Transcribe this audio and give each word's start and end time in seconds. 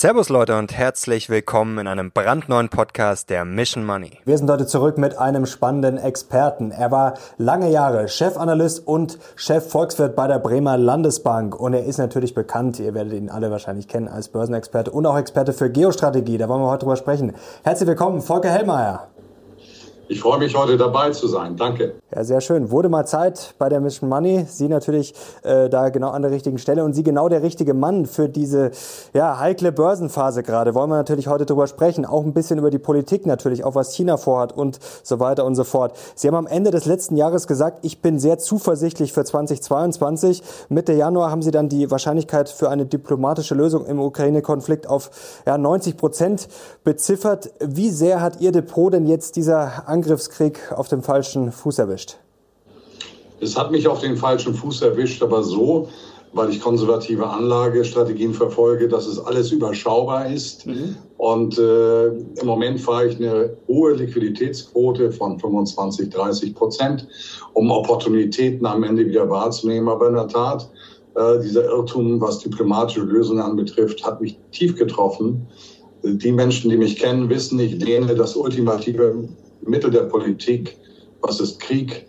Servus 0.00 0.30
Leute 0.30 0.56
und 0.56 0.72
herzlich 0.72 1.28
willkommen 1.28 1.76
in 1.76 1.86
einem 1.86 2.10
brandneuen 2.10 2.70
Podcast 2.70 3.28
der 3.28 3.44
Mission 3.44 3.84
Money. 3.84 4.12
Wir 4.24 4.38
sind 4.38 4.50
heute 4.50 4.66
zurück 4.66 4.96
mit 4.96 5.18
einem 5.18 5.44
spannenden 5.44 5.98
Experten. 5.98 6.70
Er 6.70 6.90
war 6.90 7.18
lange 7.36 7.70
Jahre 7.70 8.08
Chefanalyst 8.08 8.86
und 8.86 9.18
Chef 9.36 9.70
Volkswirt 9.70 10.16
bei 10.16 10.26
der 10.26 10.38
Bremer 10.38 10.78
Landesbank 10.78 11.54
und 11.54 11.74
er 11.74 11.84
ist 11.84 11.98
natürlich 11.98 12.32
bekannt, 12.32 12.80
ihr 12.80 12.94
werdet 12.94 13.12
ihn 13.12 13.28
alle 13.28 13.50
wahrscheinlich 13.50 13.88
kennen 13.88 14.08
als 14.08 14.28
Börsenexperte 14.28 14.90
und 14.90 15.04
auch 15.04 15.18
Experte 15.18 15.52
für 15.52 15.68
Geostrategie. 15.68 16.38
Da 16.38 16.48
wollen 16.48 16.62
wir 16.62 16.70
heute 16.70 16.86
drüber 16.86 16.96
sprechen. 16.96 17.34
Herzlich 17.62 17.86
willkommen, 17.86 18.22
Volker 18.22 18.48
Hellmeier. 18.48 19.09
Ich 20.10 20.18
freue 20.18 20.40
mich, 20.40 20.56
heute 20.56 20.76
dabei 20.76 21.10
zu 21.10 21.28
sein. 21.28 21.56
Danke. 21.56 21.94
Ja, 22.12 22.24
sehr 22.24 22.40
schön. 22.40 22.72
Wurde 22.72 22.88
mal 22.88 23.06
Zeit 23.06 23.54
bei 23.58 23.68
der 23.68 23.80
Mission 23.80 24.10
Money. 24.10 24.44
Sie 24.48 24.66
natürlich 24.66 25.14
äh, 25.44 25.68
da 25.68 25.90
genau 25.90 26.10
an 26.10 26.22
der 26.22 26.32
richtigen 26.32 26.58
Stelle 26.58 26.82
und 26.82 26.94
Sie 26.94 27.04
genau 27.04 27.28
der 27.28 27.44
richtige 27.44 27.74
Mann 27.74 28.06
für 28.06 28.28
diese 28.28 28.72
ja, 29.14 29.38
heikle 29.38 29.70
Börsenphase 29.70 30.42
gerade. 30.42 30.74
Wollen 30.74 30.90
wir 30.90 30.96
natürlich 30.96 31.28
heute 31.28 31.46
drüber 31.46 31.68
sprechen. 31.68 32.04
Auch 32.04 32.24
ein 32.24 32.32
bisschen 32.32 32.58
über 32.58 32.70
die 32.70 32.80
Politik 32.80 33.24
natürlich, 33.24 33.62
auch 33.62 33.76
was 33.76 33.94
China 33.94 34.16
vorhat 34.16 34.52
und 34.52 34.80
so 35.04 35.20
weiter 35.20 35.44
und 35.44 35.54
so 35.54 35.62
fort. 35.62 35.96
Sie 36.16 36.26
haben 36.26 36.34
am 36.34 36.48
Ende 36.48 36.72
des 36.72 36.86
letzten 36.86 37.16
Jahres 37.16 37.46
gesagt, 37.46 37.78
ich 37.82 38.02
bin 38.02 38.18
sehr 38.18 38.38
zuversichtlich 38.38 39.12
für 39.12 39.24
2022. 39.24 40.42
Mitte 40.70 40.92
Januar 40.92 41.30
haben 41.30 41.42
Sie 41.42 41.52
dann 41.52 41.68
die 41.68 41.88
Wahrscheinlichkeit 41.88 42.48
für 42.48 42.68
eine 42.68 42.84
diplomatische 42.84 43.54
Lösung 43.54 43.86
im 43.86 44.00
Ukraine-Konflikt 44.00 44.88
auf 44.88 45.12
ja, 45.46 45.56
90 45.56 45.96
Prozent 45.96 46.48
beziffert. 46.82 47.52
Wie 47.60 47.90
sehr 47.90 48.20
hat 48.20 48.40
Ihr 48.40 48.50
Depot 48.50 48.92
denn 48.92 49.06
jetzt 49.06 49.36
dieser 49.36 49.86
Angriffskrieg 50.00 50.72
auf 50.74 50.88
dem 50.88 51.02
falschen 51.02 51.52
Fuß 51.52 51.78
erwischt? 51.78 52.16
Es 53.40 53.56
hat 53.58 53.70
mich 53.70 53.86
auf 53.86 54.00
den 54.00 54.16
falschen 54.16 54.54
Fuß 54.54 54.80
erwischt, 54.80 55.22
aber 55.22 55.42
so, 55.42 55.88
weil 56.32 56.48
ich 56.48 56.60
konservative 56.60 57.26
Anlagestrategien 57.26 58.32
verfolge, 58.32 58.88
dass 58.88 59.06
es 59.06 59.18
alles 59.18 59.52
überschaubar 59.52 60.30
ist. 60.30 60.66
Mhm. 60.66 60.96
Und 61.18 61.58
äh, 61.58 62.06
im 62.06 62.46
Moment 62.46 62.80
fahre 62.80 63.08
ich 63.08 63.16
eine 63.16 63.56
hohe 63.68 63.92
Liquiditätsquote 63.92 65.12
von 65.12 65.38
25, 65.38 66.08
30 66.08 66.54
Prozent, 66.54 67.06
um 67.52 67.70
Opportunitäten 67.70 68.64
am 68.64 68.82
Ende 68.84 69.06
wieder 69.06 69.28
wahrzunehmen. 69.28 69.88
Aber 69.88 70.08
in 70.08 70.14
der 70.14 70.28
Tat, 70.28 70.70
äh, 71.16 71.40
dieser 71.40 71.64
Irrtum, 71.64 72.20
was 72.22 72.38
diplomatische 72.38 73.00
Lösungen 73.00 73.42
anbetrifft, 73.42 74.02
hat 74.06 74.22
mich 74.22 74.38
tief 74.52 74.76
getroffen. 74.76 75.46
Die 76.02 76.32
Menschen, 76.32 76.70
die 76.70 76.78
mich 76.78 76.96
kennen, 76.96 77.28
wissen, 77.28 77.58
ich 77.58 77.74
lehne 77.82 78.14
das 78.14 78.34
ultimative 78.34 79.28
Mittel 79.62 79.90
der 79.90 80.02
Politik, 80.02 80.76
was 81.22 81.40
ist 81.40 81.60
Krieg, 81.60 82.06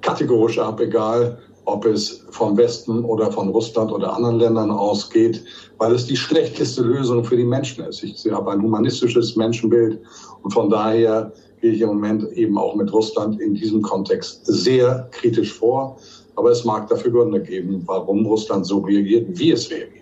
kategorisch 0.00 0.58
ab, 0.58 0.80
egal 0.80 1.38
ob 1.66 1.84
es 1.84 2.24
vom 2.30 2.56
Westen 2.56 3.04
oder 3.04 3.30
von 3.30 3.48
Russland 3.50 3.92
oder 3.92 4.14
anderen 4.14 4.38
Ländern 4.38 4.70
ausgeht, 4.70 5.44
weil 5.78 5.94
es 5.94 6.06
die 6.06 6.16
schlechteste 6.16 6.82
Lösung 6.82 7.22
für 7.24 7.36
die 7.36 7.44
Menschen 7.44 7.84
ist. 7.84 8.02
Ich 8.02 8.30
habe 8.30 8.50
ein 8.50 8.62
humanistisches 8.62 9.36
Menschenbild 9.36 10.00
und 10.42 10.50
von 10.50 10.68
daher 10.68 11.32
gehe 11.60 11.72
ich 11.72 11.80
im 11.80 11.88
Moment 11.88 12.24
eben 12.32 12.58
auch 12.58 12.74
mit 12.74 12.92
Russland 12.92 13.40
in 13.40 13.54
diesem 13.54 13.82
Kontext 13.82 14.46
sehr 14.46 15.08
kritisch 15.12 15.52
vor. 15.52 15.98
Aber 16.36 16.50
es 16.50 16.64
mag 16.64 16.88
dafür 16.88 17.10
Gründe 17.12 17.40
geben, 17.42 17.82
warum 17.86 18.24
Russland 18.24 18.66
so 18.66 18.78
reagiert, 18.78 19.26
wie 19.38 19.50
es 19.52 19.70
reagiert. 19.70 19.99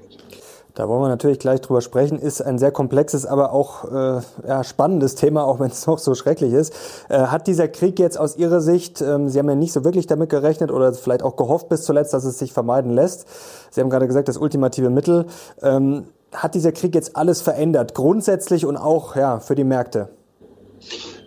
Da 0.78 0.88
wollen 0.88 1.02
wir 1.02 1.08
natürlich 1.08 1.40
gleich 1.40 1.60
drüber 1.60 1.80
sprechen. 1.80 2.20
Ist 2.20 2.40
ein 2.40 2.56
sehr 2.56 2.70
komplexes, 2.70 3.26
aber 3.26 3.52
auch 3.52 3.90
äh, 3.90 4.20
ja, 4.46 4.62
spannendes 4.62 5.16
Thema, 5.16 5.44
auch 5.44 5.58
wenn 5.58 5.72
es 5.72 5.84
noch 5.88 5.98
so 5.98 6.14
schrecklich 6.14 6.52
ist. 6.52 6.72
Äh, 7.08 7.18
hat 7.18 7.48
dieser 7.48 7.66
Krieg 7.66 7.98
jetzt 7.98 8.16
aus 8.16 8.36
Ihrer 8.36 8.60
Sicht, 8.60 9.02
ähm, 9.02 9.28
Sie 9.28 9.40
haben 9.40 9.48
ja 9.48 9.56
nicht 9.56 9.72
so 9.72 9.82
wirklich 9.82 10.06
damit 10.06 10.30
gerechnet 10.30 10.70
oder 10.70 10.94
vielleicht 10.94 11.24
auch 11.24 11.34
gehofft 11.34 11.68
bis 11.68 11.82
zuletzt, 11.82 12.14
dass 12.14 12.22
es 12.22 12.38
sich 12.38 12.52
vermeiden 12.52 12.92
lässt. 12.92 13.26
Sie 13.72 13.80
haben 13.80 13.90
gerade 13.90 14.06
gesagt, 14.06 14.28
das 14.28 14.36
ultimative 14.36 14.88
Mittel. 14.88 15.26
Ähm, 15.62 16.04
hat 16.30 16.54
dieser 16.54 16.70
Krieg 16.70 16.94
jetzt 16.94 17.16
alles 17.16 17.40
verändert, 17.40 17.97
grundsätzlich 17.97 18.64
und 18.64 18.76
auch 18.76 19.16
ja, 19.16 19.41
für 19.41 19.56
die 19.56 19.64
Märkte? 19.64 20.10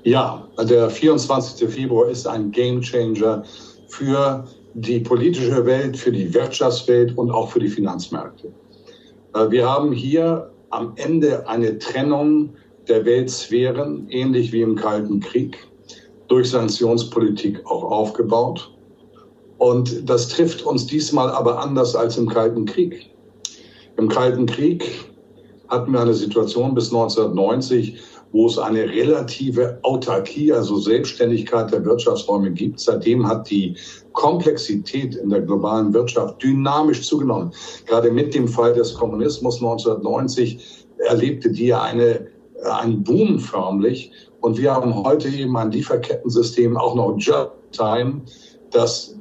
Ja, 0.03 0.47
der 0.63 0.89
24. 0.89 1.69
Februar 1.69 2.07
ist 2.07 2.25
ein 2.25 2.51
Gamechanger 2.51 3.43
für 3.89 4.45
die 4.75 5.01
politische 5.01 5.65
Welt, 5.65 5.97
für 5.97 6.13
die 6.13 6.33
Wirtschaftswelt 6.33 7.17
und 7.17 7.31
auch 7.31 7.49
für 7.49 7.59
die 7.59 7.67
Finanzmärkte. 7.67 8.53
Äh, 9.33 9.49
wir 9.49 9.69
haben 9.69 9.91
hier 9.91 10.51
am 10.69 10.93
Ende 10.95 11.47
eine 11.47 11.77
Trennung 11.79 12.53
der 12.87 13.05
Weltsphären, 13.05 14.07
ähnlich 14.09 14.51
wie 14.51 14.61
im 14.61 14.75
Kalten 14.75 15.19
Krieg, 15.19 15.57
durch 16.27 16.49
Sanktionspolitik 16.49 17.65
auch 17.65 17.83
aufgebaut. 17.83 18.73
Und 19.57 20.09
das 20.09 20.29
trifft 20.29 20.63
uns 20.63 20.87
diesmal 20.87 21.29
aber 21.29 21.59
anders 21.59 21.95
als 21.95 22.17
im 22.17 22.27
Kalten 22.27 22.65
Krieg. 22.65 23.11
Im 23.97 24.07
Kalten 24.07 24.45
Krieg 24.45 25.11
hatten 25.67 25.91
wir 25.93 25.99
eine 26.01 26.13
Situation 26.13 26.73
bis 26.73 26.91
1990, 26.91 27.99
wo 28.31 28.47
es 28.47 28.57
eine 28.57 28.87
relative 28.87 29.79
Autarkie, 29.83 30.51
also 30.53 30.77
Selbstständigkeit 30.77 31.71
der 31.71 31.83
Wirtschaftsräume 31.83 32.51
gibt. 32.51 32.79
Seitdem 32.79 33.27
hat 33.27 33.49
die 33.49 33.75
Komplexität 34.13 35.15
in 35.15 35.29
der 35.29 35.41
globalen 35.41 35.93
Wirtschaft 35.93 36.41
dynamisch 36.41 37.07
zugenommen. 37.07 37.51
Gerade 37.87 38.11
mit 38.11 38.33
dem 38.33 38.47
Fall 38.47 38.73
des 38.73 38.93
Kommunismus 38.93 39.55
1990 39.55 40.85
erlebte 41.09 41.51
die 41.51 41.73
eine, 41.73 42.27
einen 42.63 43.03
Boom 43.03 43.39
förmlich. 43.39 44.11
Und 44.39 44.57
wir 44.57 44.73
haben 44.73 45.03
heute 45.03 45.27
eben 45.29 45.55
ein 45.57 45.71
Lieferkettensystem, 45.71 46.77
auch 46.77 46.95
noch 46.95 47.15
Just-Time, 47.17 48.21
das 48.71 49.15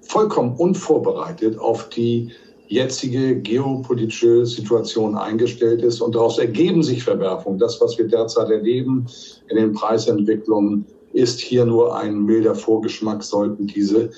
vollkommen 0.00 0.54
unvorbereitet 0.56 1.58
auf 1.58 1.88
die 1.90 2.32
jetzige 2.68 3.40
geopolitische 3.40 4.44
Situation 4.46 5.16
eingestellt 5.16 5.82
ist. 5.82 6.00
Und 6.00 6.14
daraus 6.14 6.38
ergeben 6.38 6.82
sich 6.82 7.02
Verwerfungen. 7.02 7.58
Das, 7.58 7.80
was 7.80 7.96
wir 7.98 8.08
derzeit 8.08 8.50
erleben 8.50 9.06
in 9.48 9.56
den 9.56 9.72
Preisentwicklungen, 9.72 10.86
ist 11.12 11.40
hier 11.40 11.64
nur 11.64 11.96
ein 11.96 12.24
milder 12.24 12.54
Vorgeschmack, 12.54 13.22
sollten 13.22 13.66
diese 13.66 14.10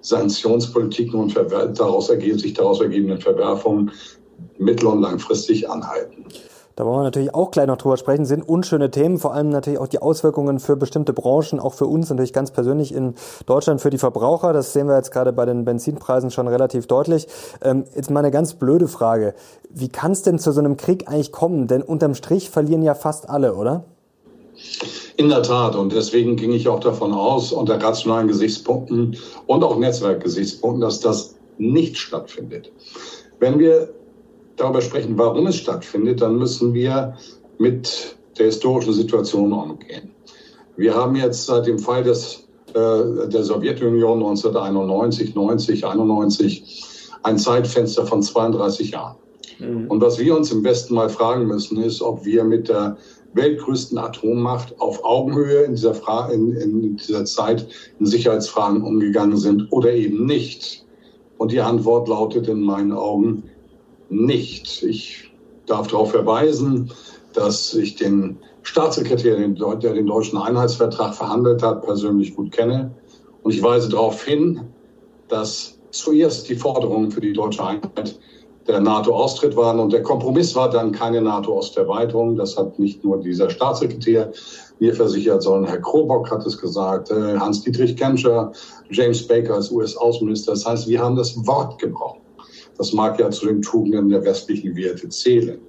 Sanktionspolitiken 0.00 1.20
und 1.20 1.36
daraus 1.36 2.08
ergeben, 2.08 2.38
sich 2.38 2.54
daraus 2.54 2.80
ergebenden 2.80 3.20
Verwerfungen 3.20 3.90
mittel- 4.58 4.86
und 4.86 5.02
langfristig 5.02 5.68
anhalten. 5.68 6.24
Da 6.76 6.84
wollen 6.86 6.98
wir 6.98 7.04
natürlich 7.04 7.34
auch 7.34 7.50
gleich 7.50 7.66
noch 7.66 7.76
drüber 7.76 7.96
sprechen. 7.96 8.24
Sind 8.24 8.48
unschöne 8.48 8.90
Themen, 8.90 9.18
vor 9.18 9.34
allem 9.34 9.50
natürlich 9.50 9.78
auch 9.78 9.88
die 9.88 10.00
Auswirkungen 10.00 10.60
für 10.60 10.76
bestimmte 10.76 11.12
Branchen, 11.12 11.60
auch 11.60 11.74
für 11.74 11.86
uns 11.86 12.08
natürlich 12.10 12.32
ganz 12.32 12.50
persönlich 12.50 12.94
in 12.94 13.14
Deutschland, 13.46 13.80
für 13.80 13.90
die 13.90 13.98
Verbraucher. 13.98 14.52
Das 14.52 14.72
sehen 14.72 14.86
wir 14.88 14.96
jetzt 14.96 15.10
gerade 15.10 15.32
bei 15.32 15.44
den 15.44 15.64
Benzinpreisen 15.64 16.30
schon 16.30 16.48
relativ 16.48 16.86
deutlich. 16.86 17.26
Ähm, 17.62 17.84
jetzt 17.94 18.10
mal 18.10 18.20
eine 18.20 18.30
ganz 18.30 18.54
blöde 18.54 18.88
Frage. 18.88 19.34
Wie 19.68 19.88
kann 19.88 20.12
es 20.12 20.22
denn 20.22 20.38
zu 20.38 20.52
so 20.52 20.60
einem 20.60 20.76
Krieg 20.76 21.08
eigentlich 21.08 21.32
kommen? 21.32 21.66
Denn 21.66 21.82
unterm 21.82 22.14
Strich 22.14 22.50
verlieren 22.50 22.82
ja 22.82 22.94
fast 22.94 23.28
alle, 23.28 23.54
oder? 23.54 23.84
In 25.16 25.28
der 25.28 25.42
Tat. 25.42 25.76
Und 25.76 25.92
deswegen 25.92 26.36
ging 26.36 26.52
ich 26.52 26.68
auch 26.68 26.80
davon 26.80 27.12
aus, 27.12 27.52
unter 27.52 27.82
rationalen 27.82 28.28
Gesichtspunkten 28.28 29.16
und 29.46 29.64
auch 29.64 29.76
Netzwerkgesichtspunkten, 29.76 30.80
dass 30.80 31.00
das 31.00 31.34
nicht 31.58 31.98
stattfindet. 31.98 32.72
Wenn 33.38 33.58
wir 33.58 33.90
darüber 34.60 34.80
sprechen, 34.80 35.16
warum 35.16 35.46
es 35.46 35.56
stattfindet, 35.56 36.20
dann 36.20 36.36
müssen 36.36 36.74
wir 36.74 37.16
mit 37.58 38.16
der 38.38 38.46
historischen 38.46 38.92
Situation 38.92 39.52
umgehen. 39.52 40.10
Wir 40.76 40.94
haben 40.94 41.16
jetzt 41.16 41.46
seit 41.46 41.66
dem 41.66 41.78
Fall 41.78 42.02
des, 42.02 42.48
äh, 42.68 42.72
der 43.28 43.44
Sowjetunion 43.44 44.18
1991, 44.18 45.34
90, 45.34 45.86
91 45.86 46.86
ein 47.22 47.38
Zeitfenster 47.38 48.06
von 48.06 48.22
32 48.22 48.92
Jahren. 48.92 49.16
Mhm. 49.58 49.88
Und 49.88 50.00
was 50.00 50.18
wir 50.18 50.34
uns 50.34 50.50
im 50.52 50.64
Westen 50.64 50.94
mal 50.94 51.10
fragen 51.10 51.46
müssen, 51.46 51.82
ist, 51.82 52.00
ob 52.00 52.24
wir 52.24 52.44
mit 52.44 52.68
der 52.68 52.96
weltgrößten 53.34 53.98
Atommacht 53.98 54.74
auf 54.80 55.04
Augenhöhe 55.04 55.62
in 55.62 55.74
dieser, 55.74 55.94
Fra 55.94 56.30
in, 56.30 56.52
in 56.52 56.96
dieser 56.96 57.24
Zeit 57.24 57.68
in 57.98 58.06
Sicherheitsfragen 58.06 58.82
umgegangen 58.82 59.36
sind 59.36 59.68
oder 59.70 59.92
eben 59.92 60.26
nicht. 60.26 60.84
Und 61.38 61.52
die 61.52 61.60
Antwort 61.60 62.08
lautet 62.08 62.48
in 62.48 62.60
meinen 62.60 62.92
Augen 62.92 63.44
nicht. 64.10 64.82
Ich 64.82 65.32
darf 65.66 65.86
darauf 65.86 66.10
verweisen, 66.10 66.92
dass 67.32 67.74
ich 67.74 67.96
den 67.96 68.38
Staatssekretär, 68.62 69.36
der 69.36 69.94
den 69.94 70.06
deutschen 70.06 70.38
Einheitsvertrag 70.38 71.14
verhandelt 71.14 71.62
hat, 71.62 71.82
persönlich 71.82 72.34
gut 72.34 72.52
kenne. 72.52 72.94
Und 73.42 73.54
ich 73.54 73.62
weise 73.62 73.88
darauf 73.88 74.22
hin, 74.22 74.60
dass 75.28 75.78
zuerst 75.90 76.48
die 76.48 76.56
Forderungen 76.56 77.10
für 77.10 77.20
die 77.20 77.32
deutsche 77.32 77.64
Einheit 77.64 78.18
der 78.66 78.80
NATO-Austritt 78.80 79.56
waren 79.56 79.80
und 79.80 79.92
der 79.92 80.02
Kompromiss 80.02 80.54
war 80.54 80.70
dann 80.70 80.92
keine 80.92 81.22
NATO-Osterweiterung. 81.22 82.36
Das 82.36 82.56
hat 82.56 82.78
nicht 82.78 83.02
nur 83.02 83.20
dieser 83.20 83.50
Staatssekretär 83.50 84.32
mir 84.78 84.94
versichert, 84.94 85.42
sondern 85.42 85.70
Herr 85.70 85.80
Krobock 85.80 86.30
hat 86.30 86.46
es 86.46 86.58
gesagt, 86.58 87.10
äh, 87.10 87.38
Hans-Dietrich 87.38 87.96
Genscher, 87.96 88.52
James 88.90 89.26
Baker 89.26 89.54
als 89.54 89.70
US-Außenminister. 89.70 90.52
Das 90.52 90.66
heißt, 90.66 90.88
wir 90.88 91.00
haben 91.00 91.16
das 91.16 91.34
Wort 91.46 91.80
gebraucht. 91.80 92.19
Das 92.80 92.94
mag 92.94 93.20
ja 93.20 93.28
zu 93.30 93.44
den 93.44 93.60
Tugenden 93.60 94.08
der 94.08 94.24
westlichen 94.24 94.74
Werte 94.74 95.06
zählen. 95.10 95.60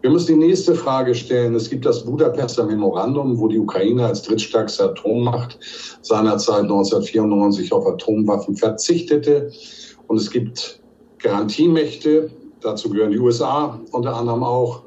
Wir 0.00 0.08
müssen 0.08 0.40
die 0.40 0.46
nächste 0.46 0.74
Frage 0.74 1.14
stellen. 1.14 1.54
Es 1.54 1.68
gibt 1.68 1.84
das 1.84 2.06
Budapester 2.06 2.64
Memorandum, 2.64 3.38
wo 3.38 3.48
die 3.48 3.58
Ukraine 3.58 4.06
als 4.06 4.22
drittstärkste 4.22 4.84
Atommacht 4.84 5.58
seinerzeit 6.00 6.62
1994 6.62 7.70
auf 7.70 7.86
Atomwaffen 7.86 8.56
verzichtete. 8.56 9.52
Und 10.06 10.16
es 10.16 10.30
gibt 10.30 10.80
Garantiemächte, 11.18 12.30
dazu 12.62 12.88
gehören 12.88 13.10
die 13.10 13.18
USA 13.18 13.78
unter 13.92 14.16
anderem 14.16 14.42
auch, 14.42 14.84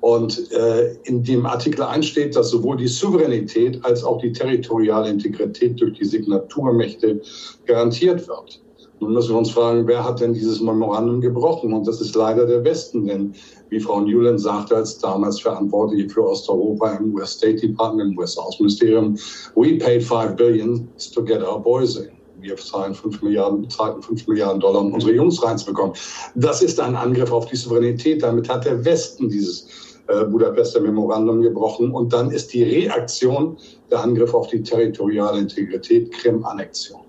Und 0.00 0.50
äh, 0.50 0.94
in 1.04 1.22
dem 1.22 1.44
Artikel 1.44 1.82
1 1.82 2.06
steht, 2.06 2.36
dass 2.36 2.48
sowohl 2.48 2.78
die 2.78 2.88
Souveränität 2.88 3.84
als 3.84 4.02
auch 4.02 4.16
die 4.16 4.32
territoriale 4.32 5.10
Integrität 5.10 5.78
durch 5.78 5.98
die 5.98 6.06
Signaturmächte 6.06 7.20
garantiert 7.66 8.26
wird. 8.26 8.61
Nun 9.02 9.14
müssen 9.14 9.30
wir 9.30 9.38
uns 9.38 9.50
fragen, 9.50 9.88
wer 9.88 10.04
hat 10.04 10.20
denn 10.20 10.32
dieses 10.32 10.60
Memorandum 10.60 11.20
gebrochen? 11.20 11.72
Und 11.72 11.88
das 11.88 12.00
ist 12.00 12.14
leider 12.14 12.46
der 12.46 12.62
Westen, 12.62 13.04
denn 13.04 13.34
wie 13.68 13.80
Frau 13.80 14.00
Newland 14.00 14.40
sagte, 14.40 14.76
als 14.76 14.96
damals 14.98 15.40
Verantwortliche 15.40 16.08
für 16.08 16.24
Osteuropa 16.24 16.92
im 16.92 17.12
US 17.16 17.32
State 17.32 17.66
Department, 17.66 18.12
im 18.12 18.18
US 18.18 18.38
Außenministerium, 18.38 19.18
we 19.56 19.76
paid 19.76 20.04
five 20.04 20.36
billion 20.36 20.88
to 21.12 21.24
get 21.24 21.42
our 21.42 21.60
boys 21.60 21.96
in. 21.96 22.10
Wir 22.40 22.56
zahlen 22.56 22.94
5 22.94 23.22
Milliarden, 23.22 23.68
zahlten 23.68 24.02
5 24.02 24.28
Milliarden 24.28 24.60
Dollar, 24.60 24.82
um 24.82 24.94
unsere 24.94 25.14
Jungs 25.14 25.42
reinzubekommen. 25.42 25.96
Das 26.36 26.62
ist 26.62 26.78
ein 26.78 26.94
Angriff 26.94 27.32
auf 27.32 27.46
die 27.46 27.56
Souveränität. 27.56 28.22
Damit 28.22 28.48
hat 28.48 28.66
der 28.66 28.84
Westen 28.84 29.28
dieses 29.28 29.66
äh, 30.06 30.24
Budapester 30.26 30.80
Memorandum 30.80 31.42
gebrochen. 31.42 31.90
Und 31.90 32.12
dann 32.12 32.30
ist 32.30 32.52
die 32.52 32.62
Reaktion 32.62 33.56
der 33.90 34.04
Angriff 34.04 34.32
auf 34.32 34.46
die 34.46 34.62
territoriale 34.62 35.40
Integrität 35.40 36.12
Krim-Annexion. 36.12 37.00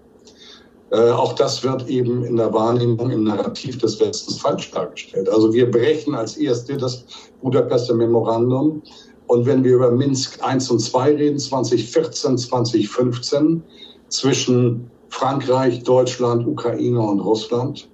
Äh, 0.93 1.09
auch 1.09 1.33
das 1.33 1.63
wird 1.63 1.89
eben 1.89 2.23
in 2.23 2.35
der 2.35 2.53
Wahrnehmung 2.53 3.09
im 3.09 3.23
Narrativ 3.23 3.79
des 3.79 3.99
Westens 3.99 4.37
falsch 4.37 4.69
dargestellt. 4.69 5.27
Also 5.27 5.51
wir 5.51 5.69
brechen 5.69 6.13
als 6.13 6.37
erste 6.37 6.77
das 6.77 7.03
Budapester 7.41 7.95
Memorandum. 7.95 8.83
Und 9.25 9.47
wenn 9.47 9.63
wir 9.63 9.75
über 9.75 9.89
Minsk 9.89 10.37
1 10.43 10.69
und 10.69 10.79
2 10.79 11.15
reden, 11.15 11.39
2014, 11.39 12.37
2015, 12.37 13.63
zwischen 14.09 14.91
Frankreich, 15.09 15.81
Deutschland, 15.81 16.45
Ukraine 16.45 16.99
und 16.99 17.21
Russland, 17.21 17.89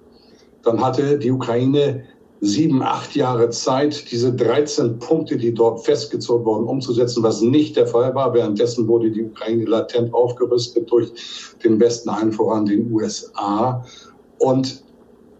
dann 0.62 0.84
hatte 0.84 1.18
die 1.18 1.30
Ukraine 1.30 2.04
sieben, 2.40 2.82
acht 2.82 3.14
Jahre 3.14 3.50
Zeit, 3.50 4.10
diese 4.10 4.32
13 4.32 4.98
Punkte, 4.98 5.36
die 5.36 5.52
dort 5.52 5.84
festgezogen 5.84 6.44
wurden, 6.44 6.66
umzusetzen, 6.66 7.22
was 7.22 7.40
nicht 7.40 7.76
der 7.76 7.86
Fall 7.86 8.14
war. 8.14 8.32
Währenddessen 8.32 8.88
wurde 8.88 9.10
die 9.10 9.24
Ukraine 9.24 9.64
latent 9.64 10.12
aufgerüstet 10.14 10.90
durch 10.90 11.10
den 11.62 11.78
Westen, 11.78 12.08
allen 12.08 12.32
voran 12.32 12.66
den 12.66 12.90
USA. 12.92 13.84
Und 14.38 14.82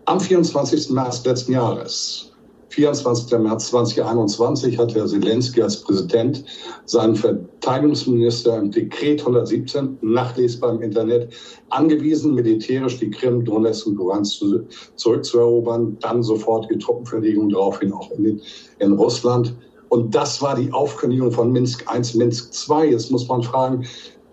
am 0.04 0.20
24. 0.20 0.90
März 0.90 1.24
letzten 1.24 1.52
Jahres 1.52 2.29
24. 2.70 3.38
März 3.38 3.68
2021 3.68 4.78
hat 4.78 4.94
Herr 4.94 5.06
Zelensky 5.06 5.60
als 5.60 5.82
Präsident 5.82 6.44
seinen 6.86 7.16
Verteidigungsminister 7.16 8.56
im 8.58 8.70
Dekret 8.70 9.20
117, 9.20 9.98
nachlesbar 10.02 10.74
im 10.74 10.82
Internet, 10.82 11.32
angewiesen, 11.70 12.34
militärisch 12.34 12.98
die 12.98 13.10
Krim, 13.10 13.44
Donetsk 13.44 13.88
und 13.88 13.96
Luhansk 13.96 14.38
zu, 14.38 14.60
zurückzuerobern, 14.94 15.96
dann 16.00 16.22
sofort 16.22 16.70
die 16.70 16.78
Truppenverlegung 16.78 17.48
daraufhin 17.48 17.92
auch 17.92 18.10
in, 18.12 18.40
in 18.78 18.92
Russland. 18.92 19.54
Und 19.88 20.14
das 20.14 20.40
war 20.40 20.54
die 20.54 20.72
Aufkündigung 20.72 21.32
von 21.32 21.50
Minsk 21.50 21.84
I, 21.92 22.16
Minsk 22.16 22.52
II. 22.70 22.92
Jetzt 22.92 23.10
muss 23.10 23.26
man 23.26 23.42
fragen, 23.42 23.84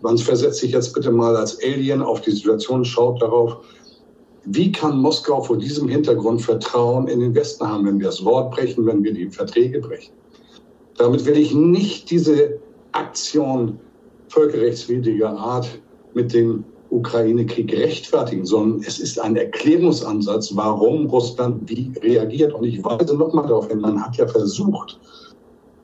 man 0.01 0.15
versetzt 0.19 0.59
sich 0.59 0.71
jetzt 0.71 0.93
bitte 0.93 1.11
mal 1.11 1.35
als 1.35 1.57
Alien 1.63 2.03
auf 2.03 2.21
die 2.21 2.31
Situation, 2.31 2.85
schaut 2.85 3.19
darauf, 3.19 3.57
wie 4.49 4.71
kann 4.71 5.01
Moskau 5.01 5.41
vor 5.41 5.57
diesem 5.57 5.89
Hintergrund 5.89 6.41
Vertrauen 6.41 7.07
in 7.07 7.19
den 7.19 7.35
Westen 7.35 7.67
haben, 7.67 7.85
wenn 7.85 7.99
wir 7.99 8.07
das 8.07 8.23
Wort 8.23 8.51
brechen, 8.51 8.85
wenn 8.85 9.03
wir 9.03 9.13
die 9.13 9.29
Verträge 9.29 9.79
brechen? 9.79 10.13
Damit 10.97 11.25
will 11.25 11.37
ich 11.37 11.53
nicht 11.53 12.09
diese 12.09 12.57
Aktion 12.93 13.77
völkerrechtswidriger 14.29 15.29
Art 15.29 15.67
mit 16.13 16.33
dem 16.33 16.63
Ukraine-Krieg 16.89 17.73
rechtfertigen, 17.73 18.45
sondern 18.45 18.81
es 18.87 18.99
ist 18.99 19.19
ein 19.19 19.35
Erklärungsansatz, 19.35 20.55
warum 20.55 21.07
Russland 21.07 21.69
wie 21.69 21.91
reagiert. 22.01 22.53
Und 22.53 22.63
ich 22.63 22.81
weise 22.85 23.17
nochmal 23.17 23.47
darauf 23.47 23.67
hin, 23.67 23.81
man 23.81 24.01
hat 24.01 24.15
ja 24.15 24.27
versucht, 24.27 24.97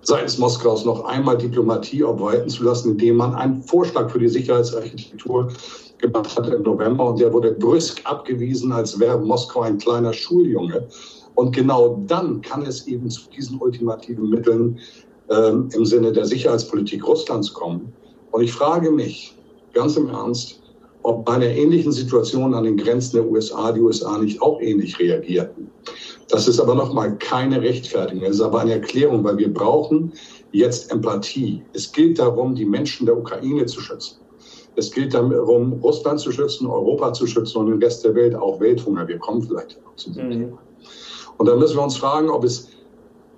seitens 0.03 0.37
Moskaus 0.37 0.85
noch 0.85 1.03
einmal 1.05 1.37
Diplomatie 1.37 2.03
obwalten 2.03 2.49
zu 2.49 2.63
lassen, 2.63 2.91
indem 2.91 3.17
man 3.17 3.33
einen 3.35 3.63
Vorschlag 3.63 4.09
für 4.09 4.19
die 4.19 4.27
Sicherheitsarchitektur 4.27 5.49
gemacht 5.97 6.37
hat 6.37 6.47
im 6.49 6.63
November 6.63 7.05
und 7.05 7.19
der 7.19 7.31
wurde 7.31 7.53
brüsk 7.53 8.01
abgewiesen, 8.03 8.71
als 8.71 8.99
wäre 8.99 9.19
Moskau 9.19 9.61
ein 9.61 9.77
kleiner 9.77 10.13
Schuljunge. 10.13 10.87
Und 11.35 11.55
genau 11.55 12.03
dann 12.07 12.41
kann 12.41 12.63
es 12.65 12.85
eben 12.87 13.09
zu 13.09 13.21
diesen 13.35 13.59
ultimativen 13.59 14.29
Mitteln 14.29 14.77
ähm, 15.29 15.69
im 15.73 15.85
Sinne 15.85 16.11
der 16.11 16.25
Sicherheitspolitik 16.25 17.07
Russlands 17.07 17.53
kommen. 17.53 17.91
Und 18.31 18.43
ich 18.43 18.51
frage 18.51 18.91
mich 18.91 19.35
ganz 19.73 19.95
im 19.95 20.09
Ernst, 20.09 20.59
ob 21.03 21.25
bei 21.25 21.33
einer 21.33 21.47
ähnlichen 21.47 21.91
Situation 21.91 22.53
an 22.53 22.63
den 22.63 22.77
Grenzen 22.77 23.17
der 23.17 23.29
USA 23.29 23.71
die 23.71 23.81
USA 23.81 24.17
nicht 24.17 24.41
auch 24.41 24.59
ähnlich 24.61 24.99
reagierten. 24.99 25.69
Das 26.33 26.47
ist 26.47 26.59
aber 26.59 26.73
nochmal 26.73 27.15
keine 27.19 27.61
Rechtfertigung, 27.61 28.23
es 28.23 28.37
ist 28.37 28.41
aber 28.41 28.61
eine 28.61 28.73
Erklärung, 28.73 29.23
weil 29.23 29.37
wir 29.37 29.53
brauchen 29.53 30.13
jetzt 30.51 30.91
Empathie. 30.91 31.61
Es 31.73 31.91
gilt 31.91 32.17
darum, 32.17 32.55
die 32.55 32.65
Menschen 32.65 33.05
der 33.05 33.15
Ukraine 33.15 33.67
zu 33.67 33.79
schützen. 33.81 34.17
Es 34.75 34.89
gilt 34.89 35.13
darum, 35.13 35.73
Russland 35.73 36.19
zu 36.19 36.31
schützen, 36.31 36.65
Europa 36.65 37.13
zu 37.13 37.27
schützen 37.27 37.59
und 37.59 37.67
den 37.67 37.83
Rest 37.83 38.03
der 38.03 38.15
Welt, 38.15 38.33
auch 38.33 38.59
Welthunger. 38.59 39.07
Wir 39.07 39.19
kommen 39.19 39.43
vielleicht 39.43 39.79
noch 39.85 39.95
zu 39.95 40.09
diesem 40.09 40.25
mhm. 40.25 40.31
Thema. 40.31 40.57
Und 41.37 41.45
dann 41.45 41.59
müssen 41.59 41.77
wir 41.77 41.83
uns 41.83 41.97
fragen, 41.97 42.31
ob 42.31 42.43
es 42.43 42.67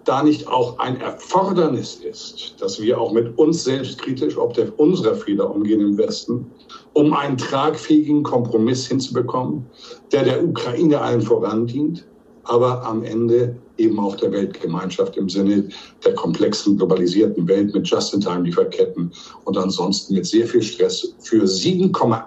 da 0.06 0.24
nicht 0.24 0.48
auch 0.48 0.80
ein 0.80 1.02
Erfordernis 1.02 1.96
ist, 1.96 2.56
dass 2.60 2.82
wir 2.82 2.98
auch 2.98 3.12
mit 3.12 3.38
uns 3.38 3.66
selbstkritisch, 3.66 4.38
ob 4.38 4.54
der 4.54 4.80
unserer 4.80 5.16
Fehler 5.16 5.54
umgehen 5.54 5.82
im 5.82 5.98
Westen, 5.98 6.50
um 6.94 7.12
einen 7.12 7.38
tragfähigen 7.38 8.24
Kompromiss 8.24 8.88
hinzubekommen, 8.88 9.66
der 10.14 10.24
der 10.24 10.42
Ukraine 10.42 11.02
allen 11.02 11.22
voran 11.22 11.68
dient, 11.68 12.06
aber 12.46 12.84
am 12.84 13.04
Ende 13.04 13.56
eben 13.78 14.00
auch 14.00 14.16
der 14.16 14.32
Weltgemeinschaft 14.32 15.18
im 15.18 15.30
Sinne 15.30 15.70
der 16.04 16.14
komplexen, 16.16 16.78
globalisierten 16.78 17.48
Welt 17.48 17.74
mit 17.74 17.88
Just-in-Time-Lieferketten 17.88 19.12
und 19.44 19.58
ansonsten 19.58 20.16
mit 20.16 20.26
sehr 20.26 20.48
viel 20.48 20.62
Stress 20.62 21.14
für 21.20 21.44
7,8 21.44 22.24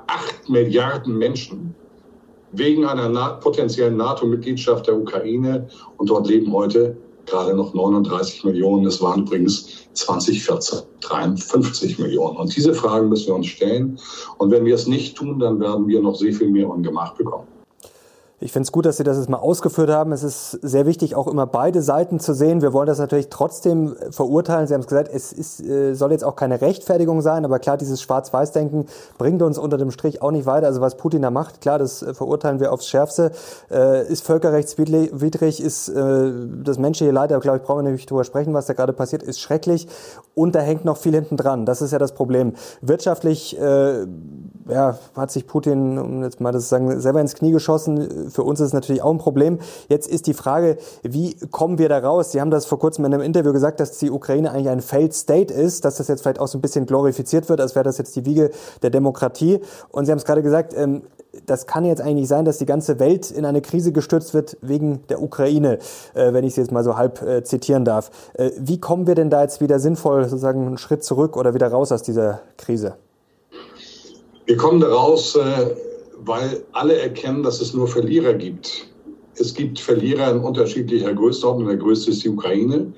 Milliarden 0.49 1.17
Menschen 1.17 1.75
wegen 2.53 2.85
einer 2.85 3.35
potenziellen 3.35 3.97
NATO-Mitgliedschaft 3.97 4.87
der 4.87 4.99
Ukraine. 4.99 5.69
Und 5.97 6.11
dort 6.11 6.26
leben 6.29 6.53
heute 6.53 6.97
gerade 7.26 7.55
noch 7.55 7.75
39 7.75 8.44
Millionen. 8.44 8.87
Es 8.87 9.03
waren 9.03 9.23
übrigens 9.23 9.69
2014 9.93 10.81
53 11.00 11.99
Millionen. 11.99 12.37
Und 12.37 12.55
diese 12.55 12.75
Fragen 12.75 13.09
müssen 13.09 13.29
wir 13.29 13.35
uns 13.35 13.47
stellen. 13.47 13.99
Und 14.38 14.50
wenn 14.50 14.64
wir 14.64 14.75
es 14.75 14.87
nicht 14.87 15.17
tun, 15.17 15.38
dann 15.38 15.61
werden 15.61 15.88
wir 15.88 16.00
noch 16.00 16.17
sehr 16.17 16.32
viel 16.32 16.50
mehr 16.50 16.69
Ungemach 16.69 17.14
bekommen. 17.14 17.47
Ich 18.40 18.52
finde 18.52 18.66
es 18.66 18.73
gut, 18.73 18.87
dass 18.87 18.99
Sie 18.99 19.02
das 19.02 19.16
jetzt 19.16 19.28
mal 19.28 19.38
ausgeführt 19.38 19.90
haben. 19.90 20.12
Es 20.12 20.23
ist 20.23 20.52
sehr 20.62 20.87
wichtig, 20.87 21.16
auch 21.16 21.26
immer 21.26 21.45
beide 21.45 21.83
Seiten 21.83 22.21
zu 22.21 22.35
sehen. 22.35 22.62
Wir 22.62 22.73
wollen 22.73 22.87
das 22.87 23.00
natürlich 23.00 23.30
trotzdem 23.30 23.97
verurteilen. 24.12 24.68
Sie 24.68 24.75
haben 24.75 24.83
es 24.83 24.87
gesagt, 24.87 25.11
es 25.12 25.33
ist, 25.33 25.61
äh, 25.61 25.95
soll 25.95 26.12
jetzt 26.12 26.23
auch 26.23 26.37
keine 26.37 26.61
Rechtfertigung 26.61 27.21
sein, 27.21 27.45
aber 27.45 27.59
klar, 27.59 27.76
dieses 27.76 28.00
Schwarz-Weiß-Denken 28.00 28.87
bringt 29.18 29.42
uns 29.42 29.59
unter 29.59 29.76
dem 29.76 29.90
Strich 29.90 30.23
auch 30.23 30.30
nicht 30.30 30.47
weiter. 30.47 30.68
Also 30.68 30.80
was 30.80 30.97
Putin 30.97 31.23
da 31.23 31.33
macht, 31.33 31.61
klar, 31.61 31.80
das 31.80 32.02
äh, 32.02 32.14
verurteilen 32.14 32.61
wir 32.61 32.73
aufs 32.73 32.87
Schärfste. 32.87 33.33
Äh, 33.73 34.07
ist 34.07 34.25
völkerrechtswidrig, 34.25 35.61
ist 35.61 35.88
äh, 35.88 36.33
das 36.62 36.78
menschliche 36.78 37.11
Leid, 37.11 37.33
da 37.33 37.38
glaube 37.40 37.59
ich, 37.59 37.64
brauchen 37.64 37.85
wir 37.85 37.90
nicht 37.90 38.09
drüber 38.09 38.23
sprechen, 38.23 38.54
was 38.54 38.66
da 38.66 38.73
gerade 38.73 38.92
passiert, 38.92 39.25
ist 39.25 39.40
schrecklich. 39.40 39.88
Und 40.37 40.54
da 40.54 40.61
hängt 40.61 40.85
noch 40.85 40.97
viel 40.99 41.12
hinten 41.12 41.37
dran. 41.37 41.66
Das 41.66 41.83
ist 41.83 41.90
ja 41.90 41.99
das 41.99 42.12
Problem. 42.12 42.52
Wirtschaftlich 42.83 43.59
äh, 43.61 44.07
ja, 44.68 44.99
hat 45.16 45.30
sich 45.33 45.47
Putin, 45.47 45.99
um 45.99 46.23
jetzt 46.23 46.40
mal 46.40 46.52
das 46.52 46.64
zu 46.64 46.68
sagen, 46.68 47.00
selber 47.00 47.21
ins 47.21 47.35
Knie 47.35 47.50
geschossen. 47.50 48.27
Für 48.30 48.42
uns 48.42 48.61
ist 48.61 48.68
es 48.68 48.73
natürlich 48.73 49.02
auch 49.02 49.11
ein 49.11 49.18
Problem. 49.18 49.58
Jetzt 49.88 50.08
ist 50.08 50.26
die 50.26 50.35
Frage, 50.35 50.78
wie 51.02 51.37
kommen 51.50 51.78
wir 51.78 51.88
da 51.88 51.99
raus? 51.99 52.32
Sie 52.32 52.40
haben 52.40 52.50
das 52.50 52.66
vor 52.66 52.78
kurzem 52.78 53.04
in 53.04 53.14
einem 53.14 53.23
Interview 53.23 53.52
gesagt, 53.52 53.80
dass 53.80 53.99
die 53.99 54.11
Ukraine 54.11 54.50
eigentlich 54.50 54.68
ein 54.68 54.80
Failed 54.80 55.14
State 55.14 55.52
ist, 55.52 55.85
dass 55.85 55.97
das 55.97 56.08
jetzt 56.08 56.23
vielleicht 56.23 56.40
auch 56.40 56.49
so 56.49 56.58
ein 56.58 56.61
bisschen 56.61 56.87
glorifiziert 56.87 57.49
wird, 57.49 57.61
als 57.61 57.75
wäre 57.75 57.85
das 57.85 57.99
jetzt 57.99 58.16
die 58.16 58.25
Wiege 58.25 58.50
der 58.82 58.90
Demokratie. 58.90 59.61
Und 59.90 60.06
Sie 60.06 60.11
haben 60.11 60.18
es 60.18 60.25
gerade 60.25 60.42
gesagt, 60.42 60.75
ähm, 60.76 61.02
das 61.47 61.66
kann 61.66 61.85
jetzt 61.85 62.00
eigentlich 62.00 62.14
nicht 62.14 62.28
sein, 62.28 62.44
dass 62.44 62.58
die 62.58 62.66
ganze 62.66 62.99
Welt 62.99 63.30
in 63.30 63.44
eine 63.44 63.61
Krise 63.61 63.92
gestürzt 63.92 64.35
wird 64.35 64.56
wegen 64.61 65.06
der 65.08 65.23
Ukraine, 65.23 65.78
äh, 66.14 66.32
wenn 66.32 66.44
ich 66.44 66.54
sie 66.54 66.61
jetzt 66.61 66.73
mal 66.73 66.85
so 66.85 66.97
halb 66.97 67.23
äh, 67.23 67.42
zitieren 67.42 67.85
darf. 67.85 68.11
Äh, 68.35 68.50
wie 68.58 68.80
kommen 68.80 69.06
wir 69.06 69.14
denn 69.14 69.30
da 69.30 69.42
jetzt 69.42 69.61
wieder 69.61 69.78
sinnvoll 69.78 70.25
sozusagen 70.25 70.66
einen 70.66 70.78
Schritt 70.78 71.04
zurück 71.04 71.37
oder 71.37 71.54
wieder 71.54 71.68
raus 71.68 71.92
aus 71.92 72.02
dieser 72.02 72.40
Krise? 72.56 72.94
Wir 74.47 74.56
kommen 74.56 74.80
daraus, 74.80 75.37
äh, 75.37 75.76
weil 76.25 76.64
alle 76.72 76.96
erkennen, 76.96 77.42
dass 77.42 77.60
es 77.60 77.75
nur 77.75 77.88
Verlierer 77.88 78.34
gibt. 78.34 78.88
Es 79.37 79.54
gibt 79.54 79.78
Verlierer 79.78 80.32
in 80.32 80.40
unterschiedlicher 80.40 81.14
Größenordnung. 81.14 81.68
Der 81.68 81.76
größte 81.76 82.10
ist 82.10 82.25
die 82.25 82.30
Ukraine. 82.30 82.92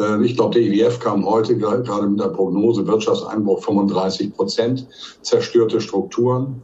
Äh, 0.00 0.24
ich 0.24 0.36
glaube, 0.36 0.54
der 0.54 0.62
IWF 0.62 0.98
kam 0.98 1.24
heute 1.24 1.56
gerade 1.56 2.06
mit 2.06 2.20
der 2.20 2.28
Prognose 2.28 2.86
Wirtschaftseinbruch 2.86 3.62
35 3.62 4.34
Prozent, 4.34 4.86
zerstörte 5.22 5.80
Strukturen. 5.80 6.62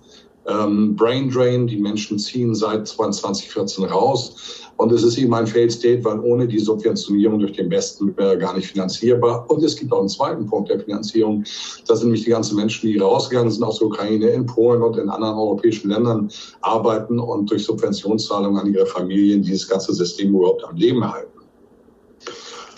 Ähm, 0.49 0.97
Brain 0.97 1.30
Drain, 1.30 1.66
die 1.66 1.76
Menschen 1.76 2.18
ziehen 2.18 2.54
seit 2.54 2.88
2014 2.88 3.85
raus. 3.85 4.61
Und 4.76 4.92
es 4.92 5.02
ist 5.02 5.18
eben 5.18 5.35
ein 5.35 5.47
Failed 5.47 5.70
State, 5.70 6.02
weil 6.04 6.18
ohne 6.20 6.49
die 6.49 6.59
Subventionierung 6.59 7.40
durch 7.40 7.52
den 7.52 7.70
Westen 7.70 8.16
wäre 8.16 8.38
gar 8.38 8.56
nicht 8.56 8.68
finanzierbar. 8.68 9.44
Und 9.50 9.62
es 9.62 9.76
gibt 9.76 9.92
auch 9.92 9.99
einen 9.99 10.09
zweiten 10.09 10.47
Punkt 10.47 10.70
der 10.70 10.80
Finanzierung. 10.80 11.44
Das 11.87 11.99
sind 11.99 12.09
nämlich 12.09 12.25
die 12.25 12.30
ganzen 12.30 12.56
Menschen, 12.56 12.88
die 12.88 12.97
rausgegangen 12.97 13.50
sind 13.50 13.62
aus 13.62 13.78
der 13.78 13.88
Ukraine, 13.88 14.30
in 14.30 14.47
Polen 14.47 14.80
und 14.80 14.97
in 14.97 15.11
anderen 15.11 15.37
europäischen 15.37 15.90
Ländern 15.90 16.30
arbeiten 16.62 17.18
und 17.18 17.50
durch 17.50 17.64
Subventionszahlungen 17.64 18.59
an 18.59 18.73
ihre 18.73 18.87
Familien 18.87 19.42
dieses 19.42 19.68
ganze 19.68 19.92
System 19.92 20.35
überhaupt 20.35 20.64
am 20.64 20.76
Leben 20.76 21.02
erhalten. 21.02 21.39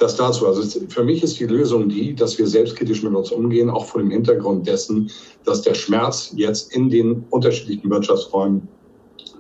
Das 0.03 0.17
dazu. 0.17 0.49
Also 0.49 0.81
für 0.89 1.05
mich 1.05 1.23
ist 1.23 1.39
die 1.39 1.47
Lösung 1.47 1.89
die, 1.89 2.13
dass 2.13 2.37
wir 2.37 2.49
selbstkritisch 2.49 3.05
mit 3.05 3.15
uns 3.15 3.31
umgehen, 3.31 3.71
auch 3.71 3.85
vor 3.85 4.01
dem 4.01 4.11
Hintergrund 4.11 4.67
dessen, 4.67 5.09
dass 5.45 5.63
der 5.63 5.75
Schmerz 5.75 6.33
jetzt 6.35 6.75
in 6.75 6.91
den 6.91 7.25
unterschiedlichen 7.31 7.89
Wirtschaftsräumen 7.89 8.67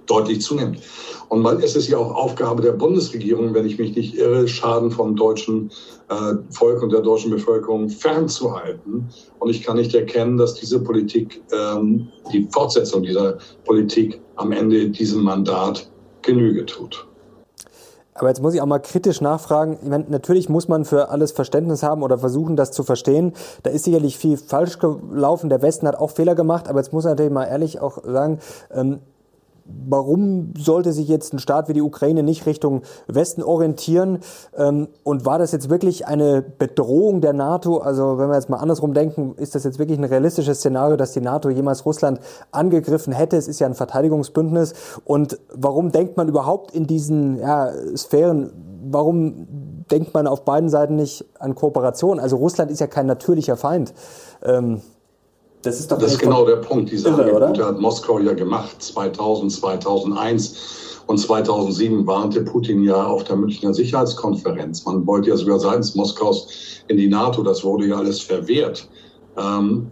deutlich 0.06 0.40
zunimmt. 0.40 0.78
Und 1.30 1.44
es 1.64 1.74
ist 1.74 1.88
ja 1.88 1.98
auch 1.98 2.14
Aufgabe 2.14 2.62
der 2.62 2.74
Bundesregierung, 2.74 3.52
wenn 3.54 3.66
ich 3.66 3.76
mich 3.76 3.96
nicht 3.96 4.14
irre, 4.14 4.46
Schaden 4.46 4.92
vom 4.92 5.16
deutschen 5.16 5.72
äh, 6.08 6.34
Volk 6.50 6.80
und 6.80 6.92
der 6.92 7.00
deutschen 7.00 7.32
Bevölkerung 7.32 7.88
fernzuhalten. 7.88 9.08
Und 9.40 9.50
ich 9.50 9.64
kann 9.64 9.78
nicht 9.78 9.92
erkennen, 9.96 10.36
dass 10.36 10.54
diese 10.54 10.78
Politik, 10.78 11.42
ähm, 11.52 12.06
die 12.32 12.46
Fortsetzung 12.52 13.02
dieser 13.02 13.38
Politik 13.64 14.20
am 14.36 14.52
Ende 14.52 14.90
diesem 14.90 15.24
Mandat 15.24 15.90
Genüge 16.22 16.64
tut. 16.66 17.04
Aber 18.14 18.28
jetzt 18.28 18.42
muss 18.42 18.52
ich 18.54 18.60
auch 18.60 18.66
mal 18.66 18.78
kritisch 18.78 19.20
nachfragen. 19.20 19.78
Ich 19.82 19.88
meine, 19.88 20.04
natürlich 20.08 20.48
muss 20.48 20.68
man 20.68 20.84
für 20.84 21.08
alles 21.08 21.32
Verständnis 21.32 21.82
haben 21.82 22.02
oder 22.02 22.18
versuchen, 22.18 22.56
das 22.56 22.70
zu 22.70 22.82
verstehen. 22.82 23.32
Da 23.62 23.70
ist 23.70 23.84
sicherlich 23.84 24.18
viel 24.18 24.36
falsch 24.36 24.78
gelaufen. 24.78 25.48
Der 25.48 25.62
Westen 25.62 25.88
hat 25.88 25.96
auch 25.96 26.10
Fehler 26.10 26.34
gemacht. 26.34 26.68
Aber 26.68 26.80
jetzt 26.80 26.92
muss 26.92 27.04
man 27.04 27.12
natürlich 27.12 27.32
mal 27.32 27.44
ehrlich 27.44 27.80
auch 27.80 28.04
sagen, 28.04 28.38
ähm, 28.70 29.00
Warum 29.64 30.54
sollte 30.58 30.92
sich 30.92 31.08
jetzt 31.08 31.32
ein 31.32 31.38
Staat 31.38 31.68
wie 31.68 31.72
die 31.72 31.82
Ukraine 31.82 32.22
nicht 32.22 32.46
Richtung 32.46 32.82
Westen 33.06 33.42
orientieren? 33.42 34.18
Ähm, 34.56 34.88
und 35.04 35.24
war 35.24 35.38
das 35.38 35.52
jetzt 35.52 35.70
wirklich 35.70 36.06
eine 36.06 36.42
Bedrohung 36.42 37.20
der 37.20 37.32
NATO? 37.32 37.78
Also 37.78 38.18
wenn 38.18 38.28
wir 38.28 38.34
jetzt 38.34 38.50
mal 38.50 38.58
andersrum 38.58 38.94
denken, 38.94 39.34
ist 39.36 39.54
das 39.54 39.64
jetzt 39.64 39.78
wirklich 39.78 39.98
ein 39.98 40.04
realistisches 40.04 40.58
Szenario, 40.58 40.96
dass 40.96 41.12
die 41.12 41.20
NATO 41.20 41.50
jemals 41.50 41.86
Russland 41.86 42.20
angegriffen 42.50 43.12
hätte? 43.12 43.36
Es 43.36 43.48
ist 43.48 43.60
ja 43.60 43.66
ein 43.66 43.74
Verteidigungsbündnis. 43.74 44.74
Und 45.04 45.38
warum 45.52 45.92
denkt 45.92 46.16
man 46.16 46.28
überhaupt 46.28 46.74
in 46.74 46.86
diesen 46.86 47.38
ja, 47.38 47.70
Sphären, 47.96 48.52
warum 48.84 49.46
denkt 49.90 50.14
man 50.14 50.26
auf 50.26 50.44
beiden 50.44 50.68
Seiten 50.68 50.96
nicht 50.96 51.24
an 51.38 51.54
Kooperation? 51.54 52.18
Also 52.18 52.36
Russland 52.36 52.70
ist 52.70 52.80
ja 52.80 52.86
kein 52.86 53.06
natürlicher 53.06 53.56
Feind. 53.56 53.94
Das 55.62 55.78
ist 55.78 55.90
doch 55.90 55.98
das 55.98 56.12
ist 56.12 56.18
genau 56.18 56.44
der 56.44 56.56
Punkt. 56.56 56.90
Diese 56.90 57.08
irre, 57.08 57.22
Angebote 57.22 57.44
oder? 57.44 57.66
hat 57.66 57.80
Moskau 57.80 58.18
ja 58.18 58.32
gemacht 58.32 58.82
2000, 58.82 59.52
2001 59.52 61.02
und 61.06 61.18
2007 61.18 62.06
warnte 62.06 62.42
Putin 62.42 62.82
ja 62.82 63.04
auf 63.04 63.24
der 63.24 63.36
Münchner 63.36 63.72
Sicherheitskonferenz. 63.72 64.84
Man 64.84 65.06
wollte 65.06 65.30
ja 65.30 65.36
sogar 65.36 65.60
seitens 65.60 65.94
Moskaus 65.94 66.48
in 66.88 66.96
die 66.96 67.08
NATO. 67.08 67.42
Das 67.42 67.62
wurde 67.62 67.86
ja 67.86 67.96
alles 67.96 68.20
verwehrt. 68.20 68.88
Ähm, 69.36 69.90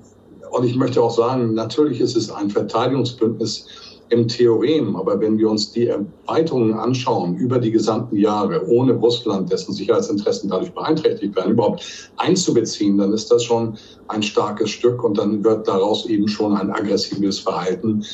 und 0.50 0.65
ich 0.65 0.75
möchte 0.75 1.00
auch 1.00 1.15
sagen, 1.15 1.55
natürlich 1.55 2.00
ist 2.00 2.17
es 2.17 2.31
ein 2.31 2.50
Verteidigungsbündnis 2.50 3.67
im 4.11 4.29
Theorem. 4.29 4.97
Aber 4.97 5.19
wenn 5.21 5.38
wir 5.38 5.49
uns 5.49 5.73
die 5.73 5.87
Erweiterungen 5.87 6.75
anschauen 6.75 7.37
über 7.37 7.59
die 7.59 7.71
gesamten 7.71 8.17
Jahre, 8.17 8.67
ohne 8.69 8.93
Russland, 8.93 9.50
dessen 9.50 9.73
Sicherheitsinteressen 9.73 10.50
dadurch 10.50 10.73
beeinträchtigt 10.73 11.35
werden, 11.37 11.52
überhaupt 11.52 12.11
einzubeziehen, 12.17 12.99
dann 12.99 13.12
ist 13.12 13.31
das 13.31 13.45
schon 13.45 13.76
ein 14.09 14.23
starkes 14.23 14.71
Stück 14.71 15.02
und 15.02 15.19
dann 15.19 15.43
wird 15.45 15.67
daraus 15.67 16.07
eben 16.07 16.29
schon 16.29 16.55
ein 16.57 16.71
aggressives 16.71 17.38
Verhalten 17.38 18.05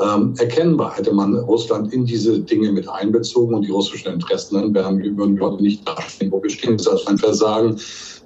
ähm, 0.00 0.34
erkennbar. 0.38 0.96
Hätte 0.96 1.12
man 1.12 1.34
Russland 1.36 1.92
in 1.92 2.06
diese 2.06 2.40
Dinge 2.40 2.72
mit 2.72 2.88
einbezogen 2.88 3.54
und 3.54 3.66
die 3.66 3.70
russischen 3.70 4.12
Interessen, 4.12 4.56
dann 4.56 4.74
wären, 4.74 4.98
würden 5.16 5.36
wir 5.36 5.50
heute 5.50 5.62
nicht 5.62 5.86
dastehen, 5.86 6.32
wo 6.32 6.42
wir 6.42 6.50
stehen. 6.50 6.76
Das 6.76 6.86
ist 6.86 6.92
also 6.92 7.06
ein 7.06 7.18
Versagen 7.18 7.76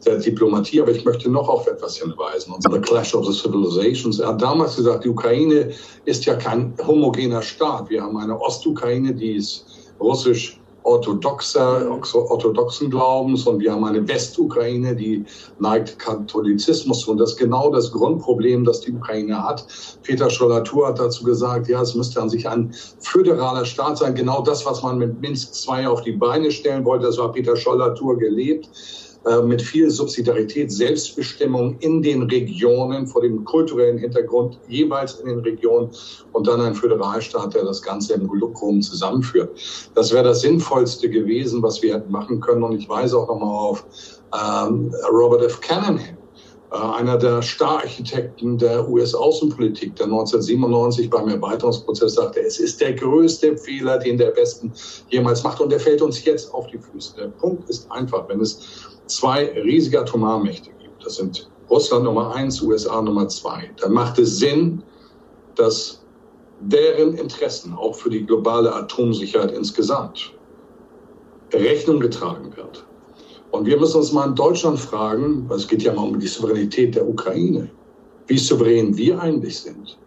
der 0.07 0.19
Diplomatie. 0.19 0.81
Aber 0.81 0.93
ich 0.93 1.05
möchte 1.05 1.31
noch 1.31 1.49
auf 1.49 1.67
etwas 1.67 1.97
hinweisen. 1.97 2.53
Und 2.53 2.63
The 2.71 2.81
Clash 2.81 3.15
of 3.15 3.27
the 3.27 3.33
Civilizations. 3.33 4.21
Er 4.21 4.29
hat 4.29 4.43
damals 4.43 4.77
gesagt, 4.77 5.05
die 5.05 5.11
Ukraine 5.11 5.71
ist 6.05 6.25
ja 6.25 6.35
kein 6.35 6.75
homogener 6.87 7.43
Staat. 7.43 7.91
Wir 7.91 8.03
haben 8.03 8.17
eine 8.17 8.41
Ostukraine, 8.41 9.15
die 9.15 9.37
ist 9.37 9.67
russisch 10.01 10.61
orthodoxer, 10.87 12.01
orthodoxen 12.15 12.91
Glaubens 12.91 13.47
und 13.47 13.61
wir 13.61 13.73
haben 13.73 13.85
eine 13.85 14.07
Westukraine, 14.07 14.95
die 14.95 15.25
neigt 15.59 15.99
Katholizismus 15.99 17.07
und 17.09 17.19
das 17.19 17.33
ist 17.33 17.39
genau 17.39 17.71
das 17.71 17.91
Grundproblem, 17.91 18.65
das 18.65 18.83
die 18.83 18.93
Ukraine 18.93 19.43
hat. 19.43 19.67
Peter 20.05 20.31
Schollatur 20.31 20.87
hat 20.87 21.01
dazu 21.01 21.25
gesagt, 21.25 21.69
ja, 21.69 21.83
es 21.83 21.95
müsste 21.95 22.23
an 22.23 22.31
sich 22.31 22.49
ein 22.49 22.73
föderaler 23.01 23.65
Staat 23.65 23.99
sein, 23.99 24.15
genau 24.15 24.43
das, 24.43 24.65
was 24.65 24.83
man 24.83 24.99
mit 24.99 25.21
Minsk 25.21 25.53
II 25.69 25.87
auf 25.87 26.03
die 26.03 26.13
Beine 26.13 26.53
stellen 26.53 26.85
wollte, 26.85 27.07
das 27.07 27.19
war 27.19 27.33
Peter 27.33 27.57
Schollatur 27.57 28.17
gelebt. 28.17 28.71
Äh, 29.27 29.43
mit 29.43 29.61
viel 29.61 29.91
Subsidiarität, 29.91 30.71
Selbstbestimmung 30.71 31.77
in 31.81 32.01
den 32.01 32.23
Regionen, 32.23 33.09
vor 33.09 33.23
dem 33.23 33.45
kulturellen 33.45 33.99
Hintergrund 33.99 34.61
jeweils 34.69 35.15
in 35.15 35.27
den 35.27 35.41
Regionen 35.41 35.91
und 36.33 36.47
dann 36.47 36.61
ein 36.61 36.77
Föderalstaat, 36.77 37.55
der 37.55 37.65
das 37.65 37.83
Ganze 37.83 38.15
im 38.15 38.33
Lukrum 38.33 38.81
zusammenführt. 38.81 39.51
Das 39.97 40.13
wäre 40.13 40.23
das 40.23 40.43
Sinnvollste 40.43 41.11
gewesen, 41.11 41.61
was 41.61 41.83
wir 41.83 41.95
hätten 41.95 42.13
machen 42.13 42.41
können. 42.41 42.63
Und 42.63 42.79
ich 42.79 42.89
weise 42.89 43.19
auch 43.19 43.27
nochmal 43.27 43.71
auf 43.71 43.85
ähm, 44.33 44.95
Robert 45.11 45.43
F. 45.43 45.61
Cannon 45.61 45.99
hin 45.99 46.17
einer 46.71 47.17
der 47.17 47.43
Stararchitekten 47.43 48.59
der 48.59 48.89
US-Außenpolitik, 48.89 49.97
der 49.97 50.07
1997 50.07 51.09
beim 51.09 51.29
Erweiterungsprozess 51.29 52.15
sagte, 52.15 52.41
es 52.41 52.59
ist 52.59 52.81
der 52.81 52.95
größte 52.95 53.57
Fehler, 53.57 53.99
den 53.99 54.19
der 54.19 54.35
Westen 54.37 54.73
jemals 55.09 55.45
macht 55.45 55.61
und 55.61 55.71
der 55.71 55.81
fällt 55.81 56.03
uns 56.03 56.25
jetzt 56.25 56.53
auf 56.53 56.67
die 56.67 56.79
Füße. 56.79 57.17
Der 57.17 57.29
Punkt 57.29 57.69
ist 57.69 57.91
einfach, 57.91 58.29
wenn 58.29 58.41
es 58.41 58.61
zwei 59.07 59.53
riesige 59.63 60.01
Atomarmächte 60.01 60.71
gibt, 60.83 61.05
das 61.05 61.17
sind 61.17 61.49
Russland 61.71 62.05
Nummer 62.05 62.35
eins, 62.35 62.61
USA 62.61 63.01
Nummer 63.01 63.29
zwei, 63.29 63.71
dann 63.81 63.93
macht 63.93 64.19
es 64.19 64.39
Sinn, 64.39 64.83
dass 65.55 66.05
deren 66.61 67.15
Interessen 67.15 67.75
auch 67.75 67.95
für 67.95 68.11
die 68.11 68.25
globale 68.25 68.75
Atomsicherheit 68.75 69.53
insgesamt 69.53 70.33
Rechnung 71.53 72.01
getragen 72.01 72.57
wird. 72.57 72.87
Und 73.57 73.67
wir 73.67 73.79
müssen 73.79 73.97
uns 73.97 74.13
mal 74.13 74.29
in 74.29 74.35
Deutschland 74.35 74.79
fragen, 74.79 75.45
weil 75.49 75.57
es 75.57 75.67
geht 75.67 75.83
ja 75.83 75.93
mal 75.93 76.03
um 76.03 76.19
die 76.19 76.27
Souveränität 76.27 76.95
der 76.95 77.09
Ukraine, 77.09 77.69
wie 78.27 78.39
souverän 78.39 78.97
wir 78.97 79.21
eigentlich 79.21 79.59
sind. 79.59 79.99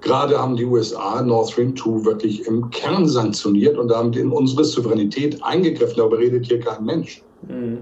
Gerade 0.00 0.38
haben 0.38 0.56
die 0.56 0.64
USA 0.64 1.22
Nord 1.22 1.50
Stream 1.50 1.76
2 1.76 2.04
wirklich 2.04 2.46
im 2.46 2.70
Kern 2.70 3.08
sanktioniert 3.08 3.78
und 3.78 3.88
damit 3.88 4.16
in 4.16 4.30
unsere 4.30 4.64
Souveränität 4.64 5.42
eingegriffen. 5.42 5.96
Darüber 5.96 6.18
redet 6.18 6.46
hier 6.46 6.60
kein 6.60 6.84
Mensch. 6.84 7.22
Mhm. 7.48 7.78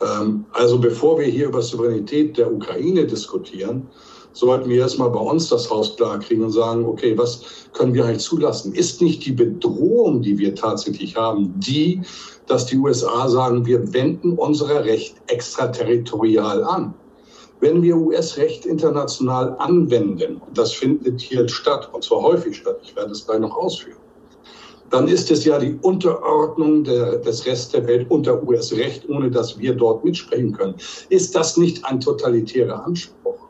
Ähm, 0.00 0.44
also 0.52 0.78
bevor 0.78 1.18
wir 1.18 1.26
hier 1.26 1.48
über 1.48 1.62
Souveränität 1.62 2.36
der 2.36 2.52
Ukraine 2.52 3.06
diskutieren, 3.06 3.86
sollten 4.32 4.68
wir 4.68 4.80
erstmal 4.80 5.10
bei 5.10 5.20
uns 5.20 5.48
das 5.48 5.70
Haus 5.70 5.96
klar 5.96 6.18
kriegen 6.20 6.44
und 6.44 6.52
sagen, 6.52 6.84
okay, 6.84 7.16
was 7.16 7.42
können 7.72 7.94
wir 7.94 8.04
eigentlich 8.04 8.22
zulassen? 8.22 8.74
Ist 8.74 9.02
nicht 9.02 9.24
die 9.24 9.32
Bedrohung, 9.32 10.22
die 10.22 10.38
wir 10.38 10.54
tatsächlich 10.54 11.16
haben, 11.16 11.52
die, 11.58 12.00
dass 12.46 12.66
die 12.66 12.78
USA 12.78 13.28
sagen, 13.28 13.66
wir 13.66 13.92
wenden 13.92 14.32
unser 14.32 14.84
Recht 14.84 15.16
extraterritorial 15.28 16.64
an? 16.64 16.94
Wenn 17.60 17.82
wir 17.82 17.96
US-Recht 17.96 18.64
international 18.64 19.54
anwenden, 19.58 20.40
und 20.46 20.56
das 20.56 20.72
findet 20.72 21.20
hier 21.20 21.46
statt, 21.48 21.90
und 21.92 22.02
zwar 22.02 22.22
häufig 22.22 22.56
statt, 22.56 22.78
ich 22.82 22.96
werde 22.96 23.12
es 23.12 23.26
gleich 23.26 23.40
noch 23.40 23.54
ausführen, 23.54 23.98
dann 24.88 25.06
ist 25.06 25.30
es 25.30 25.44
ja 25.44 25.58
die 25.58 25.78
Unterordnung 25.82 26.84
der, 26.84 27.18
des 27.18 27.46
Rest 27.46 27.74
der 27.74 27.86
Welt 27.86 28.10
unter 28.10 28.42
US-Recht, 28.42 29.08
ohne 29.08 29.30
dass 29.30 29.58
wir 29.58 29.74
dort 29.74 30.04
mitsprechen 30.04 30.52
können. 30.52 30.74
Ist 31.10 31.36
das 31.36 31.56
nicht 31.56 31.84
ein 31.84 32.00
totalitärer 32.00 32.84
Anspruch? 32.84 33.49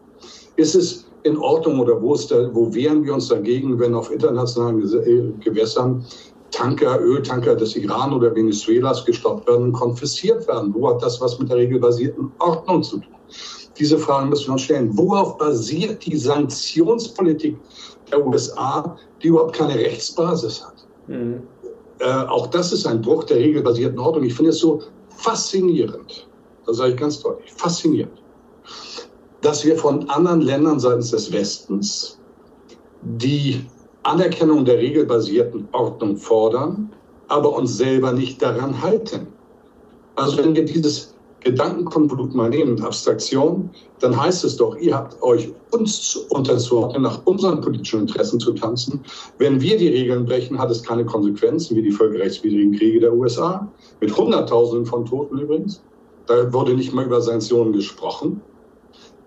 Ist 0.60 0.74
es 0.74 1.06
in 1.22 1.38
Ordnung 1.38 1.80
oder 1.80 2.00
wo, 2.02 2.12
ist 2.12 2.30
da, 2.30 2.54
wo 2.54 2.72
wehren 2.74 3.02
wir 3.02 3.14
uns 3.14 3.28
dagegen, 3.28 3.78
wenn 3.78 3.94
auf 3.94 4.12
internationalen 4.12 4.82
äh, 4.82 5.32
Gewässern 5.42 6.04
Tanker, 6.50 7.00
Öltanker 7.00 7.56
des 7.56 7.76
Iran 7.76 8.12
oder 8.12 8.34
Venezuelas 8.34 9.06
gestoppt 9.06 9.48
werden 9.48 9.68
und 9.68 9.72
konfisziert 9.72 10.46
werden? 10.48 10.74
Wo 10.74 10.88
hat 10.88 11.02
das 11.02 11.18
was 11.18 11.38
mit 11.38 11.48
der 11.48 11.56
regelbasierten 11.56 12.30
Ordnung 12.40 12.82
zu 12.82 12.98
tun? 12.98 13.14
Diese 13.78 13.96
Fragen 13.96 14.28
müssen 14.28 14.48
wir 14.48 14.52
uns 14.52 14.62
stellen. 14.62 14.90
Worauf 14.98 15.38
basiert 15.38 16.04
die 16.04 16.18
Sanktionspolitik 16.18 17.56
der 18.12 18.26
USA, 18.26 18.98
die 19.22 19.28
überhaupt 19.28 19.56
keine 19.56 19.76
Rechtsbasis 19.76 20.62
hat? 20.62 20.86
Mhm. 21.06 21.42
Äh, 22.00 22.26
auch 22.26 22.48
das 22.48 22.70
ist 22.74 22.86
ein 22.86 23.00
Bruch 23.00 23.24
der 23.24 23.38
regelbasierten 23.38 23.98
Ordnung. 23.98 24.24
Ich 24.24 24.34
finde 24.34 24.50
es 24.50 24.58
so 24.58 24.82
faszinierend, 25.08 26.28
das 26.66 26.76
sage 26.76 26.92
ich 26.92 26.98
ganz 26.98 27.18
deutlich, 27.22 27.50
faszinierend, 27.50 28.20
dass 29.42 29.64
wir 29.64 29.76
von 29.76 30.08
anderen 30.10 30.42
Ländern 30.42 30.80
seitens 30.80 31.10
des 31.10 31.32
Westens 31.32 32.18
die 33.02 33.64
Anerkennung 34.02 34.64
der 34.64 34.78
regelbasierten 34.78 35.68
Ordnung 35.72 36.16
fordern, 36.16 36.90
aber 37.28 37.54
uns 37.54 37.76
selber 37.76 38.12
nicht 38.12 38.42
daran 38.42 38.82
halten. 38.82 39.28
Also 40.16 40.38
wenn 40.38 40.54
wir 40.54 40.64
dieses 40.64 41.14
Gedankenkonvolut 41.40 42.34
mal 42.34 42.50
nehmen, 42.50 42.82
Abstraktion, 42.82 43.70
dann 44.00 44.20
heißt 44.20 44.44
es 44.44 44.56
doch, 44.56 44.76
ihr 44.76 44.94
habt 44.94 45.22
euch 45.22 45.50
uns 45.70 46.16
unterzuordnen, 46.28 47.02
nach 47.02 47.24
unseren 47.24 47.60
politischen 47.60 48.00
Interessen 48.00 48.38
zu 48.38 48.52
tanzen. 48.52 49.00
Wenn 49.38 49.60
wir 49.60 49.78
die 49.78 49.88
Regeln 49.88 50.26
brechen, 50.26 50.58
hat 50.58 50.70
es 50.70 50.82
keine 50.82 51.04
Konsequenzen, 51.04 51.76
wie 51.76 51.82
die 51.82 51.92
völkerrechtswidrigen 51.92 52.76
Kriege 52.76 53.00
der 53.00 53.14
USA, 53.14 53.66
mit 54.00 54.14
Hunderttausenden 54.14 54.86
von 54.86 55.06
Toten 55.06 55.38
übrigens. 55.38 55.82
Da 56.26 56.52
wurde 56.52 56.74
nicht 56.74 56.92
mal 56.92 57.06
über 57.06 57.20
Sanktionen 57.22 57.72
gesprochen. 57.72 58.42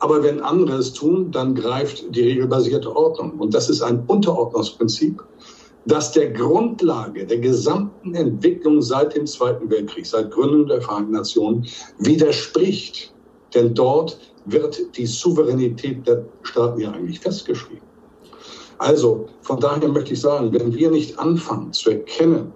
Aber 0.03 0.21
wenn 0.21 0.41
andere 0.41 0.79
es 0.79 0.91
tun, 0.91 1.31
dann 1.31 1.55
greift 1.55 2.13
die 2.13 2.23
regelbasierte 2.23 2.93
Ordnung. 2.93 3.39
Und 3.39 3.53
das 3.53 3.69
ist 3.69 3.81
ein 3.81 4.03
Unterordnungsprinzip, 4.07 5.23
das 5.85 6.11
der 6.11 6.31
Grundlage 6.31 7.25
der 7.25 7.37
gesamten 7.37 8.13
Entwicklung 8.13 8.81
seit 8.81 9.15
dem 9.15 9.25
Zweiten 9.25 9.69
Weltkrieg, 9.69 10.05
seit 10.05 10.29
Gründung 10.31 10.67
der 10.67 10.81
Vereinten 10.81 11.13
Nationen 11.13 11.65
widerspricht. 11.99 13.13
Denn 13.53 13.73
dort 13.73 14.19
wird 14.43 14.77
die 14.97 15.05
Souveränität 15.05 16.05
der 16.05 16.25
Staaten 16.41 16.81
ja 16.81 16.91
eigentlich 16.91 17.21
festgeschrieben. 17.21 17.87
Also 18.79 19.27
von 19.43 19.61
daher 19.61 19.87
möchte 19.87 20.11
ich 20.11 20.19
sagen, 20.19 20.51
wenn 20.51 20.75
wir 20.75 20.91
nicht 20.91 21.17
anfangen 21.17 21.71
zu 21.71 21.91
erkennen, 21.91 22.51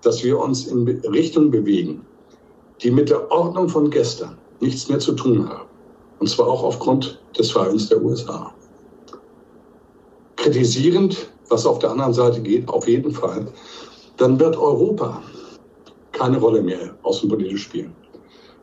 dass 0.00 0.24
wir 0.24 0.38
uns 0.38 0.66
in 0.66 0.88
Richtung 0.88 1.50
bewegen, 1.50 2.06
die 2.80 2.90
mit 2.90 3.10
der 3.10 3.30
Ordnung 3.30 3.68
von 3.68 3.90
gestern 3.90 4.38
nichts 4.60 4.88
mehr 4.88 4.98
zu 4.98 5.12
tun 5.12 5.46
haben, 5.46 5.65
und 6.18 6.28
zwar 6.28 6.48
auch 6.48 6.62
aufgrund 6.62 7.20
des 7.38 7.50
Verhaltens 7.50 7.88
der 7.88 8.02
USA. 8.02 8.52
Kritisierend, 10.36 11.30
was 11.48 11.66
auf 11.66 11.78
der 11.78 11.90
anderen 11.90 12.12
Seite 12.12 12.40
geht, 12.40 12.68
auf 12.68 12.88
jeden 12.88 13.12
Fall, 13.12 13.46
dann 14.16 14.38
wird 14.38 14.56
Europa 14.56 15.22
keine 16.12 16.38
Rolle 16.38 16.62
mehr 16.62 16.94
außenpolitisch 17.02 17.64
spielen. 17.64 17.94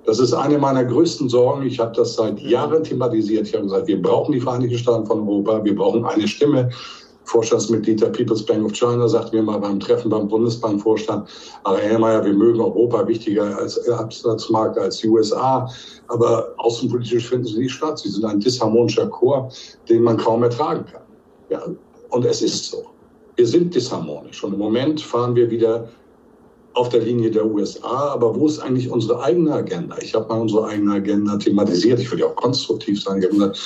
Das 0.05 0.19
ist 0.19 0.33
eine 0.33 0.57
meiner 0.57 0.83
größten 0.83 1.29
Sorgen. 1.29 1.65
Ich 1.65 1.79
habe 1.79 1.95
das 1.95 2.15
seit 2.15 2.39
Jahren 2.39 2.83
thematisiert. 2.83 3.47
Ich 3.47 3.53
habe 3.53 3.63
gesagt, 3.63 3.87
wir 3.87 4.01
brauchen 4.01 4.33
die 4.33 4.41
Vereinigten 4.41 4.77
Staaten 4.77 5.05
von 5.05 5.21
Europa. 5.21 5.63
Wir 5.63 5.75
brauchen 5.75 6.03
eine 6.05 6.27
Stimme. 6.27 6.69
Vorstandsmitglied 7.25 8.01
der 8.01 8.09
People's 8.09 8.45
Bank 8.45 8.65
of 8.65 8.73
China 8.73 9.07
sagte 9.07 9.35
mir 9.35 9.43
mal 9.43 9.59
beim 9.59 9.79
Treffen 9.79 10.09
beim 10.09 10.27
Bundesbankvorstand, 10.27 11.29
aber 11.63 11.77
Herr 11.77 11.99
Mayer, 11.99 12.23
wir 12.25 12.33
mögen 12.33 12.59
Europa 12.59 13.07
wichtiger 13.07 13.57
als 13.57 13.87
Absatzmarkt 13.89 14.77
als 14.77 14.97
die 14.97 15.09
USA, 15.09 15.69
aber 16.07 16.53
außenpolitisch 16.57 17.27
finden 17.27 17.45
sie 17.45 17.59
nicht 17.59 17.73
statt. 17.73 17.99
Sie 17.99 18.09
sind 18.09 18.25
ein 18.25 18.39
disharmonischer 18.39 19.07
Chor, 19.07 19.49
den 19.89 20.03
man 20.03 20.17
kaum 20.17 20.43
ertragen 20.43 20.85
kann. 20.85 21.01
Ja, 21.49 21.61
und 22.09 22.25
es 22.25 22.41
ist 22.41 22.65
so. 22.71 22.85
Wir 23.35 23.47
sind 23.47 23.73
disharmonisch 23.73 24.43
und 24.43 24.53
im 24.53 24.59
Moment 24.59 25.01
fahren 25.01 25.35
wir 25.35 25.49
wieder 25.49 25.87
auf 26.73 26.89
der 26.89 27.01
Linie 27.01 27.29
der 27.29 27.45
USA, 27.45 28.13
aber 28.13 28.35
wo 28.35 28.47
ist 28.47 28.59
eigentlich 28.59 28.89
unsere 28.89 29.21
eigene 29.21 29.53
Agenda? 29.53 29.95
Ich 30.01 30.13
habe 30.15 30.27
mal 30.27 30.41
unsere 30.41 30.65
eigene 30.67 30.93
Agenda 30.93 31.37
thematisiert. 31.37 31.99
Ich 31.99 32.11
will 32.11 32.19
ja 32.19 32.25
auch 32.25 32.35
konstruktiv 32.35 33.01
sein. 33.01 33.21
Gesagt, 33.21 33.59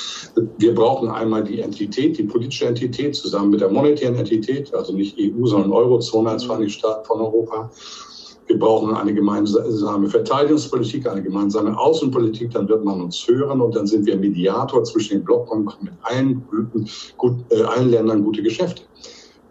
wir 0.57 0.75
brauchen 0.75 1.09
einmal 1.09 1.43
die 1.43 1.61
Entität, 1.61 2.17
die 2.17 2.23
politische 2.23 2.65
Entität 2.65 3.15
zusammen 3.15 3.51
mit 3.51 3.61
der 3.61 3.69
monetären 3.69 4.15
Entität, 4.15 4.73
also 4.73 4.93
nicht 4.93 5.17
EU, 5.19 5.45
sondern 5.45 5.71
Eurozone 5.71 6.31
als 6.31 6.43
Vereinigte 6.43 6.79
Staaten 6.79 7.05
von 7.05 7.21
Europa. 7.21 7.71
Wir 8.47 8.57
brauchen 8.57 8.95
eine 8.95 9.13
gemeinsame 9.13 10.09
Verteidigungspolitik, 10.09 11.07
eine 11.07 11.21
gemeinsame 11.21 11.77
Außenpolitik, 11.77 12.51
dann 12.51 12.67
wird 12.69 12.83
man 12.83 13.01
uns 13.01 13.27
hören 13.27 13.59
und 13.59 13.75
dann 13.75 13.87
sind 13.87 14.05
wir 14.05 14.15
Mediator 14.17 14.83
zwischen 14.85 15.17
den 15.17 15.25
Blocken 15.25 15.59
und 15.59 15.65
machen 15.65 15.85
mit 15.85 15.93
allen, 16.03 16.41
gut, 17.17 17.35
äh, 17.49 17.61
allen 17.63 17.89
Ländern 17.89 18.23
gute 18.23 18.41
Geschäfte. 18.41 18.83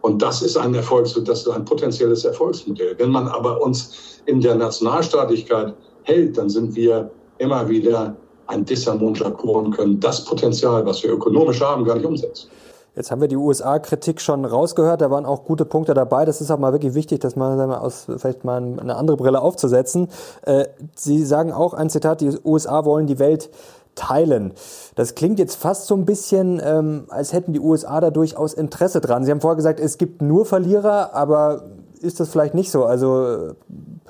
Und 0.07 0.23
das 0.23 0.41
ist 0.41 0.57
ein 0.57 0.73
Erfolgs, 0.73 1.19
das 1.25 1.41
ist 1.41 1.49
ein 1.49 1.65
potenzielles 1.65 2.25
Erfolgsmodell. 2.25 2.95
Wenn 2.97 3.11
man 3.11 3.27
aber 3.27 3.61
uns 3.61 4.21
in 4.27 4.41
der 4.41 4.55
Nationalstaatlichkeit 4.55 5.75
hält, 6.05 6.39
dann 6.39 6.49
sind 6.49 6.77
wir 6.77 7.11
immer 7.39 7.69
wieder 7.69 8.15
ein 8.47 8.65
Chor 8.65 9.57
und 9.65 9.77
können 9.77 9.99
das 9.99 10.25
Potenzial, 10.25 10.87
was 10.87 11.03
wir 11.03 11.13
ökonomisch 11.13 11.61
haben, 11.61 11.85
gar 11.85 11.97
nicht 11.97 12.07
umsetzen. 12.07 12.49
Jetzt 12.95 13.11
haben 13.11 13.21
wir 13.21 13.27
die 13.27 13.37
USA-Kritik 13.37 14.21
schon 14.21 14.45
rausgehört, 14.45 15.01
da 15.01 15.11
waren 15.11 15.27
auch 15.27 15.45
gute 15.45 15.65
Punkte 15.65 15.93
dabei. 15.93 16.25
Das 16.25 16.41
ist 16.41 16.53
auch 16.53 16.59
mal 16.59 16.73
wirklich 16.73 16.95
wichtig, 16.95 17.19
das 17.19 17.35
mal, 17.35 17.57
mal 17.67 17.79
aus 17.79 18.07
vielleicht 18.07 18.45
mal 18.45 18.59
eine 18.59 18.95
andere 18.95 19.17
Brille 19.17 19.43
aufzusetzen. 19.43 20.07
Äh, 20.43 20.67
Sie 20.95 21.25
sagen 21.25 21.53
auch 21.53 21.75
ein 21.75 21.91
Zitat: 21.91 22.21
Die 22.21 22.31
USA 22.45 22.85
wollen 22.85 23.09
die 23.09 23.19
Welt 23.19 23.51
teilen. 23.97 24.53
Das 24.95 25.17
klingt 25.17 25.41
jetzt 25.41 25.57
fast 25.57 25.87
so 25.87 25.97
ein 25.97 26.05
bisschen, 26.05 26.61
ähm, 26.65 27.07
als 27.09 27.33
hätten 27.33 27.53
die 27.53 27.61
USA 27.61 28.01
da 28.01 28.11
durchaus 28.11 28.55
Interesse 28.55 29.01
dran. 29.01 29.25
Sie 29.25 29.31
haben 29.33 29.41
vorher 29.41 29.57
gesagt, 29.57 29.81
es 29.81 29.99
gibt 29.99 30.23
nur 30.23 30.47
Verlierer, 30.47 31.15
aber 31.15 31.65
ist 32.01 32.21
das 32.21 32.29
vielleicht 32.29 32.55
nicht 32.55 32.71
so? 32.71 32.85
Also, 32.85 33.27
äh, 33.27 33.55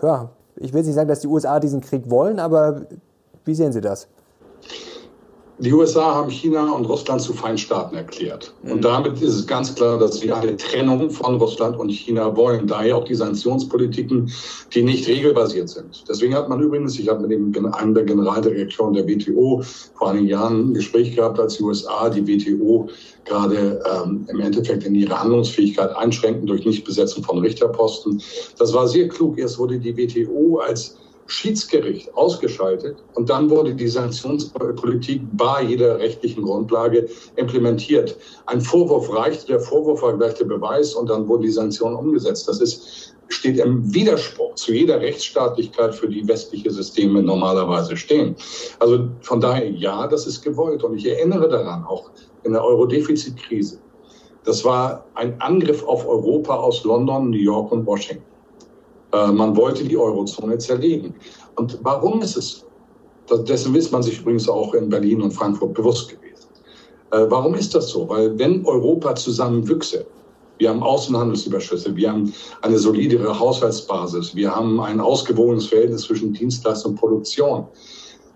ja, 0.03 0.31
ich 0.57 0.75
will 0.75 0.83
nicht 0.83 0.95
sagen, 0.95 1.09
dass 1.09 1.21
die 1.21 1.29
USA 1.29 1.61
diesen 1.61 1.81
Krieg 1.81 2.11
wollen, 2.11 2.39
aber 2.39 2.83
wie 3.45 3.55
sehen 3.55 3.73
Sie 3.73 3.81
das? 3.81 4.09
Die 5.59 5.73
USA 5.73 6.15
haben 6.15 6.31
China 6.31 6.71
und 6.73 6.85
Russland 6.85 7.23
zu 7.23 7.33
Feindstaaten 7.33 7.97
erklärt. 7.97 8.53
Und 8.63 8.77
mhm. 8.77 8.81
damit 8.83 9.23
ist 9.23 9.35
es 9.35 9.47
ganz 9.47 9.75
klar, 9.75 9.99
dass 9.99 10.21
sie 10.21 10.31
eine 10.31 10.55
Trennung 10.59 11.09
von 11.09 11.37
Russland 11.37 11.79
und 11.79 11.89
China 11.89 12.37
wollen. 12.37 12.67
Daher 12.67 12.99
auch 12.99 13.05
die 13.05 13.15
Sanktionspolitiken, 13.15 14.31
die 14.75 14.83
nicht 14.83 15.09
regelbasiert 15.09 15.71
sind. 15.71 16.05
Deswegen 16.07 16.35
hat 16.35 16.51
man 16.51 16.61
übrigens, 16.61 16.99
ich 16.99 17.09
habe 17.09 17.27
mit 17.27 17.31
dem, 17.31 17.73
einem 17.73 17.95
der 17.95 18.05
Generaldirektoren 18.05 18.93
der 18.93 19.09
WTO 19.09 19.63
vor 19.95 20.11
einigen 20.11 20.27
Jahren 20.27 20.71
ein 20.71 20.75
Gespräch 20.75 21.17
gehabt, 21.17 21.41
als 21.41 21.57
die 21.57 21.63
USA 21.63 22.11
die 22.11 22.27
WTO 22.27 22.91
gerade 23.25 23.83
ähm, 23.91 24.27
im 24.29 24.41
Endeffekt 24.41 24.85
in 24.85 24.95
ihre 24.95 25.19
Handlungsfähigkeit 25.19 25.97
einschränken 25.97 26.47
durch 26.47 26.67
Nichtbesetzung 26.67 27.25
von 27.25 27.39
Richterposten. 27.39 28.21
Das 28.59 28.75
war 28.75 28.87
sehr 28.87 29.09
klug. 29.09 29.39
Erst 29.39 29.59
wurde 29.59 29.79
die 29.79 29.97
WTO 29.97 30.59
als 30.59 30.97
Schiedsgericht 31.27 32.15
ausgeschaltet 32.15 32.97
und 33.15 33.29
dann 33.29 33.51
wurde 33.51 33.75
die 33.75 33.89
Sanktionspolitik 33.89 35.23
bei 35.33 35.63
jeder 35.63 35.99
rechtlichen 35.99 36.43
Grundlage 36.43 37.09
implementiert. 37.37 38.17
Ein 38.47 38.61
Vorwurf 38.61 39.13
reichte, 39.13 39.47
der 39.47 39.61
Vorwurf 39.61 40.03
war 40.03 40.17
gleich 40.17 40.35
der 40.35 40.45
Beweis 40.45 40.95
und 40.95 41.11
dann 41.11 41.27
wurden 41.29 41.43
die 41.43 41.51
Sanktionen 41.51 41.97
umgesetzt. 41.97 42.49
Das 42.49 42.61
ist, 42.61 43.17
steht 43.29 43.59
im 43.59 43.93
Widerspruch 43.93 44.55
zu 44.55 44.73
jeder 44.73 45.01
Rechtsstaatlichkeit, 45.01 45.95
für 45.95 46.09
die 46.09 46.27
westliche 46.29 46.71
Systeme 46.71 47.23
normalerweise 47.23 47.97
stehen. 47.97 48.37
Also 48.79 49.09
von 49.21 49.41
daher, 49.41 49.69
ja, 49.69 50.07
das 50.07 50.27
ist 50.27 50.43
gewollt. 50.43 50.85
Und 50.85 50.97
ich 50.97 51.07
erinnere 51.07 51.49
daran, 51.49 51.85
auch 51.85 52.11
in 52.45 52.53
der 52.53 52.65
Eurodefizitkrise. 52.65 53.79
Das 54.45 54.65
war 54.65 55.05
ein 55.15 55.41
Angriff 55.41 55.83
auf 55.83 56.07
Europa 56.07 56.55
aus 56.55 56.85
London, 56.85 57.31
New 57.31 57.37
York 57.37 57.73
und 57.73 57.85
Washington. 57.85 58.36
Äh, 59.13 59.33
man 59.33 59.57
wollte 59.57 59.85
die 59.85 59.97
Eurozone 59.97 60.59
zerlegen. 60.59 61.15
Und 61.57 61.79
warum 61.83 62.23
ist 62.23 62.37
es 62.37 62.65
so? 63.29 63.39
Dessen 63.39 63.75
ist 63.75 63.91
man 63.91 64.03
sich 64.03 64.21
übrigens 64.21 64.49
auch 64.49 64.75
in 64.75 64.89
Berlin 64.89 65.21
und 65.21 65.33
Frankfurt 65.33 65.75
bewusst 65.75 66.09
gewesen. 66.09 66.49
Äh, 67.11 67.27
warum 67.29 67.55
ist 67.55 67.75
das 67.75 67.89
so? 67.89 68.09
Weil 68.09 68.39
wenn 68.39 68.65
Europa 68.65 69.15
zusammenwüchse, 69.15 70.07
wir 70.59 70.71
haben 70.71 70.83
Außenhandelsüberschüsse, 70.83 71.95
wir 71.97 72.11
haben 72.11 72.33
eine 72.63 72.79
solidere 72.79 73.39
Haushaltsbasis, 73.39 74.35
wir 74.35 74.55
haben 74.55 74.81
ein 74.81 75.01
ausgewogenes 75.01 75.67
Verhältnis 75.67 76.03
zwischen 76.03 76.33
Dienstleistung 76.33 76.93
und 76.93 76.99
Produktion. 76.99 77.67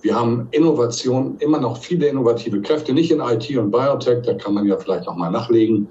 Wir 0.03 0.15
haben 0.15 0.49
Innovation, 0.51 1.37
immer 1.41 1.61
noch 1.61 1.77
viele 1.79 2.07
innovative 2.09 2.61
Kräfte, 2.63 2.93
nicht 2.93 3.11
in 3.11 3.21
IT 3.21 3.57
und 3.57 3.71
Biotech, 3.71 4.23
da 4.23 4.35
kann 4.35 4.55
man 4.55 4.67
ja 4.67 4.77
vielleicht 4.77 5.07
nochmal 5.07 5.31
nachlegen. 5.31 5.89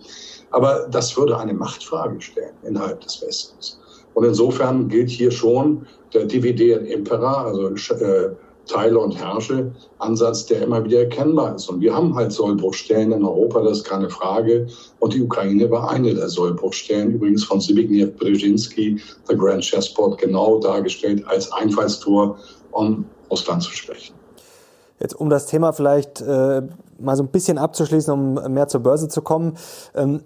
Aber 0.52 0.88
das 0.92 1.16
würde 1.16 1.38
eine 1.38 1.54
Machtfrage 1.54 2.20
stellen 2.20 2.56
innerhalb 2.64 3.02
des 3.02 3.22
Westens. 3.22 3.80
Und 4.20 4.26
insofern 4.26 4.90
gilt 4.90 5.10
hier 5.10 5.32
schon 5.32 5.86
der 6.14 6.26
Divide 6.26 6.74
et 6.74 6.88
Impera, 6.88 7.46
also 7.46 7.70
äh, 7.70 8.32
Teile 8.68 9.00
und 9.00 9.18
Herrsche 9.18 9.72
Ansatz, 10.00 10.46
der 10.46 10.62
immer 10.62 10.84
wieder 10.84 11.00
erkennbar 11.00 11.56
ist. 11.56 11.70
Und 11.70 11.80
wir 11.80 11.96
haben 11.96 12.14
halt 12.14 12.34
Sollbruchstellen 12.34 13.14
in 13.14 13.24
Europa, 13.24 13.62
das 13.62 13.78
ist 13.78 13.84
keine 13.86 14.10
Frage. 14.10 14.68
Und 15.00 15.14
die 15.14 15.22
Ukraine 15.22 15.72
war 15.72 15.90
eine 15.90 16.14
der 16.14 16.28
Sollbruchstellen, 16.28 17.14
übrigens 17.14 17.46
von 17.46 17.62
Zbigniew 17.62 18.08
Brzezinski, 18.08 19.00
The 19.30 19.38
Grand 19.38 19.64
Chessboard, 19.64 20.18
genau 20.18 20.60
dargestellt 20.60 21.24
als 21.26 21.50
Einfallstor, 21.54 22.38
um 22.72 23.06
Russland 23.32 23.64
zu 23.64 23.72
sprechen. 23.72 24.16
Jetzt, 25.00 25.14
um 25.14 25.30
das 25.30 25.46
Thema 25.46 25.72
vielleicht 25.72 26.20
äh, 26.20 26.64
mal 27.00 27.16
so 27.16 27.24
ein 27.24 27.30
bisschen 27.30 27.58
abzuschließen, 27.58 28.14
um 28.14 28.54
mehr 28.54 28.68
zur 28.68 28.82
Börse 28.82 29.08
zu 29.08 29.22
kommen. 29.22 29.56
Ähm, 29.96 30.24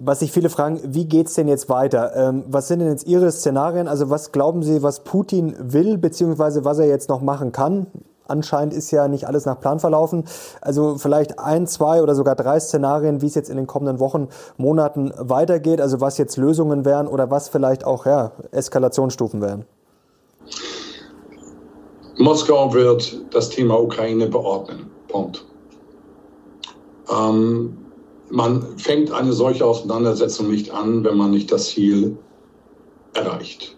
was 0.00 0.20
sich 0.20 0.32
viele 0.32 0.48
fragen, 0.48 0.80
wie 0.82 1.04
geht's 1.04 1.34
denn 1.34 1.46
jetzt 1.46 1.68
weiter? 1.68 2.16
Ähm, 2.16 2.44
was 2.48 2.68
sind 2.68 2.80
denn 2.80 2.88
jetzt 2.88 3.06
Ihre 3.06 3.30
Szenarien? 3.30 3.86
Also 3.86 4.08
was 4.08 4.32
glauben 4.32 4.62
Sie, 4.62 4.82
was 4.82 5.04
Putin 5.04 5.54
will, 5.58 5.98
beziehungsweise 5.98 6.64
was 6.64 6.78
er 6.78 6.86
jetzt 6.86 7.10
noch 7.10 7.20
machen 7.20 7.52
kann? 7.52 7.86
Anscheinend 8.26 8.72
ist 8.72 8.90
ja 8.92 9.08
nicht 9.08 9.26
alles 9.26 9.44
nach 9.44 9.60
Plan 9.60 9.78
verlaufen. 9.78 10.24
Also 10.60 10.96
vielleicht 10.96 11.38
ein, 11.38 11.66
zwei 11.66 12.00
oder 12.02 12.14
sogar 12.14 12.34
drei 12.34 12.58
Szenarien, 12.60 13.20
wie 13.20 13.26
es 13.26 13.34
jetzt 13.34 13.50
in 13.50 13.56
den 13.56 13.66
kommenden 13.66 13.98
Wochen, 13.98 14.28
Monaten 14.56 15.12
weitergeht. 15.18 15.80
Also 15.80 16.00
was 16.00 16.16
jetzt 16.16 16.36
Lösungen 16.36 16.84
wären 16.84 17.06
oder 17.06 17.30
was 17.30 17.48
vielleicht 17.48 17.84
auch 17.84 18.06
ja, 18.06 18.32
Eskalationsstufen 18.52 19.42
wären. 19.42 19.66
Moskau 22.18 22.72
wird 22.72 23.20
das 23.34 23.48
Thema 23.48 23.80
Ukraine 23.80 24.28
beordnen. 24.28 24.90
Punkt. 25.08 25.44
Ähm, 27.10 27.76
man 28.30 28.78
fängt 28.78 29.10
eine 29.12 29.32
solche 29.32 29.64
Auseinandersetzung 29.64 30.50
nicht 30.50 30.70
an, 30.70 31.04
wenn 31.04 31.16
man 31.16 31.30
nicht 31.30 31.50
das 31.50 31.70
Ziel 31.70 32.16
erreicht. 33.14 33.76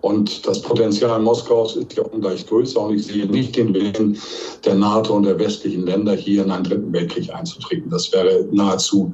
Und 0.00 0.46
das 0.48 0.60
Potenzial 0.60 1.20
Moskaus 1.20 1.76
ist 1.76 1.96
ja 1.96 2.02
ungleich 2.02 2.44
größer 2.48 2.80
und 2.80 2.96
ich 2.96 3.06
sehe 3.06 3.26
nicht 3.26 3.56
den 3.56 3.72
Willen 3.72 4.18
der 4.64 4.74
NATO 4.74 5.14
und 5.14 5.22
der 5.22 5.38
westlichen 5.38 5.86
Länder, 5.86 6.14
hier 6.14 6.42
in 6.42 6.50
einen 6.50 6.64
dritten 6.64 6.92
Weltkrieg 6.92 7.32
einzutreten. 7.32 7.88
Das 7.88 8.12
wäre 8.12 8.44
nahezu 8.50 9.12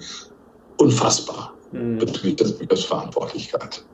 unfassbar 0.79 1.53
mhm. 1.73 1.99
bezüglich 1.99 2.37
des 2.37 2.57
Begriffs 2.57 2.85
Verantwortlichkeit. 2.85 3.85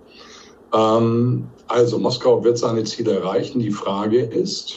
Ähm, 0.73 1.49
also 1.67 1.99
Moskau 1.99 2.45
wird 2.45 2.59
seine 2.59 2.85
Ziele 2.85 3.19
erreichen. 3.19 3.59
Die 3.59 3.73
Frage 3.73 4.21
ist, 4.21 4.75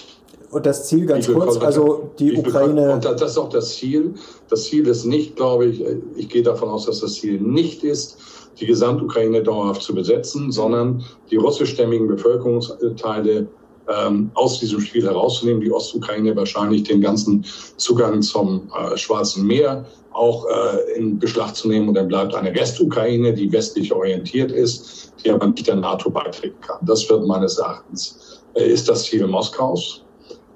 Und 0.57 0.65
das 0.65 0.87
Ziel 0.87 1.05
ganz 1.05 1.27
kurz, 1.31 1.57
also 1.57 2.09
die 2.17 2.35
Ukraine. 2.35 2.93
Und 2.93 3.05
das 3.05 3.21
ist 3.21 3.37
auch 3.37 3.49
das 3.49 3.75
Ziel. 3.75 4.15
Das 4.49 4.63
Ziel 4.63 4.87
ist 4.87 5.05
nicht, 5.05 5.35
glaube 5.35 5.67
ich, 5.67 5.83
ich 6.15 6.29
gehe 6.29 6.41
davon 6.41 6.69
aus, 6.69 6.87
dass 6.87 7.01
das 7.01 7.13
Ziel 7.13 7.39
nicht 7.39 7.83
ist, 7.83 8.17
die 8.59 8.65
Gesamtukraine 8.65 9.43
dauerhaft 9.43 9.83
zu 9.83 9.93
besetzen, 9.93 10.51
sondern 10.51 11.03
die 11.29 11.35
russischstämmigen 11.35 12.07
Bevölkerungsteile 12.07 13.47
ähm, 13.87 14.31
aus 14.33 14.59
diesem 14.59 14.81
Spiel 14.81 15.03
herauszunehmen, 15.03 15.61
die 15.61 15.71
Ostukraine 15.71 16.35
wahrscheinlich 16.35 16.83
den 16.83 17.01
ganzen 17.01 17.45
Zugang 17.77 18.23
zum 18.23 18.71
äh, 18.75 18.97
Schwarzen 18.97 19.45
Meer 19.45 19.85
auch 20.11 20.47
äh, 20.47 20.97
in 20.97 21.19
Beschlag 21.19 21.55
zu 21.55 21.67
nehmen. 21.67 21.89
Und 21.89 21.93
dann 21.93 22.07
bleibt 22.07 22.33
eine 22.33 22.49
Restukraine, 22.49 23.31
die 23.31 23.51
westlich 23.51 23.93
orientiert 23.93 24.51
ist, 24.51 25.13
die 25.23 25.29
aber 25.29 25.45
nicht 25.45 25.67
der 25.67 25.75
NATO 25.75 26.09
beitreten 26.09 26.59
kann. 26.61 26.79
Das 26.81 27.07
wird 27.07 27.27
meines 27.27 27.59
Erachtens, 27.59 28.41
äh, 28.55 28.65
ist 28.67 28.89
das 28.89 29.03
Ziel 29.03 29.27
Moskaus. 29.27 30.03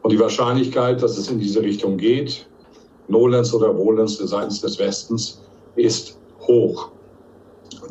Und 0.02 0.12
die 0.12 0.20
Wahrscheinlichkeit, 0.20 1.02
dass 1.02 1.18
es 1.18 1.30
in 1.30 1.40
diese 1.40 1.62
Richtung 1.62 1.98
geht, 1.98 2.48
Nolens 3.08 3.54
oder 3.54 3.76
Wohlens 3.78 4.18
seitens 4.18 4.62
des 4.62 4.80
Westens, 4.80 5.42
ist 5.76 6.18
hoch. 6.42 6.90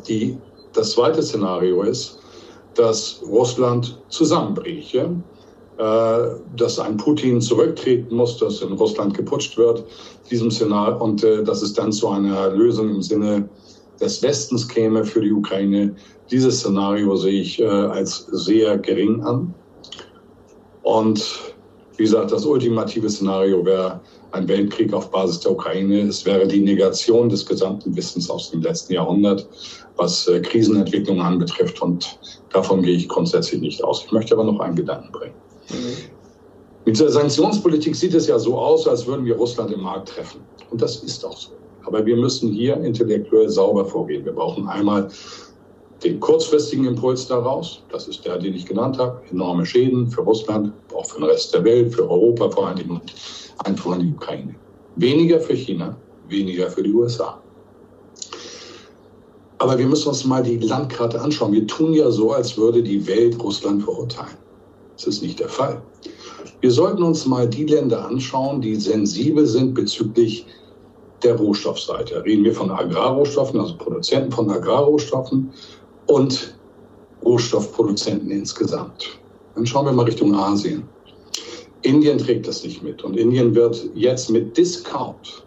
Die, 0.07 0.37
das 0.73 0.91
zweite 0.91 1.21
Szenario 1.21 1.83
ist, 1.83 2.19
dass 2.75 3.21
Russland 3.25 4.01
zusammenbräche, 4.09 5.09
äh, 5.77 6.27
dass 6.55 6.79
ein 6.79 6.97
Putin 6.97 7.41
zurücktreten 7.41 8.15
muss, 8.15 8.37
dass 8.37 8.61
in 8.61 8.73
Russland 8.73 9.15
geputscht 9.15 9.57
wird, 9.57 9.83
diesem 10.29 10.51
Szenario, 10.51 11.03
und 11.03 11.23
äh, 11.23 11.43
dass 11.43 11.61
es 11.61 11.73
dann 11.73 11.91
zu 11.91 12.09
einer 12.09 12.49
Lösung 12.49 12.89
im 12.89 13.01
Sinne 13.01 13.49
des 13.99 14.21
Westens 14.23 14.67
käme 14.67 15.03
für 15.03 15.21
die 15.21 15.31
Ukraine. 15.31 15.95
Dieses 16.29 16.59
Szenario 16.59 17.15
sehe 17.15 17.41
ich 17.41 17.59
äh, 17.59 17.65
als 17.65 18.27
sehr 18.31 18.77
gering 18.77 19.21
an. 19.23 19.53
Und 20.83 21.55
wie 22.01 22.05
gesagt, 22.05 22.31
das 22.31 22.45
ultimative 22.45 23.07
Szenario 23.11 23.63
wäre 23.63 24.01
ein 24.31 24.47
Weltkrieg 24.47 24.91
auf 24.91 25.11
Basis 25.11 25.41
der 25.41 25.51
Ukraine. 25.51 25.99
Es 26.01 26.25
wäre 26.25 26.47
die 26.47 26.59
Negation 26.59 27.29
des 27.29 27.45
gesamten 27.45 27.95
Wissens 27.95 28.27
aus 28.27 28.49
dem 28.49 28.63
letzten 28.63 28.93
Jahrhundert, 28.93 29.47
was 29.97 30.27
äh, 30.27 30.39
Krisenentwicklung 30.39 31.21
anbetrifft. 31.21 31.79
Und 31.79 32.17
davon 32.51 32.81
gehe 32.81 32.95
ich 32.95 33.07
grundsätzlich 33.07 33.61
nicht 33.61 33.83
aus. 33.83 34.03
Ich 34.03 34.11
möchte 34.11 34.33
aber 34.33 34.45
noch 34.45 34.59
einen 34.61 34.75
Gedanken 34.75 35.11
bringen. 35.11 35.35
Mhm. 35.69 35.75
Mit 36.85 36.99
der 36.99 37.11
Sanktionspolitik 37.11 37.95
sieht 37.95 38.15
es 38.15 38.25
ja 38.25 38.39
so 38.39 38.57
aus, 38.57 38.87
als 38.87 39.05
würden 39.05 39.23
wir 39.23 39.35
Russland 39.35 39.71
im 39.71 39.81
Markt 39.81 40.09
treffen. 40.09 40.41
Und 40.71 40.81
das 40.81 41.03
ist 41.03 41.23
auch 41.23 41.37
so. 41.37 41.51
Aber 41.85 42.03
wir 42.03 42.15
müssen 42.17 42.51
hier 42.51 42.77
intellektuell 42.77 43.47
sauber 43.47 43.85
vorgehen. 43.85 44.25
Wir 44.25 44.33
brauchen 44.33 44.67
einmal 44.67 45.07
den 46.03 46.19
kurzfristigen 46.19 46.85
Impuls 46.85 47.27
daraus, 47.27 47.83
das 47.91 48.07
ist 48.07 48.25
der, 48.25 48.37
den 48.37 48.55
ich 48.55 48.65
genannt 48.65 48.97
habe, 48.97 49.21
enorme 49.31 49.65
Schäden 49.65 50.07
für 50.09 50.21
Russland, 50.21 50.73
auch 50.93 51.05
für 51.05 51.19
den 51.19 51.25
Rest 51.25 51.53
der 51.53 51.63
Welt, 51.63 51.93
für 51.93 52.09
Europa 52.09 52.49
vor 52.49 52.67
allen 52.67 52.77
Dingen 52.77 52.91
und 52.91 53.13
einfach 53.63 53.91
an 53.91 53.99
die 53.99 54.13
Ukraine. 54.13 54.55
Weniger 54.95 55.39
für 55.39 55.53
China, 55.53 55.95
weniger 56.27 56.69
für 56.69 56.83
die 56.83 56.91
USA. 56.91 57.39
Aber 59.59 59.77
wir 59.77 59.85
müssen 59.85 60.09
uns 60.09 60.25
mal 60.25 60.41
die 60.41 60.57
Landkarte 60.57 61.21
anschauen. 61.21 61.53
Wir 61.53 61.67
tun 61.67 61.93
ja 61.93 62.09
so, 62.09 62.31
als 62.31 62.57
würde 62.57 62.81
die 62.81 63.05
Welt 63.05 63.37
Russland 63.39 63.83
verurteilen. 63.83 64.37
Das 64.95 65.05
ist 65.05 65.21
nicht 65.21 65.39
der 65.39 65.49
Fall. 65.49 65.81
Wir 66.61 66.71
sollten 66.71 67.03
uns 67.03 67.27
mal 67.27 67.47
die 67.47 67.65
Länder 67.65 68.05
anschauen, 68.05 68.61
die 68.61 68.75
sensibel 68.75 69.45
sind 69.45 69.75
bezüglich 69.75 70.47
der 71.21 71.35
Rohstoffseite. 71.35 72.23
Reden 72.25 72.43
wir 72.43 72.53
von 72.53 72.71
Agrarrohstoffen, 72.71 73.59
also 73.59 73.77
Produzenten 73.77 74.31
von 74.31 74.49
Agrarrohstoffen 74.49 75.51
und 76.11 76.53
Rohstoffproduzenten 77.23 78.29
insgesamt. 78.31 79.17
Dann 79.55 79.65
schauen 79.65 79.85
wir 79.85 79.93
mal 79.93 80.03
Richtung 80.03 80.35
Asien. 80.35 80.83
Indien 81.83 82.17
trägt 82.17 82.47
das 82.47 82.63
nicht 82.63 82.83
mit. 82.83 83.01
Und 83.03 83.15
Indien 83.17 83.55
wird 83.55 83.89
jetzt 83.95 84.29
mit 84.29 84.57
Discount 84.57 85.45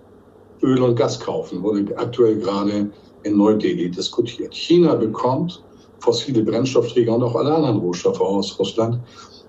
Öl 0.62 0.82
und 0.82 0.96
Gas 0.96 1.20
kaufen, 1.20 1.62
wurde 1.62 1.96
aktuell 1.98 2.38
gerade 2.38 2.90
in 3.24 3.36
Neu-Delhi 3.36 3.90
diskutiert. 3.90 4.54
China 4.54 4.94
bekommt 4.94 5.62
fossile 5.98 6.42
Brennstoffträger 6.42 7.14
und 7.14 7.22
auch 7.22 7.34
alle 7.34 7.54
anderen 7.54 7.78
Rohstoffe 7.78 8.20
aus 8.20 8.58
Russland 8.58 8.98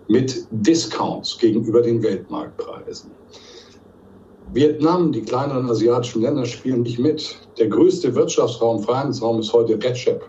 mit 0.10 0.46
Discounts 0.52 1.38
gegenüber 1.38 1.82
den 1.82 2.04
Weltmarktpreisen. 2.04 3.10
Vietnam, 4.54 5.14
die 5.14 5.22
kleineren 5.22 5.70
asiatischen 5.70 6.22
Länder 6.22 6.46
spielen 6.46 6.84
nicht 6.84 7.00
mit. 7.00 7.38
Der 7.58 7.68
größte 7.68 8.14
Wirtschaftsraum, 8.14 8.84
Freihandelsraum 8.84 9.40
ist 9.40 9.54
heute 9.54 9.74
REDCEP, 9.74 10.22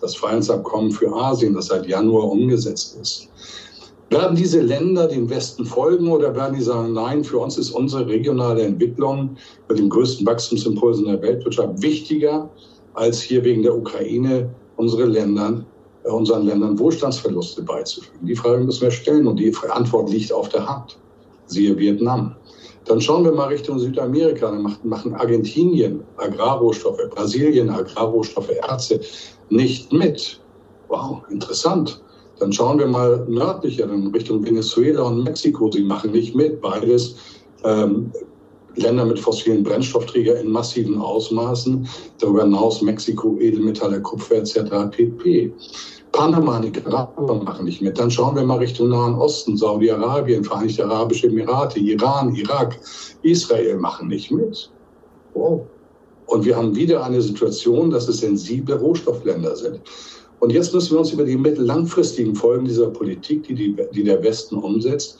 das 0.00 0.14
Freihandelsabkommen 0.16 0.90
für 0.90 1.12
Asien, 1.12 1.54
das 1.54 1.66
seit 1.66 1.86
Januar 1.86 2.30
umgesetzt 2.30 2.96
ist. 3.00 3.28
Werden 4.10 4.34
diese 4.34 4.60
Länder 4.60 5.06
dem 5.06 5.30
Westen 5.30 5.64
folgen 5.64 6.10
oder 6.10 6.34
werden 6.34 6.56
die 6.56 6.64
sagen, 6.64 6.92
nein, 6.94 7.22
für 7.22 7.38
uns 7.38 7.56
ist 7.56 7.70
unsere 7.70 8.06
regionale 8.06 8.62
Entwicklung 8.62 9.36
mit 9.68 9.78
dem 9.78 9.88
größten 9.88 10.26
Wachstumsimpuls 10.26 10.98
in 10.98 11.04
der 11.04 11.22
Weltwirtschaft 11.22 11.80
wichtiger, 11.80 12.50
als 12.94 13.22
hier 13.22 13.44
wegen 13.44 13.62
der 13.62 13.76
Ukraine 13.76 14.50
unsere 14.76 15.04
Ländern, 15.04 15.64
äh, 16.02 16.10
unseren 16.10 16.44
Ländern 16.44 16.76
Wohlstandsverluste 16.76 17.62
beizufügen? 17.62 18.26
Die 18.26 18.34
Frage 18.34 18.64
müssen 18.64 18.82
wir 18.82 18.90
stellen 18.90 19.28
und 19.28 19.36
die 19.36 19.54
Antwort 19.68 20.10
liegt 20.10 20.32
auf 20.32 20.48
der 20.48 20.66
Hand. 20.68 20.98
Siehe 21.46 21.78
Vietnam. 21.78 22.34
Dann 22.86 23.00
schauen 23.00 23.24
wir 23.24 23.32
mal 23.32 23.48
Richtung 23.48 23.78
Südamerika. 23.78 24.50
Dann 24.50 24.76
machen 24.82 25.14
Argentinien 25.14 26.02
Agrarrohstoffe, 26.16 27.00
Brasilien 27.10 27.70
Agrarrohstoffe, 27.70 28.50
Erze 28.68 29.00
nicht 29.50 29.92
mit. 29.92 30.40
Wow, 30.88 31.22
interessant. 31.30 32.00
Dann 32.38 32.52
schauen 32.52 32.78
wir 32.78 32.86
mal 32.86 33.26
nördlicher, 33.28 33.86
dann 33.86 34.06
Richtung 34.08 34.44
Venezuela 34.44 35.02
und 35.02 35.24
Mexiko. 35.24 35.70
Sie 35.70 35.82
machen 35.82 36.12
nicht 36.12 36.34
mit. 36.34 36.60
Beides 36.60 37.16
ähm, 37.64 38.10
Länder 38.76 39.04
mit 39.04 39.18
fossilen 39.18 39.62
Brennstoffträgern 39.62 40.38
in 40.38 40.50
massiven 40.50 40.98
Ausmaßen. 40.98 41.86
Darüber 42.18 42.42
hinaus 42.42 42.80
Mexiko, 42.80 43.36
Edelmetalle, 43.38 44.00
Kupfer 44.00 44.36
etc. 44.36 44.90
pp. 44.90 45.52
Panama, 46.12 46.58
Nicaragua 46.58 47.34
machen 47.34 47.66
nicht 47.66 47.82
mit. 47.82 47.98
Dann 47.98 48.10
schauen 48.10 48.34
wir 48.34 48.42
mal 48.42 48.58
Richtung 48.58 48.88
Nahen 48.88 49.14
Osten, 49.14 49.56
Saudi-Arabien, 49.56 50.42
Vereinigte 50.42 50.84
Arabische 50.84 51.28
Emirate, 51.28 51.78
Iran, 51.78 52.34
Irak, 52.34 52.78
Israel 53.22 53.76
machen 53.76 54.08
nicht 54.08 54.30
mit. 54.30 54.70
Wow. 55.34 55.66
Und 56.30 56.44
wir 56.44 56.56
haben 56.56 56.76
wieder 56.76 57.02
eine 57.04 57.20
Situation, 57.20 57.90
dass 57.90 58.06
es 58.06 58.18
sensible 58.18 58.76
Rohstoffländer 58.76 59.56
sind. 59.56 59.80
Und 60.38 60.52
jetzt 60.52 60.72
müssen 60.72 60.92
wir 60.92 61.00
uns 61.00 61.12
über 61.12 61.24
die 61.24 61.36
mittellangfristigen 61.36 62.36
Folgen 62.36 62.66
dieser 62.66 62.86
Politik, 62.86 63.42
die, 63.48 63.54
die, 63.54 63.76
die 63.92 64.04
der 64.04 64.22
Westen 64.22 64.54
umsetzt, 64.54 65.18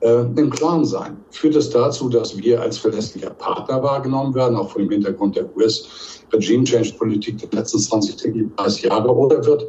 äh, 0.00 0.20
im 0.20 0.50
Klaren 0.50 0.84
sein. 0.84 1.16
Führt 1.30 1.56
es 1.56 1.70
dazu, 1.70 2.08
dass 2.08 2.38
wir 2.38 2.60
als 2.60 2.78
verlässlicher 2.78 3.30
Partner 3.30 3.82
wahrgenommen 3.82 4.34
werden, 4.36 4.56
auch 4.56 4.70
vor 4.70 4.82
dem 4.82 4.90
Hintergrund 4.90 5.34
der 5.34 5.54
US-Regime-Change-Politik 5.56 7.38
der 7.38 7.58
letzten 7.58 7.80
20, 7.80 8.52
30 8.56 8.82
Jahre, 8.84 9.12
oder 9.12 9.44
wird, 9.44 9.66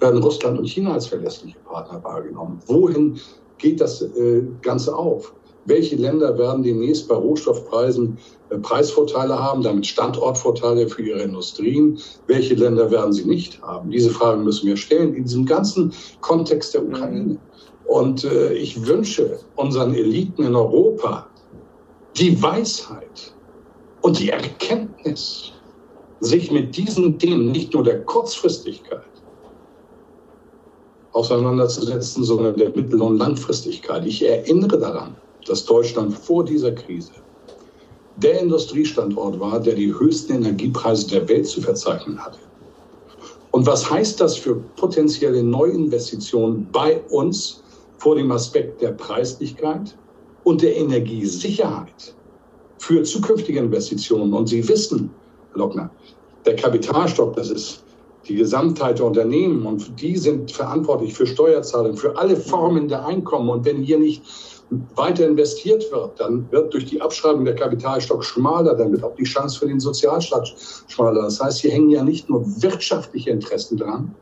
werden 0.00 0.20
Russland 0.20 0.58
und 0.58 0.66
China 0.66 0.94
als 0.94 1.06
verlässliche 1.06 1.58
Partner 1.60 2.02
wahrgenommen? 2.02 2.58
Wohin 2.66 3.20
geht 3.58 3.80
das 3.80 4.02
äh, 4.02 4.42
Ganze 4.60 4.94
auf? 4.94 5.32
Welche 5.66 5.96
Länder 5.96 6.38
werden 6.38 6.62
demnächst 6.62 7.08
bei 7.08 7.16
Rohstoffpreisen 7.16 8.18
äh, 8.50 8.58
Preisvorteile 8.58 9.38
haben, 9.38 9.62
damit 9.62 9.86
Standortvorteile 9.86 10.88
für 10.88 11.02
ihre 11.02 11.22
Industrien? 11.22 11.98
Welche 12.26 12.54
Länder 12.54 12.90
werden 12.90 13.12
sie 13.12 13.24
nicht 13.24 13.60
haben? 13.62 13.90
Diese 13.90 14.10
Fragen 14.10 14.44
müssen 14.44 14.66
wir 14.66 14.76
stellen 14.76 15.14
in 15.14 15.24
diesem 15.24 15.44
ganzen 15.44 15.92
Kontext 16.20 16.74
der 16.74 16.84
Ukraine. 16.84 17.38
Und 17.86 18.24
äh, 18.24 18.52
ich 18.54 18.86
wünsche 18.86 19.38
unseren 19.56 19.94
Eliten 19.94 20.42
in 20.42 20.54
Europa 20.54 21.26
die 22.16 22.40
Weisheit 22.42 23.34
und 24.02 24.18
die 24.18 24.30
Erkenntnis, 24.30 25.52
sich 26.20 26.50
mit 26.50 26.76
diesen 26.76 27.18
Themen 27.18 27.50
nicht 27.50 27.74
nur 27.74 27.84
der 27.84 28.02
Kurzfristigkeit 28.04 29.02
auseinanderzusetzen, 31.12 32.24
sondern 32.24 32.56
der 32.56 32.70
Mittel- 32.70 33.02
und 33.02 33.18
Langfristigkeit. 33.18 34.06
Ich 34.06 34.26
erinnere 34.26 34.78
daran, 34.78 35.16
dass 35.48 35.64
Deutschland 35.64 36.14
vor 36.14 36.44
dieser 36.44 36.72
Krise 36.72 37.12
der 38.16 38.40
Industriestandort 38.40 39.38
war, 39.38 39.60
der 39.60 39.74
die 39.74 39.92
höchsten 39.92 40.34
Energiepreise 40.34 41.08
der 41.08 41.28
Welt 41.28 41.46
zu 41.46 41.60
verzeichnen 41.60 42.18
hatte. 42.18 42.38
Und 43.50 43.66
was 43.66 43.90
heißt 43.90 44.20
das 44.20 44.36
für 44.36 44.56
potenzielle 44.76 45.42
Neuinvestitionen 45.42 46.68
bei 46.72 47.00
uns 47.10 47.62
vor 47.98 48.16
dem 48.16 48.30
Aspekt 48.32 48.82
der 48.82 48.92
Preislichkeit 48.92 49.96
und 50.44 50.62
der 50.62 50.76
Energiesicherheit 50.76 52.14
für 52.78 53.02
zukünftige 53.02 53.58
Investitionen? 53.58 54.32
Und 54.32 54.48
Sie 54.48 54.66
wissen, 54.68 55.10
Herr 55.52 55.58
Lockner, 55.58 55.90
der 56.44 56.56
Kapitalstock, 56.56 57.36
das 57.36 57.50
ist 57.50 57.82
die 58.28 58.34
Gesamtheit 58.34 58.98
der 58.98 59.06
Unternehmen 59.06 59.64
und 59.66 60.00
die 60.00 60.16
sind 60.16 60.50
verantwortlich 60.50 61.14
für 61.14 61.26
Steuerzahlungen, 61.26 61.96
für 61.96 62.16
alle 62.16 62.36
Formen 62.36 62.88
der 62.88 63.06
Einkommen. 63.06 63.48
Und 63.48 63.64
wenn 63.64 63.82
hier 63.82 63.98
nicht 63.98 64.22
weiter 64.96 65.26
investiert 65.26 65.90
wird, 65.92 66.18
dann 66.18 66.50
wird 66.50 66.74
durch 66.74 66.86
die 66.86 67.00
Abschreibung 67.00 67.44
der 67.44 67.54
Kapitalstock 67.54 68.24
schmaler, 68.24 68.74
dann 68.74 68.92
wird 68.92 69.04
auch 69.04 69.14
die 69.14 69.24
Chance 69.24 69.60
für 69.60 69.66
den 69.66 69.78
Sozialstaat 69.78 70.52
schmaler. 70.88 71.22
Das 71.22 71.40
heißt, 71.40 71.60
hier 71.60 71.70
hängen 71.70 71.90
ja 71.90 72.02
nicht 72.02 72.28
nur 72.28 72.44
wirtschaftliche 72.62 73.30
Interessen 73.30 73.76
dran, 73.76 74.14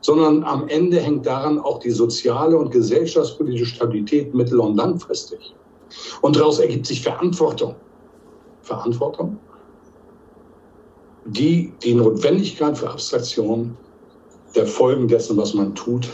sondern 0.00 0.44
am 0.44 0.68
Ende 0.68 1.00
hängt 1.00 1.26
daran 1.26 1.58
auch 1.58 1.80
die 1.80 1.90
soziale 1.90 2.56
und 2.56 2.70
gesellschaftspolitische 2.70 3.66
Stabilität 3.66 4.34
mittel- 4.34 4.60
und 4.60 4.76
langfristig. 4.76 5.54
Und 6.20 6.36
daraus 6.36 6.60
ergibt 6.60 6.86
sich 6.86 7.02
Verantwortung. 7.02 7.74
Verantwortung, 8.62 9.38
die 11.24 11.72
die 11.82 11.94
Notwendigkeit 11.94 12.76
für 12.76 12.90
Abstraktion 12.90 13.76
der 14.54 14.66
Folgen 14.66 15.08
dessen, 15.08 15.36
was 15.36 15.54
man 15.54 15.74
tut, 15.74 16.08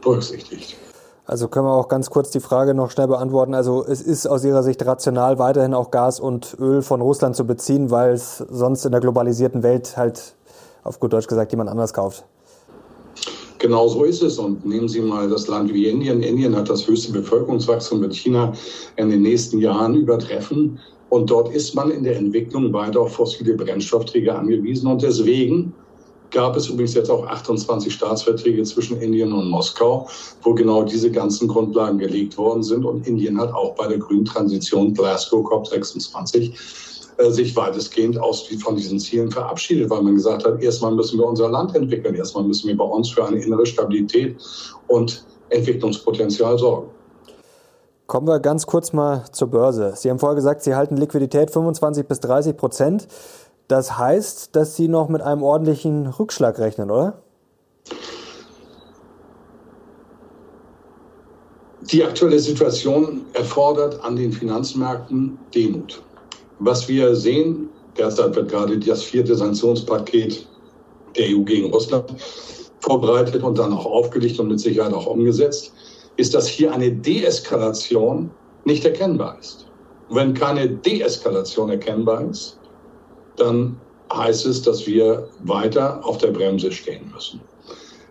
berücksichtigt. 0.00 0.76
Also 1.26 1.48
können 1.48 1.66
wir 1.66 1.74
auch 1.74 1.88
ganz 1.88 2.08
kurz 2.08 2.30
die 2.30 2.38
Frage 2.38 2.72
noch 2.72 2.92
schnell 2.92 3.08
beantworten. 3.08 3.52
Also 3.54 3.84
es 3.84 4.00
ist 4.00 4.28
aus 4.28 4.44
Ihrer 4.44 4.62
Sicht 4.62 4.86
rational, 4.86 5.40
weiterhin 5.40 5.74
auch 5.74 5.90
Gas 5.90 6.20
und 6.20 6.56
Öl 6.60 6.82
von 6.82 7.00
Russland 7.00 7.34
zu 7.34 7.44
beziehen, 7.44 7.90
weil 7.90 8.12
es 8.12 8.38
sonst 8.38 8.84
in 8.84 8.92
der 8.92 9.00
globalisierten 9.00 9.64
Welt 9.64 9.96
halt 9.96 10.36
auf 10.84 11.00
gut 11.00 11.12
Deutsch 11.12 11.26
gesagt 11.26 11.50
jemand 11.52 11.68
anders 11.68 11.92
kauft. 11.92 12.24
Genau 13.58 13.88
so 13.88 14.04
ist 14.04 14.22
es. 14.22 14.38
Und 14.38 14.64
nehmen 14.64 14.86
Sie 14.88 15.00
mal 15.00 15.28
das 15.28 15.48
Land 15.48 15.74
wie 15.74 15.88
Indien. 15.88 16.22
Indien 16.22 16.54
hat 16.54 16.70
das 16.70 16.86
höchste 16.86 17.12
Bevölkerungswachstum 17.12 18.00
mit 18.00 18.14
China 18.14 18.52
in 18.94 19.10
den 19.10 19.22
nächsten 19.22 19.58
Jahren 19.58 19.96
übertreffen. 19.96 20.78
Und 21.08 21.30
dort 21.30 21.52
ist 21.52 21.74
man 21.74 21.90
in 21.90 22.04
der 22.04 22.16
Entwicklung 22.16 22.72
weiter 22.72 23.00
auf 23.00 23.14
fossile 23.14 23.54
Brennstoffträger 23.54 24.38
angewiesen. 24.38 24.88
Und 24.88 25.02
deswegen 25.02 25.74
gab 26.30 26.56
es 26.56 26.68
übrigens 26.68 26.94
jetzt 26.94 27.10
auch 27.10 27.26
28 27.26 27.92
Staatsverträge 27.92 28.62
zwischen 28.64 29.00
Indien 29.00 29.32
und 29.32 29.48
Moskau, 29.48 30.08
wo 30.42 30.54
genau 30.54 30.82
diese 30.82 31.10
ganzen 31.10 31.48
Grundlagen 31.48 31.98
gelegt 31.98 32.36
worden 32.38 32.62
sind. 32.62 32.84
Und 32.84 33.06
Indien 33.06 33.40
hat 33.40 33.52
auch 33.52 33.74
bei 33.74 33.86
der 33.86 33.98
grünen 33.98 34.24
Transition 34.24 34.94
Glasgow 34.94 35.44
COP26 35.46 36.52
äh, 37.18 37.30
sich 37.30 37.56
weitestgehend 37.56 38.18
aus, 38.18 38.46
von 38.62 38.76
diesen 38.76 38.98
Zielen 38.98 39.30
verabschiedet, 39.30 39.88
weil 39.88 40.02
man 40.02 40.14
gesagt 40.14 40.44
hat, 40.44 40.62
erstmal 40.62 40.92
müssen 40.92 41.18
wir 41.18 41.26
unser 41.26 41.48
Land 41.48 41.74
entwickeln, 41.74 42.14
erstmal 42.14 42.44
müssen 42.44 42.68
wir 42.68 42.76
bei 42.76 42.84
uns 42.84 43.10
für 43.10 43.26
eine 43.26 43.42
innere 43.42 43.64
Stabilität 43.64 44.36
und 44.88 45.24
Entwicklungspotenzial 45.48 46.58
sorgen. 46.58 46.90
Kommen 48.06 48.28
wir 48.28 48.38
ganz 48.38 48.66
kurz 48.66 48.92
mal 48.92 49.24
zur 49.32 49.48
Börse. 49.48 49.94
Sie 49.96 50.10
haben 50.10 50.20
vorher 50.20 50.36
gesagt, 50.36 50.62
Sie 50.62 50.76
halten 50.76 50.96
Liquidität 50.96 51.50
25 51.50 52.06
bis 52.06 52.20
30 52.20 52.56
Prozent. 52.56 53.08
Das 53.68 53.98
heißt, 53.98 54.54
dass 54.54 54.76
Sie 54.76 54.88
noch 54.88 55.08
mit 55.08 55.22
einem 55.22 55.42
ordentlichen 55.42 56.06
Rückschlag 56.06 56.58
rechnen, 56.58 56.90
oder? 56.90 57.22
Die 61.90 62.04
aktuelle 62.04 62.38
Situation 62.38 63.24
erfordert 63.34 64.02
an 64.02 64.16
den 64.16 64.32
Finanzmärkten 64.32 65.38
Demut. 65.54 66.02
Was 66.58 66.88
wir 66.88 67.14
sehen, 67.14 67.68
derzeit 67.96 68.34
wird 68.34 68.50
gerade 68.50 68.78
das 68.78 69.02
vierte 69.02 69.34
Sanktionspaket 69.34 70.46
der 71.16 71.26
EU 71.28 71.42
gegen 71.42 71.72
Russland 71.72 72.12
vorbereitet 72.80 73.42
und 73.42 73.58
dann 73.58 73.72
auch 73.72 73.86
aufgelegt 73.86 74.38
und 74.40 74.48
mit 74.48 74.60
Sicherheit 74.60 74.92
auch 74.92 75.06
umgesetzt, 75.06 75.72
ist, 76.16 76.34
dass 76.34 76.48
hier 76.48 76.72
eine 76.72 76.90
Deeskalation 76.90 78.30
nicht 78.64 78.84
erkennbar 78.84 79.36
ist. 79.38 79.66
Wenn 80.10 80.34
keine 80.34 80.68
Deeskalation 80.68 81.70
erkennbar 81.70 82.22
ist, 82.30 82.58
dann 83.36 83.76
heißt 84.12 84.46
es, 84.46 84.62
dass 84.62 84.86
wir 84.86 85.28
weiter 85.44 86.04
auf 86.04 86.18
der 86.18 86.28
Bremse 86.28 86.70
stehen 86.72 87.10
müssen. 87.12 87.40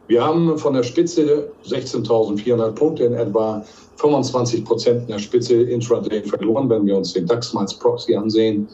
Wir 0.07 0.23
haben 0.23 0.57
von 0.57 0.73
der 0.73 0.83
Spitze 0.83 1.49
16.400 1.67 2.71
Punkte 2.71 3.05
in 3.05 3.13
etwa 3.13 3.65
25 3.97 4.65
Prozent 4.65 5.01
in 5.03 5.07
der 5.07 5.19
Spitze 5.19 5.55
intraday 5.55 6.21
verloren, 6.23 6.69
wenn 6.69 6.85
wir 6.85 6.97
uns 6.97 7.13
den 7.13 7.25
DAX 7.25 7.53
mal 7.53 7.61
als 7.61 7.73
Proxy 7.73 8.15
ansehen, 8.15 8.67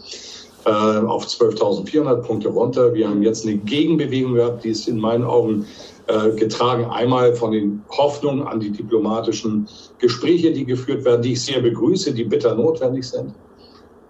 äh, 0.65 0.69
auf 0.69 1.25
12.400 1.25 2.15
Punkte 2.17 2.49
runter. 2.49 2.93
Wir 2.93 3.07
haben 3.07 3.23
jetzt 3.23 3.45
eine 3.45 3.57
Gegenbewegung 3.57 4.33
gehabt, 4.33 4.63
die 4.63 4.69
ist 4.69 4.87
in 4.87 4.99
meinen 4.99 5.23
Augen 5.23 5.65
äh, 6.07 6.31
getragen, 6.31 6.85
einmal 6.85 7.33
von 7.33 7.51
den 7.51 7.81
Hoffnungen 7.89 8.45
an 8.45 8.59
die 8.59 8.71
diplomatischen 8.71 9.67
Gespräche, 9.99 10.51
die 10.51 10.65
geführt 10.65 11.05
werden, 11.05 11.21
die 11.21 11.33
ich 11.33 11.45
sehr 11.45 11.61
begrüße, 11.61 12.13
die 12.13 12.25
bitter 12.25 12.55
notwendig 12.55 13.07
sind. 13.07 13.33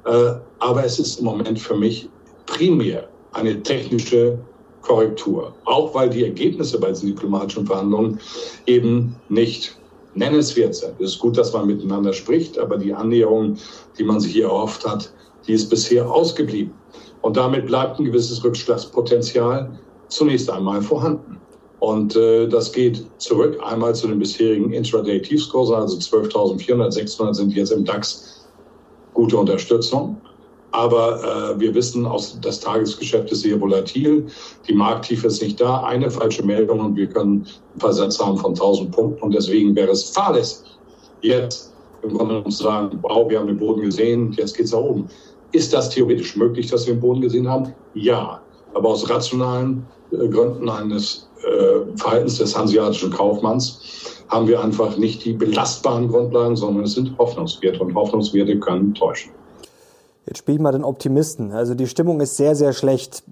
Äh, 0.06 0.34
aber 0.60 0.84
es 0.84 0.98
ist 0.98 1.20
im 1.20 1.26
Moment 1.26 1.60
für 1.60 1.76
mich 1.76 2.10
primär 2.52 3.08
eine 3.34 3.62
technische 3.64 4.38
Korrektur, 4.82 5.54
auch 5.66 5.94
weil 5.94 6.10
die 6.10 6.24
Ergebnisse 6.24 6.80
bei 6.80 6.90
diesen 6.90 7.08
diplomatischen 7.08 7.66
Verhandlungen 7.66 8.20
eben 8.66 9.16
nicht 9.30 9.78
nennenswert 10.16 10.76
sind. 10.76 10.94
Es 11.00 11.14
ist 11.14 11.20
gut, 11.20 11.38
dass 11.38 11.54
man 11.54 11.68
miteinander 11.68 12.14
spricht, 12.14 12.58
aber 12.60 12.78
die 12.78 12.94
Annäherung, 12.94 13.58
die 13.98 14.04
man 14.04 14.20
sich 14.20 14.34
hier 14.34 14.46
erhofft 14.46 14.86
hat, 14.88 15.12
die 15.48 15.54
ist 15.54 15.70
bisher 15.70 16.10
ausgeblieben. 16.10 16.74
Und 17.22 17.38
damit 17.38 17.68
bleibt 17.68 18.00
ein 18.00 18.06
gewisses 18.06 18.44
Rückschlagspotenzial 18.44 19.80
zunächst 20.10 20.50
einmal 20.50 20.82
vorhanden. 20.82 21.38
Und 21.80 22.16
äh, 22.16 22.48
das 22.48 22.72
geht 22.72 23.06
zurück 23.18 23.58
einmal 23.64 23.96
zu 23.96 24.08
den 24.08 24.20
bisherigen 24.20 24.72
Intraday-Tiefskursen, 24.72 25.76
also 25.76 25.98
12.400, 25.98 26.92
600 26.92 27.36
sind 27.36 27.54
jetzt 27.54 27.72
im 27.72 27.86
DAX 27.86 28.46
gute 29.14 29.38
Unterstützung. 29.38 30.18
Aber 30.72 31.54
äh, 31.56 31.60
wir 31.60 31.76
wissen, 31.76 32.06
aus, 32.06 32.38
das 32.42 32.60
Tagesgeschäft 32.62 33.32
ist 33.32 33.42
sehr 33.42 33.60
volatil. 33.60 34.26
Die 34.68 34.74
Markttiefe 34.74 35.28
ist 35.28 35.42
nicht 35.42 35.60
da. 35.60 35.84
Eine 35.84 36.10
falsche 36.10 36.44
Meldung 36.44 36.80
und 36.80 36.96
wir 36.96 37.08
können 37.08 37.46
einen 37.72 37.80
Versatz 37.80 38.20
haben 38.20 38.38
von 38.38 38.52
1000 38.52 38.92
Punkten. 38.92 39.22
Und 39.22 39.34
deswegen 39.34 39.76
wäre 39.76 39.92
es 39.92 40.10
fahrlässig, 40.12 40.68
jetzt 41.22 41.74
im 42.04 42.14
Grunde 42.14 42.36
genommen 42.36 42.52
zu 42.52 42.64
sagen, 42.64 43.00
wow, 43.02 43.30
wir 43.30 43.40
haben 43.40 43.48
den 43.48 43.58
Boden 43.58 43.82
gesehen, 43.82 44.32
jetzt 44.34 44.56
geht 44.56 44.66
es 44.66 44.72
nach 44.72 44.80
oben. 44.80 45.08
Ist 45.52 45.74
das 45.74 45.90
theoretisch 45.90 46.36
möglich, 46.38 46.68
dass 46.68 46.88
wir 46.88 46.94
den 46.94 47.02
Boden 47.02 47.22
gesehen 47.22 47.50
haben? 47.50 47.74
Ja. 47.94 48.42
Aber 48.74 48.90
aus 48.90 49.10
rationalen 49.10 49.86
äh, 50.12 50.28
Gründen 50.30 50.70
eines 50.70 51.30
äh, 51.44 51.98
Verhaltens 51.98 52.38
des 52.38 52.58
hanseatischen 52.58 53.12
Kaufmanns 53.12 54.24
haben 54.30 54.48
wir 54.48 54.64
einfach 54.64 54.96
nicht 54.96 55.26
die 55.26 55.34
belastbaren 55.34 56.08
Grundlagen, 56.08 56.56
sondern 56.56 56.86
es 56.86 56.94
sind 56.94 57.18
Hoffnungswerte 57.18 57.80
und 57.80 57.94
Hoffnungswerte 57.94 58.58
können 58.60 58.94
täuschen. 58.94 59.34
Jetzt 60.26 60.40
spiele 60.40 60.56
ich 60.58 60.62
mal 60.62 60.72
den 60.72 60.84
Optimisten. 60.84 61.52
Also 61.52 61.74
die 61.76 61.88
Stimmung 61.88 62.22
ist 62.22 62.38
sehr, 62.38 62.56
sehr 62.56 62.74
schlecht 62.74 63.24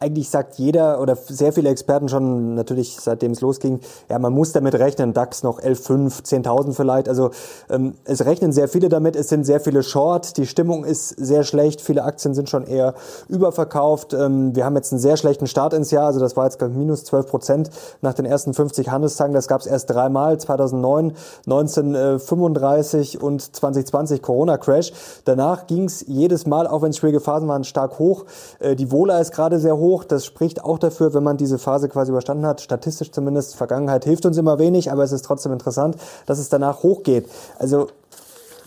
eigentlich 0.00 0.28
sagt 0.28 0.56
jeder 0.56 1.00
oder 1.00 1.16
sehr 1.16 1.52
viele 1.52 1.70
Experten 1.70 2.08
schon 2.08 2.54
natürlich, 2.54 2.98
seitdem 3.00 3.32
es 3.32 3.40
losging, 3.40 3.80
ja, 4.10 4.18
man 4.18 4.32
muss 4.32 4.52
damit 4.52 4.74
rechnen, 4.74 5.14
DAX 5.14 5.42
noch 5.42 5.60
11,5, 5.60 6.24
10.000 6.24 6.72
vielleicht. 6.72 7.08
Also 7.08 7.30
ähm, 7.70 7.94
es 8.04 8.24
rechnen 8.24 8.52
sehr 8.52 8.68
viele 8.68 8.88
damit, 8.88 9.16
es 9.16 9.28
sind 9.28 9.44
sehr 9.44 9.60
viele 9.60 9.82
Short, 9.82 10.36
die 10.36 10.46
Stimmung 10.46 10.84
ist 10.84 11.08
sehr 11.10 11.44
schlecht, 11.44 11.80
viele 11.80 12.04
Aktien 12.04 12.34
sind 12.34 12.50
schon 12.50 12.66
eher 12.66 12.94
überverkauft. 13.28 14.12
Ähm, 14.14 14.54
wir 14.54 14.64
haben 14.64 14.74
jetzt 14.74 14.92
einen 14.92 15.00
sehr 15.00 15.16
schlechten 15.16 15.46
Start 15.46 15.72
ins 15.72 15.90
Jahr, 15.90 16.06
also 16.06 16.20
das 16.20 16.36
war 16.36 16.44
jetzt 16.44 16.60
minus 16.60 17.04
12 17.04 17.26
Prozent 17.26 17.70
nach 18.02 18.14
den 18.14 18.26
ersten 18.26 18.52
50 18.52 18.90
Handelstagen. 18.90 19.32
Das 19.32 19.48
gab 19.48 19.60
es 19.60 19.66
erst 19.66 19.90
dreimal, 19.90 20.38
2009, 20.38 21.14
1935 21.46 23.22
und 23.22 23.40
2020 23.56 24.22
Corona-Crash. 24.22 24.92
Danach 25.24 25.66
ging 25.66 25.84
es 25.84 26.04
jedes 26.06 26.46
Mal, 26.46 26.66
auch 26.66 26.82
wenn 26.82 26.90
es 26.90 26.98
schwierige 26.98 27.20
Phasen 27.20 27.48
waren, 27.48 27.64
stark 27.64 27.98
hoch. 27.98 28.24
Äh, 28.58 28.74
die 28.76 28.90
Wohler 28.90 29.20
ist 29.20 29.32
gerade 29.32 29.58
sehr 29.58 29.76
hoch 29.76 29.83
hoch. 29.84 30.04
Das 30.04 30.24
spricht 30.24 30.64
auch 30.64 30.78
dafür, 30.78 31.14
wenn 31.14 31.22
man 31.22 31.36
diese 31.36 31.58
Phase 31.58 31.88
quasi 31.88 32.10
überstanden 32.10 32.46
hat, 32.46 32.60
statistisch 32.60 33.12
zumindest, 33.12 33.54
Vergangenheit 33.54 34.04
hilft 34.04 34.26
uns 34.26 34.36
immer 34.36 34.58
wenig, 34.58 34.90
aber 34.90 35.04
es 35.04 35.12
ist 35.12 35.24
trotzdem 35.24 35.52
interessant, 35.52 35.96
dass 36.26 36.38
es 36.38 36.48
danach 36.48 36.82
hochgeht. 36.82 37.28
Also 37.58 37.88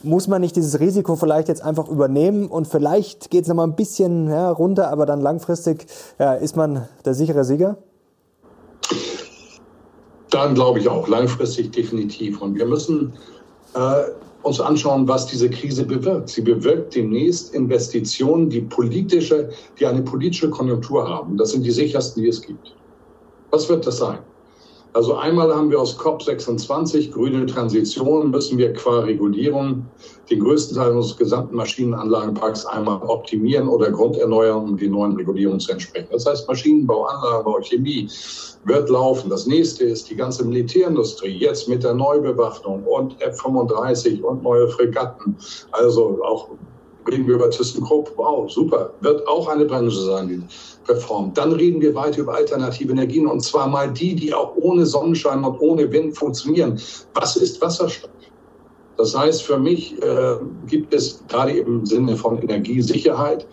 muss 0.03 0.27
man 0.27 0.41
nicht 0.41 0.55
dieses 0.55 0.79
Risiko 0.79 1.15
vielleicht 1.15 1.47
jetzt 1.47 1.63
einfach 1.63 1.87
übernehmen 1.87 2.47
und 2.47 2.67
vielleicht 2.67 3.31
geht 3.31 3.43
es 3.43 3.47
nochmal 3.47 3.67
ein 3.67 3.75
bisschen 3.75 4.29
ja, 4.29 4.51
runter, 4.51 4.89
aber 4.89 5.05
dann 5.05 5.21
langfristig 5.21 5.87
ja, 6.19 6.33
ist 6.33 6.55
man 6.55 6.87
der 7.03 7.13
sichere 7.13 7.43
Sieger? 7.43 7.77
Dann 10.29 10.53
glaube 10.53 10.79
ich 10.79 10.87
auch, 10.87 11.07
langfristig 11.07 11.71
definitiv. 11.71 12.41
Und 12.41 12.55
wir 12.55 12.65
müssen 12.65 13.13
äh, 13.73 14.03
uns 14.47 14.59
anschauen, 14.59 15.07
was 15.07 15.27
diese 15.27 15.49
Krise 15.49 15.85
bewirkt. 15.85 16.29
Sie 16.29 16.41
bewirkt 16.41 16.95
demnächst 16.95 17.53
Investitionen, 17.53 18.49
die 18.49 18.61
politische, 18.61 19.49
die 19.79 19.85
eine 19.85 20.01
politische 20.01 20.49
Konjunktur 20.49 21.07
haben. 21.07 21.37
Das 21.37 21.51
sind 21.51 21.65
die 21.65 21.71
sichersten, 21.71 22.23
die 22.23 22.29
es 22.29 22.41
gibt. 22.41 22.75
Was 23.51 23.69
wird 23.69 23.85
das 23.85 23.97
sein? 23.97 24.19
Also 24.93 25.15
einmal 25.15 25.53
haben 25.53 25.69
wir 25.69 25.79
aus 25.79 25.97
COP26 25.99 27.11
grüne 27.11 27.45
Transition, 27.45 28.31
müssen 28.31 28.57
wir 28.57 28.73
qua 28.73 28.99
Regulierung 28.99 29.85
den 30.29 30.39
größten 30.39 30.75
Teil 30.75 30.91
unseres 30.91 31.17
gesamten 31.17 31.55
Maschinenanlagenparks 31.55 32.65
einmal 32.65 33.01
optimieren 33.03 33.67
oder 33.67 33.91
grunderneuern, 33.91 34.63
um 34.63 34.77
die 34.77 34.89
neuen 34.89 35.15
Regulierungen 35.15 35.59
zu 35.59 35.71
entsprechen. 35.71 36.07
Das 36.11 36.25
heißt, 36.25 36.47
Maschinenbau, 36.47 37.05
Anlagenbau, 37.05 37.59
Chemie 37.61 38.09
wird 38.65 38.89
laufen. 38.89 39.29
Das 39.29 39.45
nächste 39.45 39.85
ist 39.85 40.09
die 40.09 40.15
ganze 40.15 40.43
Militärindustrie, 40.45 41.37
jetzt 41.37 41.69
mit 41.69 41.83
der 41.83 41.93
Neubewaffnung 41.93 42.83
und 42.83 43.21
F-35 43.21 44.21
und 44.21 44.43
neue 44.43 44.67
Fregatten. 44.67 45.37
Also 45.71 46.19
auch 46.23 46.49
reden 47.07 47.27
wir 47.27 47.35
über 47.35 47.49
ThyssenKrupp, 47.49 48.13
wow, 48.15 48.51
super, 48.51 48.93
wird 49.01 49.27
auch 49.27 49.47
eine 49.47 49.65
Branche 49.65 49.99
sein, 49.99 50.27
die 50.27 50.41
performt. 50.85 51.37
Dann 51.37 51.53
reden 51.53 51.81
wir 51.81 51.93
weiter 51.95 52.19
über 52.21 52.35
alternative 52.35 52.91
Energien 52.91 53.27
und 53.27 53.41
zwar 53.41 53.67
mal 53.67 53.91
die, 53.91 54.15
die 54.15 54.33
auch 54.33 54.55
ohne 54.55 54.85
Sonnenschein 54.85 55.43
und 55.43 55.59
ohne 55.59 55.91
Wind 55.91 56.17
funktionieren. 56.17 56.79
Was 57.13 57.35
ist 57.35 57.61
Wasserstoff? 57.61 58.09
Das 58.97 59.15
heißt, 59.15 59.43
für 59.43 59.59
mich 59.59 60.01
äh, 60.01 60.35
gibt 60.67 60.93
es 60.93 61.23
gerade 61.27 61.51
im 61.51 61.85
Sinne 61.85 62.15
von 62.15 62.41
Energiesicherheit 62.41 63.45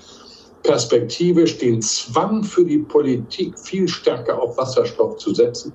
perspektivisch 0.62 1.58
den 1.58 1.82
Zwang 1.82 2.42
für 2.42 2.64
die 2.64 2.78
Politik, 2.78 3.58
viel 3.58 3.86
stärker 3.86 4.40
auf 4.40 4.56
Wasserstoff 4.56 5.18
zu 5.18 5.34
setzen 5.34 5.72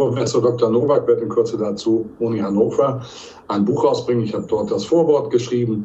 Professor 0.00 0.40
Dr. 0.40 0.70
Nowak 0.70 1.06
wird 1.06 1.20
in 1.20 1.28
Kürze 1.28 1.58
dazu, 1.58 2.08
Uni 2.20 2.38
Hannover, 2.38 3.02
ein 3.48 3.66
Buch 3.66 3.84
rausbringen. 3.84 4.24
Ich 4.24 4.32
habe 4.32 4.46
dort 4.48 4.70
das 4.70 4.86
Vorwort 4.86 5.30
geschrieben 5.30 5.84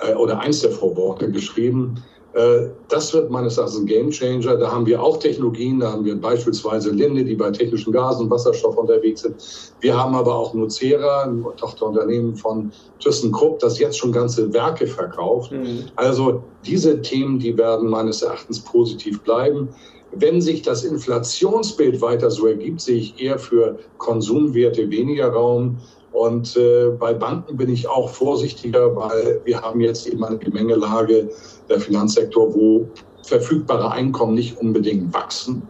äh, 0.00 0.14
oder 0.14 0.40
eins 0.40 0.60
der 0.60 0.70
Vorworte 0.70 1.30
geschrieben. 1.30 2.02
Äh, 2.36 2.68
das 2.88 3.14
wird 3.14 3.30
meines 3.30 3.56
Erachtens 3.56 3.80
ein 3.80 3.86
Gamechanger. 3.86 4.56
Da 4.56 4.70
haben 4.70 4.84
wir 4.84 5.02
auch 5.02 5.16
Technologien. 5.16 5.80
Da 5.80 5.92
haben 5.92 6.04
wir 6.04 6.20
beispielsweise 6.20 6.90
Linde, 6.90 7.24
die 7.24 7.34
bei 7.34 7.50
technischen 7.50 7.92
Gasen 7.92 8.24
und 8.26 8.30
Wasserstoff 8.30 8.76
unterwegs 8.76 9.22
sind. 9.22 9.36
Wir 9.80 9.96
haben 9.96 10.14
aber 10.14 10.34
auch 10.34 10.52
Nucera, 10.52 11.24
ein 11.24 11.44
Tochterunternehmen 11.56 12.36
von 12.36 12.70
ThyssenKrupp, 13.00 13.60
das 13.60 13.78
jetzt 13.78 13.98
schon 13.98 14.12
ganze 14.12 14.52
Werke 14.52 14.86
verkauft. 14.86 15.50
Mhm. 15.50 15.84
Also 15.96 16.42
diese 16.66 17.00
Themen, 17.00 17.38
die 17.38 17.56
werden 17.56 17.88
meines 17.88 18.20
Erachtens 18.20 18.60
positiv 18.60 19.22
bleiben. 19.22 19.70
Wenn 20.12 20.40
sich 20.40 20.62
das 20.62 20.84
Inflationsbild 20.84 22.00
weiter 22.00 22.30
so 22.30 22.46
ergibt, 22.46 22.80
sehe 22.80 22.96
ich 22.96 23.20
eher 23.20 23.38
für 23.38 23.78
Konsumwerte 23.98 24.90
weniger 24.90 25.28
Raum. 25.28 25.78
Und 26.16 26.56
äh, 26.56 26.88
bei 26.98 27.12
Banken 27.12 27.58
bin 27.58 27.68
ich 27.68 27.86
auch 27.86 28.08
vorsichtiger, 28.08 28.96
weil 28.96 29.38
wir 29.44 29.60
haben 29.60 29.82
jetzt 29.82 30.06
eben 30.06 30.24
eine 30.24 30.38
Gemengelage 30.38 31.28
der 31.68 31.78
Finanzsektor, 31.78 32.54
wo 32.54 32.88
verfügbare 33.22 33.90
Einkommen 33.90 34.32
nicht 34.32 34.58
unbedingt 34.58 35.12
wachsen, 35.12 35.60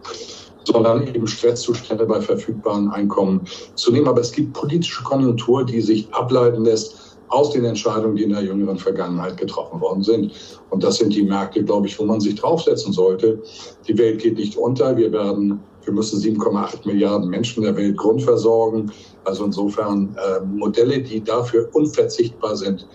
sondern 0.63 1.05
eben 1.13 1.27
Stresszustände 1.27 2.05
bei 2.05 2.21
verfügbaren 2.21 2.89
Einkommen 2.91 3.41
zu 3.75 3.91
nehmen. 3.91 4.07
Aber 4.07 4.21
es 4.21 4.31
gibt 4.31 4.53
politische 4.53 5.03
Konjunktur, 5.03 5.65
die 5.65 5.81
sich 5.81 6.07
ableiten 6.13 6.63
lässt 6.63 7.17
aus 7.27 7.51
den 7.51 7.65
Entscheidungen, 7.65 8.15
die 8.15 8.23
in 8.23 8.29
der 8.29 8.43
jüngeren 8.43 8.77
Vergangenheit 8.77 9.35
getroffen 9.35 9.81
worden 9.81 10.01
sind. 10.01 10.31
Und 10.69 10.81
das 10.81 10.95
sind 10.95 11.13
die 11.13 11.23
Märkte, 11.23 11.61
glaube 11.61 11.87
ich, 11.87 11.99
wo 11.99 12.05
man 12.05 12.21
sich 12.21 12.35
draufsetzen 12.35 12.93
sollte. 12.93 13.43
Die 13.85 13.97
Welt 13.97 14.21
geht 14.21 14.37
nicht 14.37 14.55
unter. 14.55 14.95
Wir 14.95 15.11
werden, 15.11 15.59
wir 15.83 15.91
müssen 15.91 16.21
7,8 16.21 16.87
Milliarden 16.87 17.29
Menschen 17.29 17.63
der 17.63 17.75
Welt 17.75 17.97
grundversorgen. 17.97 18.93
Also 19.27 19.43
insofern 19.43 20.15
äh, 20.15 20.39
Modelle, 20.45 21.01
die 21.01 21.21
dafür 21.21 21.67
unverzichtbar 21.73 22.55
sind, 22.55 22.87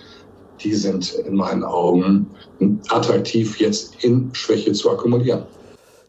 die 0.60 0.74
sind 0.74 1.12
in 1.12 1.36
meinen 1.36 1.62
Augen 1.62 2.26
attraktiv 2.88 3.58
jetzt 3.58 4.02
in 4.02 4.30
Schwäche 4.32 4.72
zu 4.72 4.90
akkumulieren. 4.90 5.42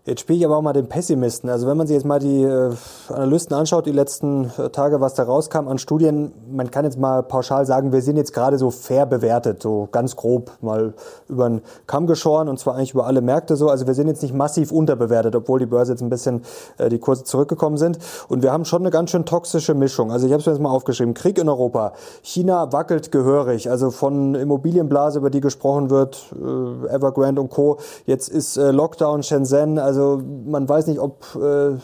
Jetzt 0.05 0.19
spiele 0.19 0.39
ich 0.39 0.45
aber 0.45 0.57
auch 0.57 0.61
mal 0.61 0.73
den 0.73 0.87
Pessimisten. 0.87 1.49
Also 1.49 1.65
wenn 1.65 1.77
man 1.77 1.87
sich 1.87 1.93
jetzt 1.93 2.05
mal 2.05 2.19
die 2.19 2.43
äh, 2.43 2.71
Analysten 3.07 3.55
anschaut, 3.55 3.85
die 3.85 3.93
letzten 3.93 4.51
äh, 4.57 4.69
Tage, 4.69 4.99
was 4.99 5.13
da 5.13 5.23
rauskam 5.23 5.69
an 5.69 5.77
Studien, 5.77 6.33
man 6.51 6.69
kann 6.71 6.83
jetzt 6.83 6.99
mal 6.99 7.23
pauschal 7.23 7.65
sagen, 7.65 7.93
wir 7.93 8.01
sind 8.01 8.17
jetzt 8.17 8.33
gerade 8.33 8.57
so 8.57 8.69
fair 8.69 9.05
bewertet, 9.05 9.63
so 9.63 9.87
ganz 9.93 10.17
grob 10.17 10.51
mal 10.59 10.93
über 11.29 11.47
den 11.47 11.61
Kamm 11.87 12.05
geschoren 12.05 12.49
und 12.49 12.59
zwar 12.59 12.75
eigentlich 12.75 12.93
über 12.93 13.05
alle 13.05 13.21
Märkte 13.21 13.55
so. 13.55 13.69
Also 13.69 13.87
wir 13.87 13.93
sind 13.93 14.07
jetzt 14.07 14.21
nicht 14.23 14.33
massiv 14.33 14.73
unterbewertet, 14.73 15.37
obwohl 15.37 15.59
die 15.59 15.67
Börse 15.67 15.93
jetzt 15.93 16.01
ein 16.01 16.09
bisschen 16.09 16.41
äh, 16.79 16.89
die 16.89 16.99
Kurse 16.99 17.23
zurückgekommen 17.23 17.77
sind. 17.77 17.97
Und 18.27 18.43
wir 18.43 18.51
haben 18.51 18.65
schon 18.65 18.81
eine 18.81 18.91
ganz 18.91 19.09
schön 19.09 19.23
toxische 19.23 19.73
Mischung. 19.73 20.11
Also 20.11 20.25
ich 20.27 20.33
habe 20.33 20.41
es 20.41 20.45
mir 20.45 20.51
jetzt 20.51 20.61
mal 20.61 20.71
aufgeschrieben. 20.71 21.13
Krieg 21.13 21.37
in 21.37 21.47
Europa. 21.47 21.93
China 22.23 22.73
wackelt 22.73 23.13
gehörig. 23.13 23.69
Also 23.69 23.89
von 23.89 24.35
Immobilienblase, 24.35 25.19
über 25.19 25.29
die 25.29 25.39
gesprochen 25.39 25.89
wird, 25.89 26.25
äh, 26.33 26.93
Evergrande 26.93 27.39
und 27.39 27.51
Co. 27.51 27.77
Jetzt 28.05 28.27
ist 28.27 28.57
äh, 28.57 28.71
Lockdown 28.71 29.23
Shenzhen. 29.23 29.79
Also 29.79 29.92
also 29.93 30.21
man 30.45 30.67
weiß 30.67 30.87
nicht, 30.87 30.99
ob 30.99 31.23
äh, 31.35 31.77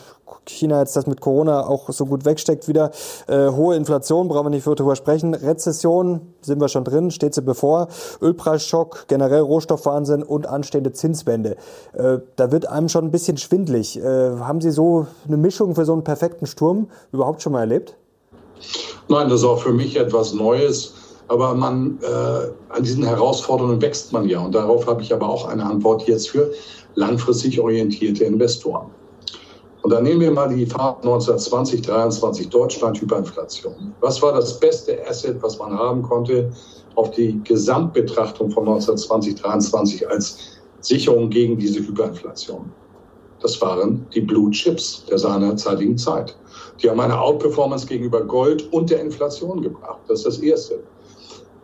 China 0.46 0.80
jetzt 0.80 0.96
das 0.96 1.06
mit 1.06 1.20
Corona 1.20 1.66
auch 1.66 1.90
so 1.90 2.06
gut 2.06 2.24
wegsteckt 2.24 2.66
wieder. 2.66 2.90
Äh, 3.28 3.50
hohe 3.50 3.76
Inflation, 3.76 4.26
brauchen 4.26 4.46
wir 4.46 4.50
nicht 4.50 4.66
darüber 4.66 4.96
sprechen. 4.96 5.34
Rezession, 5.34 6.20
sind 6.40 6.60
wir 6.60 6.68
schon 6.68 6.84
drin, 6.84 7.12
steht 7.12 7.34
sie 7.34 7.42
bevor. 7.42 7.86
Ölpreisschock, 8.20 9.04
generell 9.06 9.42
Rohstoffwahnsinn 9.42 10.24
und 10.24 10.48
anstehende 10.48 10.92
Zinswende. 10.92 11.56
Äh, 11.92 12.18
da 12.34 12.50
wird 12.50 12.66
einem 12.66 12.88
schon 12.88 13.04
ein 13.04 13.10
bisschen 13.12 13.36
schwindlig. 13.36 13.98
Äh, 13.98 14.38
haben 14.38 14.60
Sie 14.60 14.72
so 14.72 15.06
eine 15.26 15.36
Mischung 15.36 15.76
für 15.76 15.84
so 15.84 15.92
einen 15.92 16.02
perfekten 16.02 16.46
Sturm 16.46 16.88
überhaupt 17.12 17.42
schon 17.42 17.52
mal 17.52 17.60
erlebt? 17.60 17.96
Nein, 19.08 19.28
das 19.28 19.40
ist 19.40 19.46
auch 19.46 19.60
für 19.60 19.72
mich 19.72 19.96
etwas 19.96 20.34
Neues. 20.34 20.94
Aber 21.28 21.54
man, 21.54 22.00
äh, 22.02 22.74
an 22.74 22.82
diesen 22.82 23.04
Herausforderungen 23.04 23.80
wächst 23.80 24.12
man 24.12 24.28
ja. 24.28 24.40
Und 24.40 24.52
darauf 24.52 24.88
habe 24.88 25.00
ich 25.00 25.14
aber 25.14 25.28
auch 25.28 25.46
eine 25.46 25.64
Antwort 25.64 26.02
jetzt 26.08 26.30
für 26.30 26.50
langfristig 26.94 27.60
orientierte 27.60 28.24
Investoren. 28.24 28.90
Und 29.82 29.90
dann 29.90 30.04
nehmen 30.04 30.20
wir 30.20 30.30
mal 30.30 30.48
die 30.48 30.66
Phase 30.66 30.98
1920, 30.98 31.82
23 31.82 32.48
Deutschland 32.50 33.00
Hyperinflation. 33.00 33.94
Was 34.00 34.20
war 34.20 34.34
das 34.34 34.60
beste 34.60 34.98
Asset, 35.08 35.42
was 35.42 35.58
man 35.58 35.72
haben 35.72 36.02
konnte 36.02 36.50
auf 36.96 37.10
die 37.12 37.40
Gesamtbetrachtung 37.44 38.50
von 38.50 38.64
1920, 38.64 39.36
23 39.36 40.08
als 40.08 40.38
Sicherung 40.80 41.30
gegen 41.30 41.58
diese 41.58 41.80
Hyperinflation? 41.80 42.70
Das 43.40 43.60
waren 43.62 44.06
die 44.12 44.20
Blue 44.20 44.50
Chips 44.50 45.06
der 45.06 45.18
seinerzeitigen 45.18 45.96
Zeit. 45.96 46.36
Die 46.82 46.90
haben 46.90 47.00
eine 47.00 47.18
Outperformance 47.18 47.86
gegenüber 47.86 48.22
Gold 48.22 48.70
und 48.72 48.90
der 48.90 49.00
Inflation 49.00 49.62
gebracht. 49.62 50.00
Das 50.08 50.20
ist 50.20 50.26
das 50.26 50.38
Erste. 50.40 50.80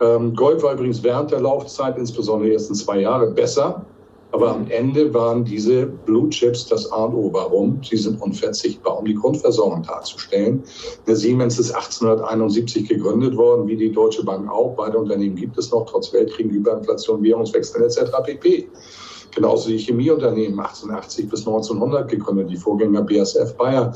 Ähm, 0.01 0.35
Gold 0.35 0.63
war 0.63 0.73
übrigens 0.73 1.03
während 1.03 1.31
der 1.31 1.41
Laufzeit, 1.41 1.99
insbesondere 1.99 2.49
die 2.49 2.55
ersten 2.55 2.75
zwei 2.75 3.01
Jahre, 3.01 3.31
besser 3.31 3.85
aber 4.33 4.55
am 4.55 4.69
Ende 4.69 5.15
waren 5.15 5.45
diese 5.45 5.87
Blue 5.87 6.29
Chips 6.31 6.67
das 6.67 6.91
A 6.93 7.05
und 7.05 7.15
O. 7.15 7.33
Warum? 7.33 7.81
Sie 7.83 7.97
sind 7.97 8.21
unverzichtbar, 8.21 8.99
um 8.99 9.05
die 9.05 9.15
Grundversorgung 9.15 9.83
darzustellen. 9.83 10.63
Der 11.07 11.17
Siemens 11.17 11.59
ist 11.59 11.73
1871 11.73 12.89
gegründet 12.89 13.37
worden, 13.37 13.69
wie 13.69 13.77
die 13.77 13.93
Deutsche 13.93 14.25
Bank 14.25 14.51
auch. 14.51 14.75
Beide 14.77 14.99
Unternehmen 14.99 15.37
gibt 15.37 15.57
es 15.59 15.71
noch, 15.71 15.87
trotz 15.87 16.13
Weltkrieg, 16.13 16.51
Überinflation, 16.51 17.23
Währungswechsel 17.23 17.85
etc. 17.85 18.11
pp. 18.25 18.69
Genauso 19.35 19.69
die 19.69 19.79
Chemieunternehmen 19.79 20.59
1880 20.59 21.29
bis 21.29 21.47
1900 21.47 22.09
gegründet, 22.09 22.51
die 22.51 22.57
Vorgänger 22.57 23.03
BASF, 23.03 23.55
Bayer, 23.57 23.95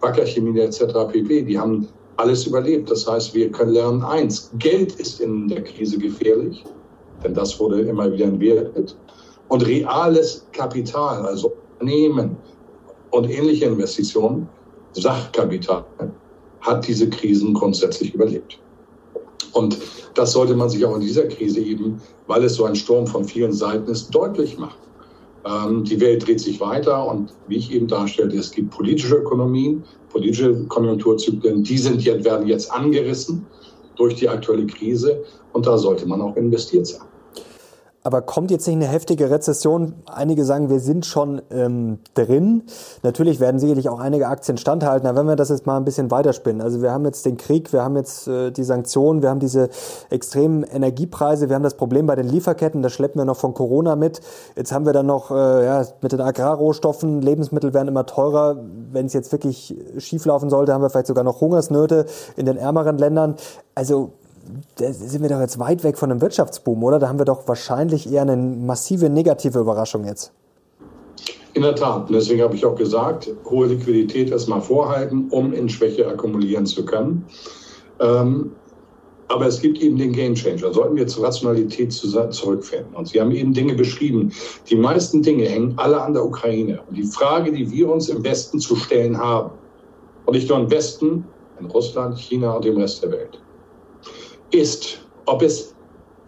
Wacker 0.00 0.26
Chemie 0.26 0.58
etc. 0.58 0.82
pp. 1.12 1.42
Die 1.42 1.58
haben 1.58 1.88
alles 2.16 2.46
überlebt. 2.46 2.90
Das 2.90 3.06
heißt, 3.06 3.34
wir 3.34 3.50
können 3.50 3.72
lernen 3.72 4.02
eins, 4.02 4.50
Geld 4.58 4.94
ist 4.96 5.20
in 5.20 5.48
der 5.48 5.62
Krise 5.62 5.98
gefährlich, 5.98 6.64
denn 7.22 7.34
das 7.34 7.58
wurde 7.60 7.82
immer 7.82 8.12
wieder 8.12 8.26
entwertet. 8.26 8.96
Und 9.48 9.66
reales 9.66 10.46
Kapital, 10.52 11.24
also 11.24 11.52
Unternehmen 11.78 12.36
und 13.10 13.30
ähnliche 13.30 13.66
Investitionen, 13.66 14.48
Sachkapital, 14.92 15.84
hat 16.60 16.86
diese 16.86 17.08
Krisen 17.08 17.54
grundsätzlich 17.54 18.14
überlebt. 18.14 18.58
Und 19.52 19.78
das 20.14 20.32
sollte 20.32 20.54
man 20.54 20.68
sich 20.68 20.84
auch 20.84 20.94
in 20.94 21.00
dieser 21.00 21.24
Krise 21.24 21.60
eben, 21.60 22.00
weil 22.26 22.44
es 22.44 22.54
so 22.54 22.64
ein 22.64 22.74
Sturm 22.74 23.06
von 23.06 23.24
vielen 23.24 23.52
Seiten 23.52 23.90
ist, 23.90 24.10
deutlich 24.10 24.58
machen. 24.58 24.78
Ähm, 25.44 25.84
die 25.84 26.00
Welt 26.00 26.26
dreht 26.26 26.40
sich 26.40 26.60
weiter 26.60 27.06
und 27.06 27.32
wie 27.46 27.56
ich 27.56 27.72
eben 27.72 27.86
darstellte, 27.86 28.36
es 28.36 28.50
gibt 28.50 28.70
politische 28.70 29.16
Ökonomien, 29.16 29.84
politische 30.10 30.64
Konjunkturzyklen, 30.64 31.62
die 31.62 31.78
sind 31.78 32.02
jetzt, 32.02 32.24
werden 32.24 32.46
jetzt 32.46 32.70
angerissen 32.72 33.46
durch 33.96 34.16
die 34.16 34.28
aktuelle 34.28 34.66
Krise 34.66 35.22
und 35.52 35.66
da 35.66 35.78
sollte 35.78 36.06
man 36.06 36.20
auch 36.20 36.36
investiert 36.36 36.86
sein. 36.86 37.07
Aber 38.08 38.22
kommt 38.22 38.50
jetzt 38.50 38.66
nicht 38.66 38.76
eine 38.76 38.86
heftige 38.86 39.28
Rezession? 39.28 39.92
Einige 40.06 40.46
sagen, 40.46 40.70
wir 40.70 40.80
sind 40.80 41.04
schon 41.04 41.42
ähm, 41.50 41.98
drin. 42.14 42.62
Natürlich 43.02 43.38
werden 43.38 43.60
sicherlich 43.60 43.90
auch 43.90 44.00
einige 44.00 44.28
Aktien 44.28 44.56
standhalten. 44.56 45.06
Aber 45.06 45.18
wenn 45.18 45.26
wir 45.26 45.36
das 45.36 45.50
jetzt 45.50 45.66
mal 45.66 45.76
ein 45.76 45.84
bisschen 45.84 46.10
weiterspinnen. 46.10 46.62
Also 46.62 46.80
wir 46.80 46.90
haben 46.90 47.04
jetzt 47.04 47.26
den 47.26 47.36
Krieg, 47.36 47.70
wir 47.70 47.84
haben 47.84 47.96
jetzt 47.96 48.26
äh, 48.26 48.50
die 48.50 48.64
Sanktionen, 48.64 49.20
wir 49.20 49.28
haben 49.28 49.40
diese 49.40 49.68
extremen 50.08 50.62
Energiepreise, 50.62 51.50
wir 51.50 51.54
haben 51.56 51.62
das 51.62 51.74
Problem 51.74 52.06
bei 52.06 52.16
den 52.16 52.26
Lieferketten, 52.26 52.80
das 52.80 52.94
schleppen 52.94 53.20
wir 53.20 53.26
noch 53.26 53.36
von 53.36 53.52
Corona 53.52 53.94
mit. 53.94 54.22
Jetzt 54.56 54.72
haben 54.72 54.86
wir 54.86 54.94
dann 54.94 55.04
noch 55.04 55.30
äh, 55.30 55.66
ja, 55.66 55.84
mit 56.00 56.12
den 56.12 56.22
Agrarrohstoffen, 56.22 57.20
Lebensmittel 57.20 57.74
werden 57.74 57.88
immer 57.88 58.06
teurer. 58.06 58.56
Wenn 58.90 59.04
es 59.04 59.12
jetzt 59.12 59.32
wirklich 59.32 59.76
schieflaufen 59.98 60.48
sollte, 60.48 60.72
haben 60.72 60.80
wir 60.80 60.88
vielleicht 60.88 61.08
sogar 61.08 61.24
noch 61.24 61.42
Hungersnöte 61.42 62.06
in 62.36 62.46
den 62.46 62.56
ärmeren 62.56 62.96
Ländern. 62.96 63.34
Also 63.74 64.12
da 64.76 64.92
sind 64.92 65.22
wir 65.22 65.28
doch 65.28 65.40
jetzt 65.40 65.58
weit 65.58 65.84
weg 65.84 65.98
von 65.98 66.10
einem 66.10 66.20
Wirtschaftsboom, 66.20 66.82
oder? 66.84 66.98
Da 66.98 67.08
haben 67.08 67.18
wir 67.18 67.24
doch 67.24 67.46
wahrscheinlich 67.46 68.10
eher 68.10 68.22
eine 68.22 68.36
massive 68.36 69.10
negative 69.10 69.58
Überraschung 69.58 70.04
jetzt. 70.04 70.32
In 71.54 71.62
der 71.62 71.74
Tat. 71.74 72.08
deswegen 72.10 72.42
habe 72.42 72.54
ich 72.54 72.64
auch 72.64 72.76
gesagt, 72.76 73.30
hohe 73.46 73.66
Liquidität 73.66 74.30
erstmal 74.30 74.60
vorhalten, 74.60 75.28
um 75.30 75.52
in 75.52 75.68
Schwäche 75.68 76.06
akkumulieren 76.06 76.66
zu 76.66 76.84
können. 76.84 77.24
Ähm, 78.00 78.52
aber 79.28 79.46
es 79.46 79.60
gibt 79.60 79.80
eben 79.80 79.98
den 79.98 80.12
Gamechanger. 80.12 80.72
Sollten 80.72 80.96
wir 80.96 81.06
zur 81.06 81.24
Rationalität 81.24 81.92
zurückfinden. 81.92 82.94
Und 82.94 83.08
Sie 83.08 83.20
haben 83.20 83.30
eben 83.32 83.52
Dinge 83.52 83.74
beschrieben. 83.74 84.32
Die 84.70 84.76
meisten 84.76 85.22
Dinge 85.22 85.44
hängen 85.44 85.74
alle 85.76 86.00
an 86.00 86.14
der 86.14 86.24
Ukraine. 86.24 86.80
Und 86.88 86.96
die 86.96 87.04
Frage, 87.04 87.52
die 87.52 87.70
wir 87.70 87.90
uns 87.90 88.08
im 88.08 88.24
Westen 88.24 88.58
zu 88.58 88.74
stellen 88.76 89.18
haben, 89.18 89.50
und 90.24 90.34
nicht 90.34 90.48
nur 90.48 90.58
im 90.58 90.70
Westen, 90.70 91.24
in 91.60 91.66
Russland, 91.66 92.18
China 92.18 92.52
und 92.52 92.64
dem 92.64 92.76
Rest 92.76 93.02
der 93.02 93.12
Welt, 93.12 93.40
ist, 94.50 95.06
ob 95.26 95.42
es 95.42 95.74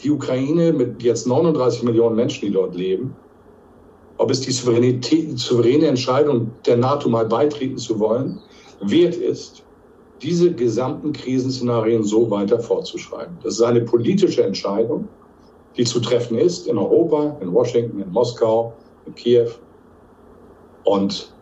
die 0.03 0.11
Ukraine 0.11 0.73
mit 0.73 1.03
jetzt 1.03 1.27
39 1.27 1.83
Millionen 1.83 2.16
Menschen, 2.16 2.47
die 2.47 2.53
dort 2.53 2.75
leben, 2.75 3.14
ob 4.18 4.31
es 4.31 4.41
die 4.41 4.53
souveräne 4.53 5.87
Entscheidung 5.87 6.51
der 6.66 6.77
NATO 6.77 7.09
mal 7.09 7.27
beitreten 7.27 7.79
zu 7.79 7.99
wollen, 7.99 8.39
wert 8.81 9.14
ist, 9.14 9.64
diese 10.23 10.53
gesamten 10.53 11.12
Krisenszenarien 11.12 12.03
so 12.03 12.31
weiter 12.31 12.61
fortzuschreiben. 12.61 13.39
Das 13.43 13.55
ist 13.55 13.62
eine 13.62 13.81
politische 13.81 14.43
Entscheidung, 14.43 15.09
die 15.77 15.85
zu 15.85 16.01
treffen 16.01 16.37
ist 16.37 16.66
in 16.66 16.77
Europa, 16.77 17.39
in 17.41 17.53
Washington, 17.53 18.01
in 18.01 18.11
Moskau, 18.11 18.75
in 19.07 19.14
Kiew. 19.14 19.49
Und 20.85 21.33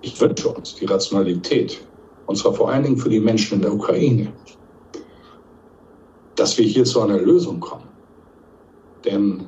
ich 0.00 0.20
wünsche 0.20 0.48
uns 0.48 0.74
die 0.74 0.86
Rationalität 0.86 1.86
und 2.26 2.36
zwar 2.36 2.54
vor 2.54 2.70
allen 2.70 2.82
Dingen 2.82 2.96
für 2.96 3.08
die 3.08 3.20
Menschen 3.20 3.56
in 3.56 3.62
der 3.62 3.72
Ukraine, 3.72 4.32
dass 6.36 6.56
wir 6.58 6.64
hier 6.64 6.84
zu 6.84 7.00
einer 7.00 7.18
Lösung 7.18 7.60
kommen. 7.60 7.88
Denn 9.04 9.46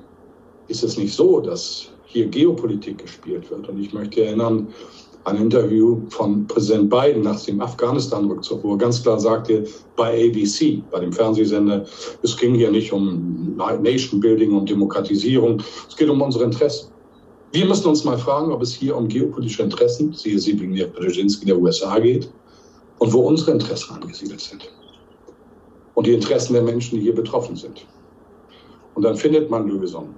ist 0.69 0.83
es 0.83 0.97
nicht 0.97 1.15
so, 1.15 1.41
dass 1.41 1.91
hier 2.07 2.27
Geopolitik 2.27 2.99
gespielt 2.99 3.51
wird? 3.51 3.69
Und 3.69 3.79
ich 3.79 3.93
möchte 3.93 4.25
erinnern 4.25 4.69
ein 5.25 5.37
Interview 5.37 6.01
von 6.11 6.47
Präsident 6.47 6.91
Biden 6.91 7.23
nach 7.23 7.43
dem 7.45 7.61
Afghanistan-Rückzug, 7.61 8.63
wo 8.63 8.73
er 8.73 8.79
ganz 8.79 9.03
klar 9.03 9.19
sagte, 9.19 9.65
bei 9.97 10.29
ABC, 10.29 10.83
bei 10.91 11.01
dem 11.01 11.13
Fernsehsender, 11.13 11.87
es 12.23 12.37
ging 12.37 12.55
hier 12.55 12.71
nicht 12.71 12.93
um 12.93 13.57
Nation 13.57 14.21
Building, 14.21 14.53
um 14.53 14.67
Demokratisierung, 14.67 15.63
es 15.89 15.97
geht 15.97 16.11
um 16.11 16.21
unsere 16.21 16.45
Interessen. 16.45 16.91
Wir 17.53 17.65
müssen 17.65 17.89
uns 17.89 18.05
mal 18.05 18.19
fragen, 18.19 18.53
ob 18.53 18.61
es 18.63 18.75
hier 18.75 18.97
um 18.97 19.09
geopolitische 19.09 19.63
Interessen, 19.63 20.13
siehe 20.13 20.39
Sibirien 20.39 20.93
Brzezinski 20.93 21.47
der 21.47 21.59
USA 21.59 21.99
geht, 21.99 22.31
und 22.99 23.13
wo 23.13 23.21
unsere 23.21 23.53
Interessen 23.53 23.95
angesiedelt 23.95 24.41
sind. 24.41 24.69
Und 25.95 26.07
die 26.07 26.15
Interessen 26.15 26.55
der 26.55 26.63
Menschen, 26.63 26.99
die 26.99 27.05
hier 27.05 27.15
betroffen 27.15 27.57
sind. 27.57 27.87
Und 28.95 29.03
dann 29.03 29.17
findet 29.17 29.51
man 29.51 29.69
Lösungen. 29.69 30.15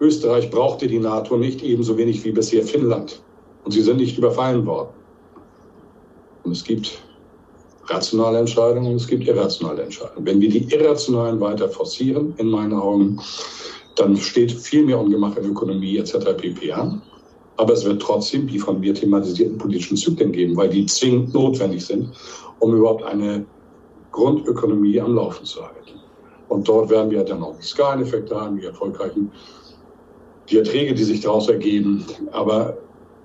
Österreich 0.00 0.50
brauchte 0.50 0.86
die 0.86 0.98
NATO 0.98 1.36
nicht 1.36 1.62
ebenso 1.62 1.96
wenig 1.96 2.24
wie 2.24 2.32
bisher 2.32 2.62
Finnland. 2.64 3.22
Und 3.64 3.72
sie 3.72 3.82
sind 3.82 3.96
nicht 3.96 4.18
überfallen 4.18 4.66
worden. 4.66 4.90
Und 6.42 6.52
es 6.52 6.64
gibt 6.64 7.02
rationale 7.86 8.38
Entscheidungen 8.38 8.92
und 8.92 8.96
es 8.96 9.06
gibt 9.06 9.26
irrationale 9.26 9.82
Entscheidungen. 9.82 10.26
Wenn 10.26 10.40
wir 10.40 10.48
die 10.48 10.64
irrationalen 10.72 11.40
weiter 11.40 11.68
forcieren, 11.68 12.34
in 12.38 12.48
meinen 12.48 12.74
Augen, 12.74 13.20
dann 13.96 14.16
steht 14.16 14.52
viel 14.52 14.84
mehr 14.84 14.98
Ungemach 14.98 15.36
in 15.36 15.50
Ökonomie 15.50 15.98
etc. 15.98 16.36
pp. 16.36 16.72
an. 16.72 17.02
Aber 17.56 17.72
es 17.72 17.84
wird 17.84 18.02
trotzdem 18.02 18.46
die 18.48 18.58
von 18.58 18.80
mir 18.80 18.94
thematisierten 18.94 19.58
politischen 19.58 19.96
Zyklen 19.96 20.32
geben, 20.32 20.56
weil 20.56 20.68
die 20.68 20.86
zwingend 20.86 21.32
notwendig 21.32 21.86
sind, 21.86 22.10
um 22.58 22.74
überhaupt 22.74 23.04
eine 23.04 23.44
Grundökonomie 24.14 25.00
am 25.00 25.16
Laufen 25.16 25.44
zu 25.44 25.60
halten. 25.60 26.00
Und 26.48 26.68
dort 26.68 26.88
werden 26.88 27.10
wir 27.10 27.24
dann 27.24 27.42
auch 27.42 27.56
die 27.56 27.66
Skaleneffekte 27.66 28.40
haben, 28.40 28.56
die 28.58 28.66
erfolgreichen, 28.66 29.32
die 30.48 30.58
Erträge, 30.58 30.94
die 30.94 31.02
sich 31.02 31.20
daraus 31.20 31.48
ergeben. 31.48 32.04
Aber 32.30 32.76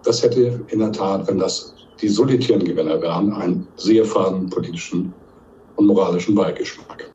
das 0.04 0.24
hätte 0.24 0.62
in 0.68 0.80
der 0.80 0.92
Tat, 0.92 1.28
wenn 1.28 1.38
das 1.38 1.76
die 2.02 2.08
solitären 2.08 2.64
Gewinner 2.64 3.00
wären, 3.02 3.34
einen 3.34 3.68
sehr 3.76 4.04
faden 4.04 4.50
politischen 4.50 5.14
und 5.76 5.86
moralischen 5.86 6.34
Beigeschmack. 6.34 7.12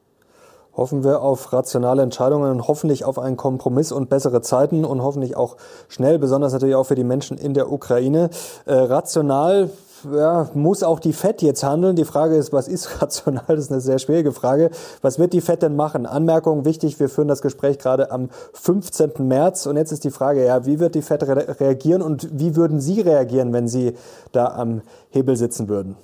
Hoffen 0.77 1.03
wir 1.03 1.21
auf 1.21 1.53
rationale 1.53 2.03
Entscheidungen 2.03 2.51
und 2.51 2.69
hoffentlich 2.69 3.05
auf 3.05 3.19
einen 3.19 3.37
Kompromiss 3.37 3.93
und 3.93 4.09
bessere 4.09 4.43
Zeiten 4.43 4.85
und 4.85 5.03
hoffentlich 5.03 5.37
auch 5.37 5.57
schnell, 5.89 6.19
besonders 6.19 6.53
natürlich 6.53 6.75
auch 6.75 6.85
für 6.85 6.97
die 6.97 7.05
Menschen 7.05 7.39
in 7.39 7.55
der 7.55 7.73
Ukraine. 7.73 8.31
Äh, 8.67 8.75
rational 8.75 9.71
ja, 10.13 10.51
muss 10.55 10.83
auch 10.83 11.01
die 11.01 11.13
FED 11.13 11.43
jetzt 11.43 11.65
handeln. 11.65 11.97
Die 11.97 12.05
Frage 12.05 12.37
ist, 12.37 12.53
was 12.53 12.69
ist 12.69 13.03
rational? 13.03 13.45
Das 13.49 13.59
ist 13.59 13.73
eine 13.73 13.81
sehr 13.81 13.99
schwierige 13.99 14.33
Frage. 14.33 14.71
Was 15.03 15.19
wird 15.19 15.33
die 15.33 15.41
FED 15.41 15.63
denn 15.63 15.77
machen? 15.77 16.07
Anmerkung 16.07 16.65
wichtig, 16.65 16.99
wir 17.01 17.09
führen 17.09 17.29
das 17.29 17.43
Gespräch 17.43 17.79
gerade 17.79 18.11
am 18.11 18.29
15. 18.53 19.13
März 19.19 19.67
und 19.67 19.77
jetzt 19.77 19.93
ist 19.93 20.05
die 20.05 20.11
Frage, 20.11 20.45
ja, 20.45 20.67
wie 20.67 20.81
wird 20.81 20.95
die 20.95 21.03
FED 21.03 21.23
re 21.25 21.57
reagieren 21.61 22.03
und 22.03 22.29
wie 22.33 22.57
würden 22.57 22.81
Sie 22.81 23.01
reagieren, 23.01 23.53
wenn 23.53 23.69
Sie 23.69 23.95
da 24.33 24.47
am 24.47 24.83
Hebel 25.11 25.37
sitzen 25.37 25.69
würden? 25.69 25.97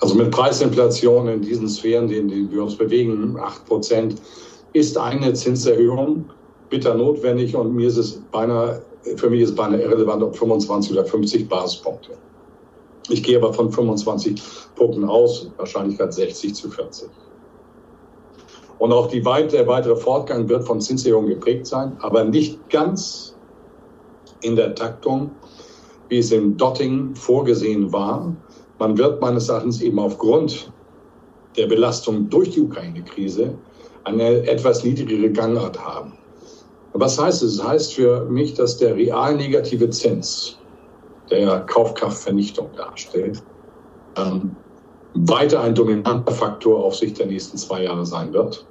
Also 0.00 0.14
mit 0.14 0.30
Preisinflation 0.30 1.28
in 1.28 1.42
diesen 1.42 1.68
Sphären, 1.68 2.10
in 2.10 2.28
denen 2.28 2.50
wir 2.50 2.62
uns 2.62 2.76
bewegen, 2.76 3.36
8 3.38 3.66
Prozent, 3.66 4.20
ist 4.72 4.98
eine 4.98 5.32
Zinserhöhung 5.32 6.26
bitter 6.68 6.94
notwendig 6.94 7.54
und 7.56 7.74
mir 7.74 7.88
ist 7.88 7.96
es 7.96 8.20
beinahe, 8.32 8.82
für 9.16 9.30
mich 9.30 9.42
ist 9.42 9.50
es 9.50 9.54
beinahe 9.54 9.80
irrelevant, 9.80 10.22
ob 10.22 10.36
25 10.36 10.92
oder 10.92 11.04
50 11.04 11.48
Basispunkte. 11.48 12.12
Ich 13.08 13.22
gehe 13.22 13.36
aber 13.36 13.52
von 13.52 13.70
25 13.70 14.42
Punkten 14.74 15.04
aus, 15.04 15.50
Wahrscheinlichkeit 15.56 16.12
60 16.12 16.54
zu 16.54 16.70
40. 16.70 17.08
Und 18.78 18.92
auch 18.92 19.06
die 19.06 19.24
weit, 19.24 19.52
der 19.52 19.66
weitere 19.66 19.96
Fortgang 19.96 20.48
wird 20.48 20.64
von 20.64 20.80
Zinserhöhungen 20.80 21.30
geprägt 21.30 21.66
sein, 21.66 21.96
aber 22.00 22.24
nicht 22.24 22.68
ganz 22.68 23.34
in 24.42 24.56
der 24.56 24.74
Taktung, 24.74 25.30
wie 26.08 26.18
es 26.18 26.30
im 26.30 26.56
Dotting 26.56 27.14
vorgesehen 27.14 27.92
war. 27.92 28.34
Man 28.78 28.98
wird 28.98 29.20
meines 29.20 29.48
Erachtens 29.48 29.80
eben 29.80 29.98
aufgrund 29.98 30.70
der 31.56 31.66
Belastung 31.66 32.28
durch 32.28 32.50
die 32.50 32.60
Ukraine-Krise 32.60 33.54
eine 34.04 34.46
etwas 34.46 34.84
niedrigere 34.84 35.30
Gangart 35.30 35.82
haben. 35.82 36.12
Was 36.92 37.20
heißt 37.20 37.42
es? 37.42 37.56
Das 37.56 37.66
heißt 37.66 37.94
für 37.94 38.24
mich, 38.26 38.54
dass 38.54 38.76
der 38.76 38.94
real 38.94 39.36
negative 39.36 39.90
Zins, 39.90 40.58
der 41.30 41.60
Kaufkraftvernichtung 41.60 42.70
darstellt, 42.76 43.42
ähm, 44.16 44.56
weiter 45.14 45.60
ein 45.60 45.74
dominanter 45.74 46.32
Faktor 46.32 46.84
auf 46.84 46.96
Sicht 46.96 47.18
der 47.18 47.26
nächsten 47.26 47.56
zwei 47.56 47.84
Jahre 47.84 48.04
sein 48.04 48.32
wird. 48.32 48.66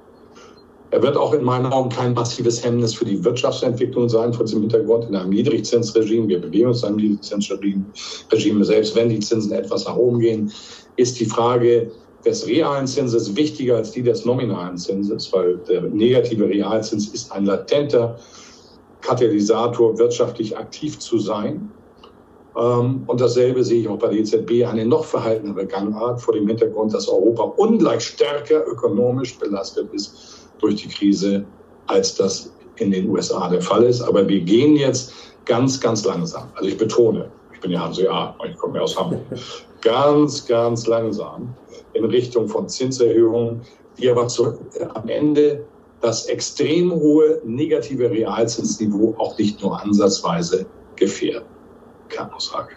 Er 0.90 1.02
wird 1.02 1.16
auch 1.16 1.32
in 1.34 1.42
meinen 1.42 1.66
Augen 1.66 1.90
kein 1.90 2.14
massives 2.14 2.64
Hemmnis 2.64 2.94
für 2.94 3.04
die 3.04 3.22
Wirtschaftsentwicklung 3.24 4.08
sein, 4.08 4.32
vor 4.32 4.44
diesem 4.44 4.60
Hintergrund 4.60 5.06
in 5.06 5.16
einem 5.16 5.30
Niedrigzinsregime. 5.30 6.28
Wir 6.28 6.40
bewegen 6.40 6.68
uns 6.68 6.82
in 6.82 6.88
einem 6.88 6.96
Niedrigzinsregime. 6.96 8.64
Selbst 8.64 8.94
wenn 8.94 9.08
die 9.08 9.18
Zinsen 9.18 9.52
etwas 9.52 9.84
nach 9.84 9.96
oben 9.96 10.20
gehen, 10.20 10.52
ist 10.96 11.18
die 11.18 11.26
Frage 11.26 11.90
des 12.24 12.46
realen 12.46 12.86
Zinses 12.86 13.34
wichtiger 13.36 13.76
als 13.76 13.92
die 13.92 14.02
des 14.02 14.24
nominalen 14.24 14.78
Zinses, 14.78 15.32
weil 15.32 15.58
der 15.68 15.82
negative 15.82 16.48
Realzins 16.48 17.08
ist 17.08 17.32
ein 17.32 17.46
latenter 17.46 18.16
Katalysator, 19.00 19.98
wirtschaftlich 19.98 20.56
aktiv 20.56 20.98
zu 20.98 21.18
sein. 21.18 21.70
Ähm, 22.56 23.02
und 23.06 23.20
dasselbe 23.20 23.62
sehe 23.62 23.82
ich 23.82 23.88
auch 23.88 23.98
bei 23.98 24.08
der 24.08 24.18
EZB, 24.18 24.64
eine 24.64 24.86
noch 24.86 25.04
verhaltenere 25.04 25.66
Gangart 25.66 26.20
vor 26.20 26.34
dem 26.34 26.46
Hintergrund, 26.48 26.94
dass 26.94 27.08
Europa 27.08 27.42
ungleich 27.56 28.04
stärker 28.04 28.66
ökonomisch 28.66 29.38
belastet 29.38 29.92
ist 29.92 30.48
durch 30.58 30.76
die 30.76 30.88
Krise, 30.88 31.44
als 31.86 32.14
das 32.16 32.52
in 32.76 32.90
den 32.90 33.10
USA 33.10 33.48
der 33.48 33.60
Fall 33.60 33.84
ist. 33.84 34.02
Aber 34.02 34.26
wir 34.26 34.40
gehen 34.40 34.76
jetzt 34.76 35.12
ganz, 35.44 35.80
ganz 35.80 36.04
langsam. 36.04 36.48
Also 36.54 36.68
ich 36.68 36.78
betone, 36.78 37.30
ich 37.52 37.60
bin 37.60 37.72
ja 37.72 37.80
Hanseat, 37.80 38.34
ich 38.48 38.56
komme 38.56 38.78
ja 38.78 38.82
aus 38.82 38.98
Hamburg, 38.98 39.20
ganz, 39.82 40.46
ganz 40.46 40.86
langsam 40.86 41.54
in 41.92 42.04
Richtung 42.04 42.48
von 42.48 42.68
Zinserhöhungen, 42.68 43.60
die 43.98 44.10
aber 44.10 44.28
zu, 44.28 44.58
am 44.94 45.08
Ende 45.08 45.64
das 46.00 46.26
extrem 46.26 46.92
hohe 46.92 47.40
negative 47.44 48.10
Realzinsniveau 48.10 49.14
auch 49.18 49.38
nicht 49.38 49.62
nur 49.62 49.80
ansatzweise 49.80 50.66
gefährden. 50.96 51.55
Kernaussage. 52.08 52.76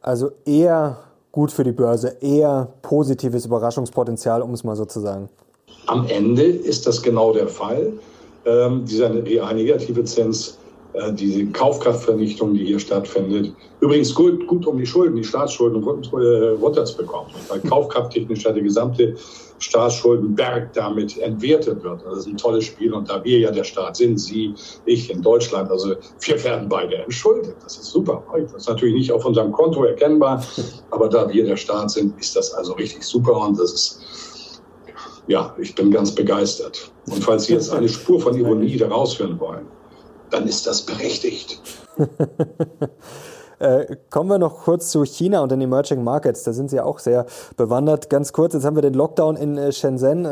Also 0.00 0.30
eher 0.44 0.98
gut 1.32 1.52
für 1.52 1.64
die 1.64 1.72
Börse, 1.72 2.16
eher 2.20 2.68
positives 2.82 3.46
Überraschungspotenzial, 3.46 4.42
um 4.42 4.52
es 4.54 4.64
mal 4.64 4.76
so 4.76 4.84
zu 4.84 5.00
sagen. 5.00 5.28
Am 5.86 6.06
Ende 6.06 6.42
ist 6.42 6.86
das 6.86 7.02
genau 7.02 7.32
der 7.32 7.48
Fall. 7.48 7.92
Ähm, 8.44 8.84
dieser 8.86 9.12
real 9.24 9.54
negative 9.54 10.04
Zins, 10.04 10.58
diese 11.12 11.46
Kaufkraftvernichtung, 11.46 12.54
die 12.54 12.64
hier 12.64 12.78
stattfindet. 12.78 13.54
Übrigens 13.80 14.14
gut, 14.14 14.46
gut 14.46 14.66
um 14.66 14.76
die 14.76 14.86
Schulden, 14.86 15.16
die 15.16 15.24
Staatsschulden 15.24 15.82
runterzubekommen, 15.82 17.32
weil 17.48 17.60
kaufkrafttechnisch 17.60 18.42
der 18.42 18.52
gesamte 18.54 19.16
Staatsschuldenberg 19.58 20.72
damit 20.72 21.18
entwertet 21.18 21.82
wird. 21.84 22.02
Das 22.04 22.18
ist 22.18 22.26
ein 22.26 22.36
tolles 22.36 22.64
Spiel 22.64 22.92
und 22.92 23.08
da 23.08 23.22
wir 23.22 23.38
ja 23.38 23.50
der 23.50 23.64
Staat 23.64 23.96
sind, 23.96 24.18
Sie, 24.18 24.54
ich 24.86 25.10
in 25.10 25.22
Deutschland, 25.22 25.70
also 25.70 25.94
wir 26.20 26.44
werden 26.44 26.68
beide 26.68 26.96
entschuldet. 26.96 27.54
Das 27.62 27.76
ist 27.76 27.90
super. 27.90 28.22
Das 28.32 28.62
ist 28.62 28.68
natürlich 28.68 28.94
nicht 28.94 29.12
auf 29.12 29.24
unserem 29.24 29.52
Konto 29.52 29.84
erkennbar, 29.84 30.44
aber 30.90 31.08
da 31.08 31.28
wir 31.32 31.44
der 31.44 31.56
Staat 31.56 31.90
sind, 31.90 32.18
ist 32.18 32.34
das 32.34 32.52
also 32.54 32.72
richtig 32.72 33.02
super 33.04 33.36
und 33.36 33.58
das 33.58 33.72
ist 33.72 34.00
ja, 35.26 35.54
ich 35.60 35.74
bin 35.76 35.92
ganz 35.92 36.12
begeistert. 36.12 36.90
Und 37.08 37.22
falls 37.22 37.44
Sie 37.44 37.52
jetzt 37.52 37.70
eine 37.72 37.88
Spur 37.88 38.20
von 38.20 38.36
Ironie 38.36 38.76
daraus 38.76 39.16
hören 39.18 39.38
wollen, 39.38 39.66
dann 40.30 40.46
ist 40.46 40.66
das 40.66 40.82
berechtigt. 40.82 41.60
Äh, 43.60 43.96
kommen 44.08 44.30
wir 44.30 44.38
noch 44.38 44.64
kurz 44.64 44.90
zu 44.90 45.04
China 45.04 45.42
und 45.42 45.52
den 45.52 45.60
Emerging 45.60 46.02
Markets. 46.02 46.44
Da 46.44 46.54
sind 46.54 46.70
Sie 46.70 46.80
auch 46.80 46.98
sehr 46.98 47.26
bewandert. 47.58 48.08
Ganz 48.08 48.32
kurz, 48.32 48.54
jetzt 48.54 48.64
haben 48.64 48.74
wir 48.74 48.80
den 48.80 48.94
Lockdown 48.94 49.36
in 49.36 49.58
äh, 49.58 49.70
Shenzhen. 49.70 50.24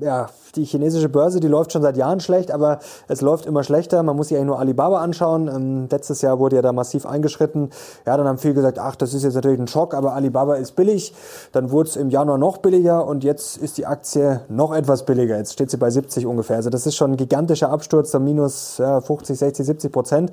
Ja, 0.00 0.30
die 0.56 0.64
chinesische 0.64 1.08
Börse, 1.08 1.40
die 1.40 1.48
läuft 1.48 1.72
schon 1.72 1.82
seit 1.82 1.96
Jahren 1.96 2.20
schlecht, 2.20 2.50
aber 2.50 2.78
es 3.08 3.20
läuft 3.20 3.44
immer 3.44 3.62
schlechter. 3.64 4.02
Man 4.02 4.16
muss 4.16 4.28
sich 4.28 4.36
eigentlich 4.36 4.46
nur 4.46 4.58
Alibaba 4.58 5.00
anschauen. 5.00 5.48
Ähm, 5.48 5.88
letztes 5.90 6.22
Jahr 6.22 6.38
wurde 6.38 6.56
ja 6.56 6.62
da 6.62 6.72
massiv 6.72 7.06
eingeschritten. 7.06 7.70
Ja, 8.06 8.16
dann 8.16 8.26
haben 8.26 8.38
viele 8.38 8.54
gesagt, 8.54 8.78
ach, 8.78 8.96
das 8.96 9.12
ist 9.12 9.24
jetzt 9.24 9.34
natürlich 9.34 9.60
ein 9.60 9.68
Schock, 9.68 9.94
aber 9.94 10.14
Alibaba 10.14 10.54
ist 10.54 10.76
billig. 10.76 11.14
Dann 11.52 11.70
wurde 11.70 11.90
es 11.90 11.96
im 11.96 12.08
Januar 12.08 12.38
noch 12.38 12.58
billiger 12.58 13.06
und 13.06 13.24
jetzt 13.24 13.58
ist 13.58 13.78
die 13.78 13.86
Aktie 13.86 14.40
noch 14.48 14.72
etwas 14.72 15.04
billiger. 15.04 15.36
Jetzt 15.36 15.52
steht 15.52 15.70
sie 15.70 15.76
bei 15.76 15.90
70 15.90 16.26
ungefähr. 16.26 16.56
Also 16.56 16.70
das 16.70 16.86
ist 16.86 16.96
schon 16.96 17.12
ein 17.12 17.16
gigantischer 17.16 17.70
Absturz, 17.70 18.10
da 18.10 18.18
minus 18.18 18.78
ja, 18.78 19.00
50, 19.00 19.38
60, 19.38 19.66
70 19.66 19.92
Prozent. 19.92 20.32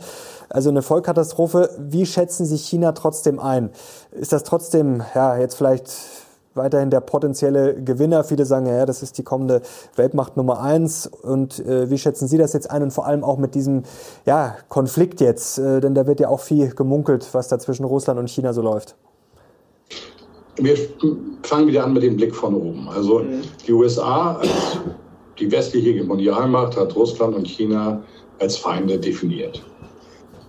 Also 0.49 0.69
eine 0.69 0.81
Vollkatastrophe. 0.81 1.69
Wie 1.77 2.05
schätzen 2.05 2.45
Sie 2.45 2.57
China 2.57 2.93
trotzdem 2.93 3.39
ein? 3.39 3.71
Ist 4.11 4.31
das 4.31 4.43
trotzdem, 4.43 5.03
ja, 5.13 5.37
jetzt 5.37 5.55
vielleicht 5.55 5.91
weiterhin 6.57 6.89
der 6.89 7.01
potenzielle 7.01 7.81
Gewinner. 7.81 8.23
Viele 8.23 8.45
sagen, 8.45 8.67
ja, 8.67 8.85
das 8.85 9.03
ist 9.03 9.17
die 9.17 9.23
kommende 9.23 9.61
Weltmacht 9.95 10.37
Nummer 10.37 10.61
eins. 10.61 11.07
Und 11.07 11.59
äh, 11.59 11.89
wie 11.89 11.97
schätzen 11.97 12.27
Sie 12.27 12.37
das 12.37 12.53
jetzt 12.53 12.69
ein 12.69 12.83
und 12.83 12.91
vor 12.91 13.05
allem 13.05 13.23
auch 13.23 13.37
mit 13.37 13.55
diesem 13.55 13.83
ja, 14.25 14.55
Konflikt 14.69 15.21
jetzt? 15.21 15.57
Äh, 15.57 15.79
denn 15.79 15.95
da 15.95 16.07
wird 16.07 16.19
ja 16.19 16.29
auch 16.29 16.39
viel 16.41 16.69
gemunkelt, 16.69 17.27
was 17.33 17.47
da 17.47 17.59
zwischen 17.59 17.85
Russland 17.85 18.19
und 18.19 18.29
China 18.29 18.53
so 18.53 18.61
läuft. 18.61 18.95
wir 20.57 20.75
fangen 21.43 21.67
wieder 21.67 21.83
an 21.83 21.93
mit 21.93 22.03
dem 22.03 22.17
Blick 22.17 22.35
von 22.35 22.55
oben. 22.55 22.89
Also 22.89 23.19
mhm. 23.19 23.41
die 23.65 23.73
USA 23.73 24.35
als 24.35 24.79
die 25.39 25.51
westliche 25.51 25.89
Hegemonialmacht 25.91 26.75
hat 26.77 26.95
Russland 26.95 27.35
und 27.35 27.47
China 27.47 28.01
als 28.39 28.57
Feinde 28.57 28.99
definiert. 28.99 29.63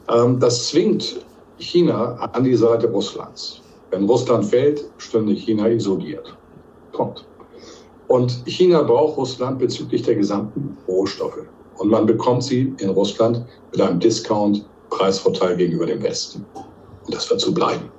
Ähm, 0.08 0.38
das 0.40 0.68
zwingt 0.68 1.20
China 1.58 2.14
an 2.32 2.44
die 2.44 2.54
Seite 2.54 2.88
Russlands. 2.88 3.60
Wenn 3.90 4.04
Russland 4.04 4.44
fällt, 4.44 4.84
stünde 4.98 5.32
China 5.32 5.68
isoliert. 5.68 6.36
Kommt. 6.92 7.26
Und 8.08 8.42
China 8.46 8.82
braucht 8.82 9.16
Russland 9.16 9.58
bezüglich 9.58 10.02
der 10.02 10.16
gesamten 10.16 10.76
Rohstoffe. 10.86 11.44
Und 11.76 11.90
man 11.90 12.06
bekommt 12.06 12.42
sie 12.42 12.74
in 12.78 12.90
Russland 12.90 13.44
mit 13.72 13.80
einem 13.80 14.00
Discount-Preisvorteil 14.00 15.56
gegenüber 15.56 15.86
dem 15.86 16.02
Westen. 16.02 16.44
Und 16.54 17.14
das 17.14 17.30
wird 17.30 17.40
so 17.40 17.52
bleiben. 17.52 17.90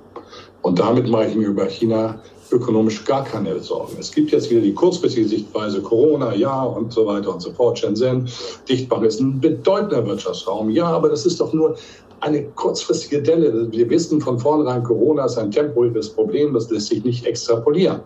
Und 0.62 0.78
damit 0.78 1.08
mache 1.08 1.26
ich 1.26 1.36
mir 1.36 1.48
über 1.48 1.66
China 1.66 2.20
ökonomisch 2.52 3.04
gar 3.04 3.24
keine 3.24 3.58
Sorgen. 3.60 3.96
Es 3.98 4.10
gibt 4.12 4.30
jetzt 4.30 4.50
wieder 4.50 4.60
die 4.60 4.74
kurzfristige 4.74 5.28
Sichtweise, 5.28 5.80
Corona, 5.80 6.34
ja 6.34 6.62
und 6.62 6.92
so 6.92 7.06
weiter 7.06 7.32
und 7.32 7.40
so 7.40 7.52
fort. 7.52 7.78
Shenzhen, 7.78 8.28
Dichtbach 8.68 9.02
ist 9.02 9.20
ein 9.20 9.40
bedeutender 9.40 10.06
Wirtschaftsraum. 10.06 10.70
Ja, 10.70 10.86
aber 10.86 11.08
das 11.08 11.26
ist 11.26 11.40
doch 11.40 11.52
nur 11.52 11.76
eine 12.20 12.44
kurzfristige 12.50 13.22
Delle. 13.22 13.70
Wir 13.72 13.88
wissen 13.88 14.20
von 14.20 14.38
vornherein, 14.38 14.82
Corona 14.82 15.24
ist 15.24 15.38
ein 15.38 15.50
temporäres 15.50 16.10
Problem, 16.10 16.52
das 16.54 16.70
lässt 16.70 16.88
sich 16.88 17.04
nicht 17.04 17.24
extrapolieren. 17.24 18.00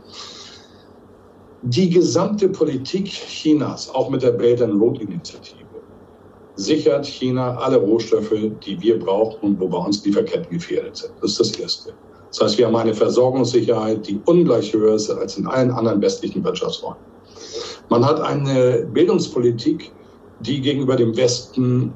Die 1.62 1.88
gesamte 1.88 2.48
Politik 2.48 3.06
Chinas, 3.06 3.88
auch 3.94 4.10
mit 4.10 4.22
der 4.22 4.32
Belt 4.32 4.60
and 4.60 4.80
Road 4.80 5.00
Initiative, 5.00 5.64
sichert 6.56 7.06
China 7.06 7.56
alle 7.56 7.78
Rohstoffe, 7.78 8.34
die 8.64 8.80
wir 8.80 8.98
brauchen 8.98 9.38
und 9.40 9.60
wo 9.60 9.68
bei 9.68 9.78
uns 9.78 10.04
Lieferketten 10.04 10.50
gefährdet 10.50 10.96
sind. 10.96 11.12
Das 11.20 11.32
ist 11.32 11.40
das 11.40 11.58
Erste. 11.58 11.94
Das 12.34 12.40
heißt, 12.40 12.58
wir 12.58 12.66
haben 12.66 12.74
eine 12.74 12.94
Versorgungssicherheit, 12.94 14.08
die 14.08 14.20
ungleich 14.24 14.72
höher 14.72 14.94
ist 14.94 15.08
als 15.08 15.38
in 15.38 15.46
allen 15.46 15.70
anderen 15.70 16.02
westlichen 16.02 16.42
Wirtschaftsräumen. 16.42 16.98
Man 17.90 18.04
hat 18.04 18.20
eine 18.20 18.88
Bildungspolitik, 18.92 19.92
die 20.40 20.60
gegenüber 20.60 20.96
dem 20.96 21.16
Westen 21.16 21.92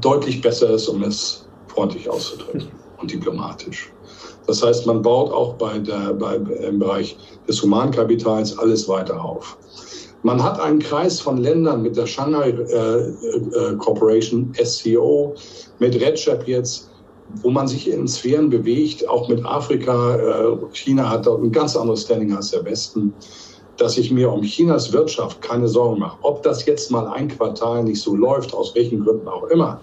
deutlich 0.00 0.40
besser 0.40 0.70
ist, 0.70 0.88
um 0.88 1.04
es 1.04 1.46
freundlich 1.68 2.10
auszudrücken 2.10 2.64
und 3.00 3.12
diplomatisch. 3.12 3.92
Das 4.48 4.60
heißt, 4.60 4.86
man 4.86 5.02
baut 5.02 5.30
auch 5.30 5.54
bei 5.54 5.78
der, 5.78 6.12
bei, 6.14 6.34
im 6.34 6.80
Bereich 6.80 7.16
des 7.46 7.62
Humankapitals 7.62 8.58
alles 8.58 8.88
weiter 8.88 9.24
auf. 9.24 9.56
Man 10.24 10.42
hat 10.42 10.58
einen 10.58 10.80
Kreis 10.80 11.20
von 11.20 11.36
Ländern 11.36 11.82
mit 11.82 11.96
der 11.96 12.06
Shanghai 12.06 12.50
äh, 12.50 12.98
äh, 12.98 13.76
Corporation, 13.78 14.52
SCO, 14.64 15.34
mit 15.78 15.94
RedChap 16.00 16.48
jetzt, 16.48 16.91
wo 17.42 17.50
man 17.50 17.66
sich 17.66 17.88
in 17.88 18.06
Sphären 18.06 18.50
bewegt, 18.50 19.08
auch 19.08 19.28
mit 19.28 19.44
Afrika. 19.44 20.16
Äh, 20.16 20.56
China 20.72 21.08
hat 21.08 21.26
dort 21.26 21.42
ein 21.42 21.52
ganz 21.52 21.76
anderes 21.76 22.02
Standing 22.02 22.34
als 22.34 22.50
der 22.50 22.64
Westen, 22.64 23.14
dass 23.76 23.96
ich 23.96 24.10
mir 24.10 24.30
um 24.30 24.42
Chinas 24.42 24.92
Wirtschaft 24.92 25.40
keine 25.40 25.68
Sorgen 25.68 26.00
mache. 26.00 26.18
Ob 26.22 26.42
das 26.42 26.66
jetzt 26.66 26.90
mal 26.90 27.06
ein 27.08 27.28
Quartal 27.28 27.84
nicht 27.84 28.00
so 28.00 28.14
läuft, 28.14 28.54
aus 28.54 28.74
welchen 28.74 29.04
Gründen 29.04 29.28
auch 29.28 29.44
immer, 29.44 29.80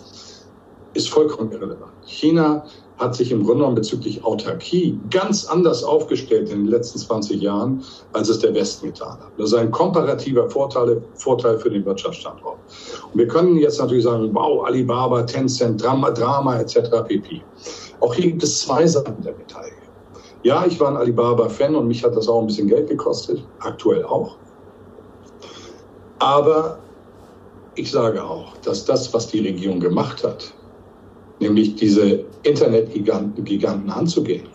ist 0.93 1.10
vollkommen 1.10 1.52
irrelevant. 1.52 1.91
China 2.06 2.66
hat 3.00 3.16
sich 3.16 3.32
im 3.32 3.39
Grunde 3.39 3.60
genommen 3.60 3.76
bezüglich 3.76 4.24
Autarkie 4.24 5.00
ganz 5.10 5.45
anders 5.45 5.84
aufgestellt 5.84 6.50
in 6.50 6.66
den 6.66 6.72
letzten 6.72 7.00
20 7.00 7.41
Jahren, 7.41 7.84
als 8.14 8.28
es 8.28 8.39
der 8.39 8.54
Westen 8.54 8.88
getan 8.88 9.18
hat. 9.20 9.32
Das 9.38 9.47
ist 9.47 9.54
ein 9.54 9.72
komparativer 9.72 10.50
Vorteil, 10.50 11.02
Vorteil 11.16 11.58
für 11.58 11.70
den 11.70 11.86
Wirtschaftsstandort. 11.86 12.58
Und 13.12 13.18
wir 13.18 13.28
können 13.28 13.58
jetzt 13.58 13.80
natürlich 13.80 14.04
sagen, 14.04 14.30
wow, 14.34 14.66
Alibaba, 14.66 15.24
Tencent, 15.24 15.82
Drama, 15.82 16.12
Drama 16.12 16.60
etc. 16.60 16.89
pp. 17.08 17.41
Auch 18.02 18.14
hier 18.14 18.28
gibt 18.28 18.43
es 18.43 18.60
zwei 18.60 18.86
Seiten 18.86 19.24
der 19.24 19.34
Medaille. 19.34 19.72
Ja, 20.43 20.66
ich 20.66 20.80
war 20.80 20.89
ein 20.89 20.97
Alibaba-Fan 20.97 21.76
und 21.76 21.88
mich 21.88 22.04
hat 22.04 22.16
das 22.16 22.28
auch 22.28 22.39
ein 22.39 22.47
bisschen 22.47 22.68
Geld 22.68 22.89
gekostet, 22.89 23.43
aktuell 23.60 24.06
auch. 24.06 24.36
Aber 26.20 26.80
ich 27.76 27.91
sage 27.91 28.24
auch, 28.24 28.58
dass 28.58 28.84
das, 28.84 29.14
was 29.14 29.28
die 29.28 29.39
Regierung 29.39 29.80
gemacht 29.80 30.24
hat, 30.24 30.54
nämlich 31.40 31.76
diese 31.76 32.26
Internetgiganten 32.44 33.44
Giganten 33.44 33.90
anzugehen. 33.90 34.48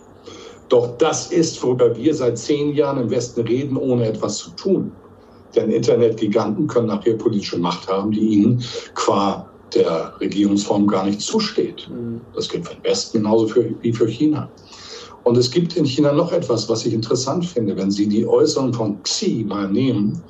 Doch 0.69 0.97
das 0.97 1.31
ist, 1.31 1.61
worüber 1.61 1.95
wir 1.95 2.13
seit 2.13 2.37
zehn 2.37 2.73
Jahren 2.73 2.99
im 2.99 3.09
Westen 3.09 3.41
reden, 3.41 3.77
ohne 3.77 4.07
etwas 4.07 4.37
zu 4.37 4.49
tun. 4.51 4.91
Denn 5.55 5.69
Internetgiganten 5.69 6.67
können 6.67 6.87
nachher 6.87 7.13
politische 7.13 7.57
Macht 7.57 7.87
haben, 7.87 8.11
die 8.11 8.19
ihnen 8.19 8.63
qua 8.93 9.49
der 9.73 10.13
Regierungsform 10.19 10.87
gar 10.87 11.05
nicht 11.05 11.21
zusteht. 11.21 11.87
Mhm. 11.89 12.21
Das 12.33 12.49
gilt 12.49 12.67
für 12.67 12.75
den 12.75 12.83
Westen 12.83 13.19
genauso 13.19 13.47
für, 13.47 13.73
wie 13.81 13.93
für 13.93 14.07
China. 14.07 14.49
Und 15.23 15.37
es 15.37 15.49
gibt 15.49 15.75
in 15.75 15.85
China 15.85 16.11
noch 16.11 16.31
etwas, 16.31 16.69
was 16.69 16.85
ich 16.85 16.93
interessant 16.93 17.45
finde. 17.45 17.75
Wenn 17.75 17.89
Sie 17.89 18.07
die 18.07 18.27
Äußerung 18.27 18.73
von 18.73 19.01
Xi 19.03 19.43
mal 19.47 19.71
nehmen, 19.71 20.21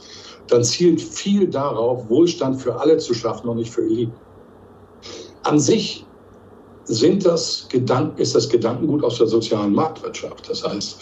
dann 0.48 0.64
zielt 0.64 1.02
viel 1.02 1.48
darauf, 1.48 2.10
Wohlstand 2.10 2.62
für 2.62 2.80
alle 2.80 2.98
zu 2.98 3.14
schaffen 3.14 3.50
und 3.50 3.58
nicht 3.58 3.72
für 3.72 3.82
Eliten. 3.82 4.14
An 5.44 5.60
sich 5.60 6.06
sind 6.86 7.26
das 7.26 7.68
Gedanken, 7.70 8.22
ist 8.22 8.36
das 8.36 8.50
Gedankengut 8.50 9.04
aus 9.04 9.18
der 9.18 9.28
sozialen 9.28 9.74
Marktwirtschaft. 9.74 10.50
Das 10.50 10.64
heißt, 10.64 11.00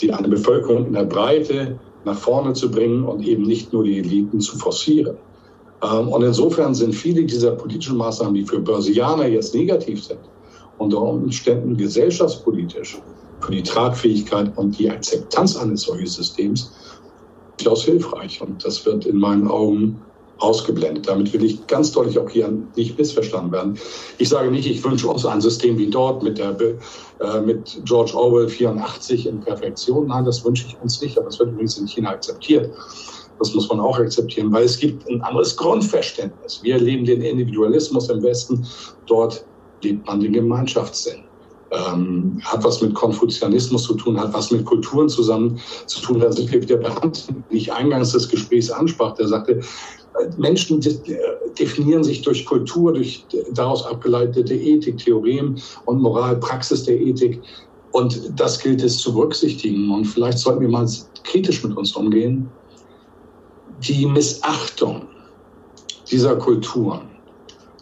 die 0.00 0.12
eine 0.12 0.28
Bevölkerung 0.28 0.86
in 0.86 0.92
der 0.92 1.04
Breite 1.04 1.78
nach 2.04 2.16
vorne 2.16 2.52
zu 2.52 2.70
bringen 2.70 3.04
und 3.04 3.26
eben 3.26 3.44
nicht 3.44 3.72
nur 3.72 3.84
die 3.84 3.98
Eliten 3.98 4.40
zu 4.40 4.56
forcieren. 4.58 5.16
Ähm, 5.82 6.08
und 6.08 6.22
insofern 6.22 6.74
sind 6.74 6.94
viele 6.94 7.24
dieser 7.24 7.52
politischen 7.52 7.96
Maßnahmen, 7.96 8.34
die 8.34 8.44
für 8.44 8.60
Börsianer 8.60 9.26
jetzt 9.26 9.54
negativ 9.54 10.04
sind, 10.04 10.20
unter 10.78 11.00
Umständen 11.00 11.76
gesellschaftspolitisch 11.76 13.00
für 13.40 13.52
die 13.52 13.62
Tragfähigkeit 13.62 14.56
und 14.56 14.78
die 14.78 14.90
Akzeptanz 14.90 15.56
eines 15.56 15.82
solchen 15.82 16.06
Systems 16.06 16.72
durchaus 17.58 17.84
hilfreich. 17.84 18.40
Und 18.40 18.64
das 18.64 18.84
wird 18.86 19.06
in 19.06 19.16
meinen 19.16 19.48
Augen 19.48 20.00
ausgeblendet. 20.38 21.08
Damit 21.08 21.32
will 21.32 21.44
ich 21.44 21.66
ganz 21.66 21.92
deutlich 21.92 22.18
auch 22.18 22.28
hier 22.28 22.52
nicht 22.76 22.98
missverstanden 22.98 23.52
werden. 23.52 23.78
Ich 24.18 24.28
sage 24.28 24.50
nicht, 24.50 24.68
ich 24.68 24.82
wünsche 24.84 25.08
uns 25.08 25.24
ein 25.24 25.40
System 25.40 25.78
wie 25.78 25.88
dort 25.88 26.22
mit, 26.22 26.38
der, 26.38 26.56
äh, 27.20 27.40
mit 27.40 27.80
George 27.84 28.12
Orwell 28.14 28.48
84 28.48 29.26
in 29.26 29.40
Perfektion. 29.40 30.08
Nein, 30.08 30.24
das 30.24 30.44
wünsche 30.44 30.66
ich 30.66 30.76
uns 30.80 31.00
nicht, 31.00 31.16
aber 31.16 31.26
das 31.26 31.38
wird 31.38 31.50
übrigens 31.50 31.78
in 31.78 31.86
China 31.86 32.10
akzeptiert. 32.10 32.70
Das 33.38 33.54
muss 33.54 33.68
man 33.68 33.80
auch 33.80 33.98
akzeptieren, 33.98 34.52
weil 34.52 34.64
es 34.64 34.78
gibt 34.78 35.08
ein 35.08 35.20
anderes 35.22 35.56
Grundverständnis. 35.56 36.60
Wir 36.62 36.78
leben 36.78 37.04
den 37.04 37.20
Individualismus 37.20 38.08
im 38.08 38.22
Westen, 38.22 38.66
dort 39.06 39.44
lebt 39.82 40.06
man 40.06 40.20
den 40.20 40.32
Gemeinschaftssinn 40.32 41.24
ähm, 41.74 42.40
hat 42.44 42.64
was 42.64 42.80
mit 42.80 42.94
Konfuzianismus 42.94 43.84
zu 43.84 43.94
tun, 43.94 44.18
hat 44.18 44.32
was 44.32 44.50
mit 44.50 44.64
Kulturen 44.64 45.08
zusammen 45.08 45.60
zu 45.86 46.00
tun. 46.00 46.20
Da 46.20 46.30
sind 46.30 46.50
wir 46.52 46.62
wieder 46.62 46.76
bei 46.76 46.90
Hand, 46.90 47.26
wie 47.50 47.58
ich 47.58 47.72
eingangs 47.72 48.12
des 48.12 48.28
Gesprächs 48.28 48.70
ansprach, 48.70 49.14
der 49.14 49.28
sagte, 49.28 49.60
Menschen 50.36 50.80
definieren 51.58 52.04
sich 52.04 52.22
durch 52.22 52.44
Kultur, 52.46 52.92
durch 52.92 53.26
daraus 53.52 53.84
abgeleitete 53.84 54.54
Ethik, 54.54 54.98
Theorem 54.98 55.56
und 55.86 56.00
Moral, 56.00 56.36
Praxis 56.36 56.84
der 56.84 57.00
Ethik. 57.00 57.42
Und 57.92 58.32
das 58.36 58.58
gilt 58.58 58.82
es 58.82 58.98
zu 58.98 59.12
berücksichtigen. 59.12 59.90
Und 59.90 60.04
vielleicht 60.04 60.38
sollten 60.38 60.60
wir 60.60 60.68
mal 60.68 60.88
kritisch 61.24 61.62
mit 61.64 61.76
uns 61.76 61.94
umgehen. 61.94 62.48
Die 63.80 64.06
Missachtung 64.06 65.02
dieser 66.10 66.36
Kulturen 66.36 67.13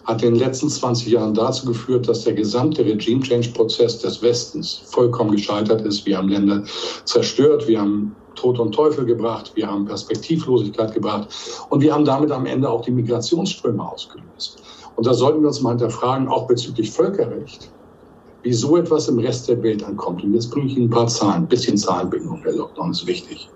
hat 0.04 0.22
in 0.22 0.34
den 0.34 0.40
letzten 0.40 0.68
20 0.68 1.08
Jahren 1.08 1.34
dazu 1.34 1.66
geführt, 1.66 2.08
dass 2.08 2.24
der 2.24 2.34
gesamte 2.34 2.84
Regime-Change-Prozess 2.84 4.00
des 4.00 4.22
Westens 4.22 4.82
vollkommen 4.86 5.32
gescheitert 5.32 5.82
ist. 5.82 6.04
Wir 6.06 6.18
haben 6.18 6.28
Länder 6.28 6.64
zerstört, 7.04 7.68
wir 7.68 7.80
haben 7.80 8.14
Tod 8.34 8.58
und 8.58 8.72
Teufel 8.72 9.04
gebracht, 9.04 9.52
wir 9.54 9.66
haben 9.66 9.84
Perspektivlosigkeit 9.84 10.94
gebracht 10.94 11.28
und 11.70 11.80
wir 11.80 11.94
haben 11.94 12.04
damit 12.04 12.30
am 12.30 12.46
Ende 12.46 12.68
auch 12.68 12.82
die 12.82 12.90
Migrationsströme 12.90 13.82
ausgelöst. 13.82 14.62
Und 14.96 15.06
da 15.06 15.14
sollten 15.14 15.40
wir 15.40 15.48
uns 15.48 15.60
mal 15.60 15.70
hinterfragen, 15.70 16.28
auch 16.28 16.46
bezüglich 16.46 16.90
Völkerrecht, 16.90 17.70
wie 18.42 18.52
so 18.52 18.76
etwas 18.76 19.08
im 19.08 19.18
Rest 19.18 19.48
der 19.48 19.62
Welt 19.62 19.84
ankommt. 19.84 20.24
Und 20.24 20.34
jetzt 20.34 20.50
bringe 20.50 20.66
ich 20.66 20.76
Ihnen 20.76 20.86
ein 20.86 20.90
paar 20.90 21.06
Zahlen, 21.06 21.44
ein 21.44 21.48
bisschen 21.48 21.76
Zahlenbindung, 21.76 22.40
Herr 22.42 22.52
Lockdown 22.52 22.90
ist 22.90 23.06
wichtig. 23.06 23.48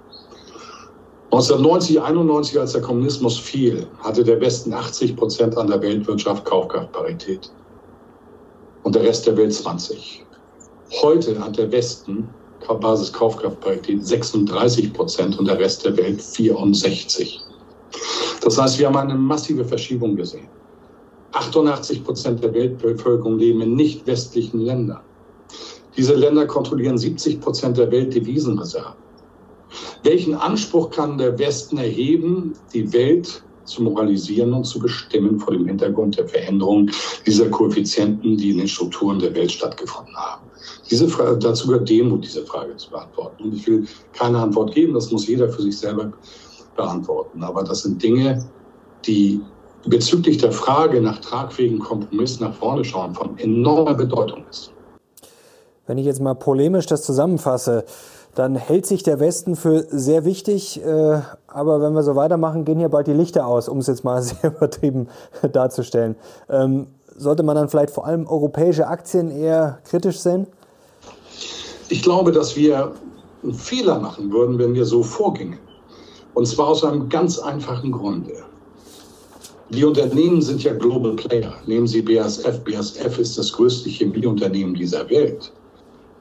1990, 1.37 2.01
91, 2.01 2.59
als 2.59 2.73
der 2.73 2.81
Kommunismus 2.81 3.39
fiel, 3.39 3.87
hatte 3.99 4.25
der 4.25 4.41
Westen 4.41 4.73
80 4.73 5.17
Prozent 5.17 5.59
an 5.59 5.67
der 5.67 5.83
Weltwirtschaft 5.83 6.47
Kaufkraftparität 6.47 7.53
und 8.85 8.95
der 8.95 9.03
Rest 9.03 9.27
der 9.27 9.37
Welt 9.37 9.53
20. 9.53 10.25
Heute 11.03 11.39
hat 11.39 11.59
der 11.59 11.71
Westen 11.71 12.27
Basiskaufkraftparität 12.67 14.07
36 14.07 14.95
Prozent 14.95 15.39
und 15.39 15.47
der 15.47 15.59
Rest 15.59 15.85
der 15.85 15.95
Welt 15.99 16.23
64. 16.23 17.43
Das 18.41 18.57
heißt, 18.57 18.79
wir 18.79 18.87
haben 18.87 18.97
eine 18.97 19.15
massive 19.15 19.67
Verschiebung 19.67 20.17
gesehen. 20.17 20.49
88 21.33 22.03
Prozent 22.03 22.43
der 22.43 22.55
Weltbevölkerung 22.55 23.39
leben 23.39 23.61
in 23.61 23.75
nicht 23.75 24.07
westlichen 24.07 24.61
Ländern. 24.61 25.03
Diese 25.99 26.15
Länder 26.15 26.47
kontrollieren 26.47 26.97
70 26.97 27.43
Prozent 27.43 27.77
der 27.77 27.91
Weltdevisenreserven. 27.91 29.06
Welchen 30.03 30.35
Anspruch 30.35 30.91
kann 30.91 31.19
der 31.19 31.39
Westen 31.39 31.79
erheben, 31.79 32.55
die 32.73 32.93
Welt 32.93 33.43
zu 33.65 33.83
moralisieren 33.83 34.53
und 34.53 34.65
zu 34.65 34.79
bestimmen 34.79 35.39
vor 35.41 35.53
dem 35.53 35.67
Hintergrund 35.67 36.17
der 36.17 36.29
Veränderung 36.29 36.91
dieser 37.27 37.49
Koeffizienten, 37.51 38.37
die 38.37 38.51
in 38.51 38.59
den 38.59 38.69
Strukturen 38.69 39.19
der 39.19 39.35
Welt 39.35 39.51
stattgefunden 39.51 40.15
haben. 40.17 40.47
Diese 40.91 41.09
Frage, 41.09 41.39
dazu 41.39 41.67
gehört 41.67 41.89
Demut, 41.89 42.25
diese 42.25 42.45
Frage 42.47 42.77
zu 42.77 42.91
beantworten. 42.91 43.43
Und 43.43 43.55
ich 43.55 43.67
will 43.67 43.87
keine 44.13 44.39
Antwort 44.39 44.75
geben, 44.75 44.95
das 44.95 45.11
muss 45.11 45.27
jeder 45.27 45.49
für 45.49 45.63
sich 45.63 45.77
selber 45.77 46.13
beantworten. 46.77 47.43
Aber 47.43 47.65
das 47.65 47.83
sind 47.83 48.03
Dinge, 48.03 48.49
die 49.05 49.41
bezüglich 49.87 50.39
der 50.39 50.53
Frage 50.53 51.01
nach 51.01 51.21
tragfähigen 51.21 51.79
Kompromiss 51.79 52.41
nach 52.41 52.55
vorne 52.55 52.85
schauen, 52.85 53.15
von 53.15 53.39
enormer 53.39 53.95
Bedeutung 53.95 54.45
ist. 54.51 54.73
Wenn 55.87 55.99
ich 55.99 56.07
jetzt 56.07 56.21
mal 56.21 56.35
polemisch 56.35 56.87
das 56.87 57.03
zusammenfasse, 57.03 57.85
dann 58.37 58.55
hält 58.55 58.85
sich 58.85 59.03
der 59.03 59.19
Westen 59.19 59.57
für 59.57 59.87
sehr 59.91 60.25
wichtig. 60.27 60.81
Äh, 60.85 61.21
aber 61.47 61.81
wenn 61.81 61.95
wir 61.95 62.03
so 62.03 62.17
weitermachen, 62.17 62.67
gehen 62.67 62.79
hier 62.79 62.91
bald 62.91 63.07
die 63.07 63.15
Lichter 63.15 63.47
aus, 63.47 63.69
um 63.69 63.79
es 63.79 63.87
jetzt 63.87 64.05
mal 64.05 64.23
sehr 64.23 64.55
übertrieben 64.55 65.09
darzustellen. 65.53 66.15
Ähm, 66.49 66.87
sollte 67.17 67.43
man 67.43 67.57
dann 67.57 67.71
vielleicht 67.71 67.91
vor 67.91 68.07
allem 68.07 68.27
europäische 68.27 68.87
Aktien 68.87 69.31
eher 69.31 69.79
kritisch 69.85 70.21
sehen? 70.21 70.47
Ich 71.89 72.03
glaube, 72.03 72.31
dass 72.31 72.57
wir 72.57 72.93
einen 73.43 73.55
Fehler 73.55 73.99
machen 73.99 74.31
würden, 74.31 74.59
wenn 74.59 74.75
wir 74.75 74.85
so 74.85 75.03
vorgingen. 75.03 75.59
Und 76.35 76.47
zwar 76.47 76.69
aus 76.69 76.85
einem 76.85 77.09
ganz 77.09 77.39
einfachen 77.39 77.91
Grunde. 77.91 78.33
Die 79.71 79.83
Unternehmen 79.83 80.43
sind 80.43 80.63
ja 80.63 80.75
Global 80.75 81.17
Player. 81.17 81.55
Nehmen 81.67 81.87
Sie 81.87 82.03
BASF. 82.03 82.61
BASF 82.65 83.19
ist 83.19 83.39
das 83.39 83.51
größte 83.53 83.89
Chemieunternehmen 83.89 84.75
dieser 84.75 85.09
Welt. 85.09 85.51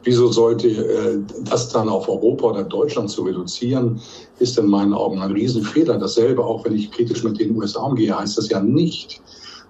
Wieso 0.06 0.32
sollte 0.32 0.68
äh, 0.68 1.20
das 1.42 1.70
dann 1.70 1.90
auf 1.90 2.08
Europa 2.08 2.46
oder 2.48 2.64
Deutschland 2.64 3.10
zu 3.10 3.24
reduzieren, 3.24 4.00
ist 4.38 4.58
in 4.58 4.68
meinen 4.68 4.94
Augen 4.94 5.20
ein 5.20 5.32
Riesenfehler. 5.32 5.98
Dasselbe, 5.98 6.46
auch 6.46 6.64
wenn 6.64 6.76
ich 6.76 6.92
kritisch 6.92 7.24
mit 7.24 7.40
den 7.40 7.58
USA 7.58 7.82
umgehe, 7.82 8.18
heißt 8.18 8.38
das 8.38 8.50
ja 8.50 8.62
nicht, 8.62 9.20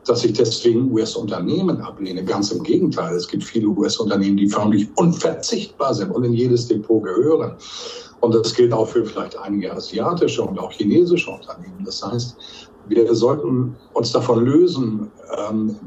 dass 0.06 0.26
ich 0.26 0.34
deswegen 0.34 0.92
US-Unternehmen 0.92 1.80
ablehne. 1.80 2.24
Ganz 2.24 2.52
im 2.52 2.64
Gegenteil. 2.64 3.16
Es 3.16 3.30
gibt 3.30 3.46
viele 3.46 3.68
US-Unternehmen, 3.68 4.36
die 4.36 4.50
förmlich 4.50 4.90
unverzichtbar 4.98 5.94
sind 5.94 6.12
und 6.12 6.26
in 6.26 6.34
jedes 6.34 6.68
Depot 6.68 7.02
gehören. 7.02 7.54
Und 8.20 8.36
das 8.36 8.54
gilt 8.54 8.74
auch 8.74 8.90
für 8.90 9.06
vielleicht 9.06 9.38
einige 9.38 9.74
asiatische 9.74 10.44
und 10.44 10.60
auch 10.60 10.72
chinesische 10.74 11.32
Unternehmen. 11.32 11.84
Das 11.86 12.06
heißt, 12.06 12.36
wir 12.90 13.16
sollten 13.16 13.76
uns 13.94 14.12
davon 14.12 14.44
lösen, 14.44 15.10
ähm, 15.48 15.78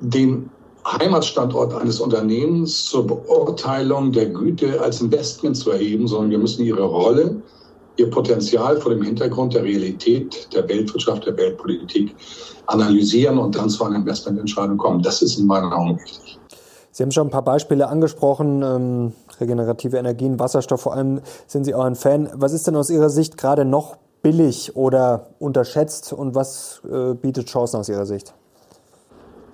den 0.00 0.50
Heimatstandort 0.84 1.74
eines 1.74 2.00
Unternehmens 2.00 2.86
zur 2.86 3.06
Beurteilung 3.06 4.12
der 4.12 4.26
Güte 4.26 4.80
als 4.80 5.00
Investment 5.00 5.56
zu 5.56 5.70
erheben, 5.70 6.08
sondern 6.08 6.30
wir 6.30 6.38
müssen 6.38 6.64
ihre 6.64 6.82
Rolle, 6.82 7.40
ihr 7.96 8.10
Potenzial 8.10 8.76
vor 8.78 8.92
dem 8.92 9.02
Hintergrund 9.02 9.54
der 9.54 9.62
Realität 9.62 10.48
der 10.52 10.68
Weltwirtschaft, 10.68 11.26
der 11.26 11.36
Weltpolitik 11.36 12.14
analysieren 12.66 13.38
und 13.38 13.56
dann 13.56 13.68
zu 13.68 13.84
einer 13.84 13.96
Investmententscheidung 13.96 14.76
kommen. 14.76 15.02
Das 15.02 15.22
ist 15.22 15.38
in 15.38 15.46
meinen 15.46 15.72
Augen 15.72 15.98
wichtig. 16.00 16.38
Sie 16.90 17.02
haben 17.02 17.10
schon 17.10 17.28
ein 17.28 17.30
paar 17.30 17.44
Beispiele 17.44 17.88
angesprochen, 17.88 18.62
ähm, 18.62 19.12
regenerative 19.40 19.96
Energien, 19.96 20.38
Wasserstoff 20.38 20.82
vor 20.82 20.94
allem 20.94 21.22
sind 21.46 21.64
Sie 21.64 21.74
auch 21.74 21.84
ein 21.84 21.94
Fan. 21.94 22.28
Was 22.34 22.52
ist 22.52 22.66
denn 22.66 22.76
aus 22.76 22.90
Ihrer 22.90 23.08
Sicht 23.08 23.38
gerade 23.38 23.64
noch 23.64 23.96
billig 24.22 24.76
oder 24.76 25.30
unterschätzt 25.38 26.12
und 26.12 26.34
was 26.34 26.82
äh, 26.90 27.14
bietet 27.14 27.48
Chancen 27.48 27.78
aus 27.78 27.88
Ihrer 27.88 28.04
Sicht? 28.04 28.34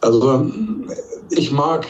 Also 0.00 0.46
ich 1.30 1.50
mag 1.50 1.86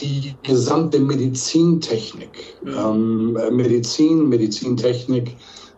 die 0.00 0.34
gesamte 0.42 0.98
Medizintechnik. 0.98 2.56
Ähm, 2.66 3.32
Medizin, 3.50 4.28
Medizintechnik, 4.28 5.36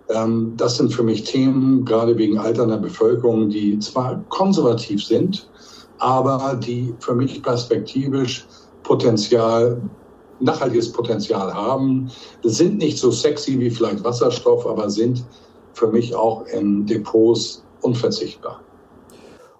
ähm, 0.09 0.55
das 0.57 0.76
sind 0.76 0.93
für 0.93 1.03
mich 1.03 1.24
Themen, 1.24 1.85
gerade 1.85 2.16
wegen 2.16 2.39
alternder 2.39 2.78
Bevölkerung, 2.78 3.49
die 3.49 3.78
zwar 3.78 4.22
konservativ 4.28 5.05
sind, 5.05 5.49
aber 5.99 6.59
die 6.62 6.95
für 7.01 7.14
mich 7.14 7.43
perspektivisch 7.43 8.47
Potenzial, 8.82 9.80
nachhaltiges 10.41 10.93
Potenzial 10.93 11.53
haben, 11.55 12.11
sind 12.43 12.78
nicht 12.78 12.99
so 12.99 13.11
sexy 13.11 13.59
wie 13.59 13.70
vielleicht 13.70 14.05
Wasserstoff, 14.05 14.66
aber 14.66 14.91
sind 14.91 15.24
für 15.72 15.89
mich 15.89 16.14
auch 16.14 16.45
in 16.47 16.87
Depots 16.87 17.64
unverzichtbar. 17.80 18.64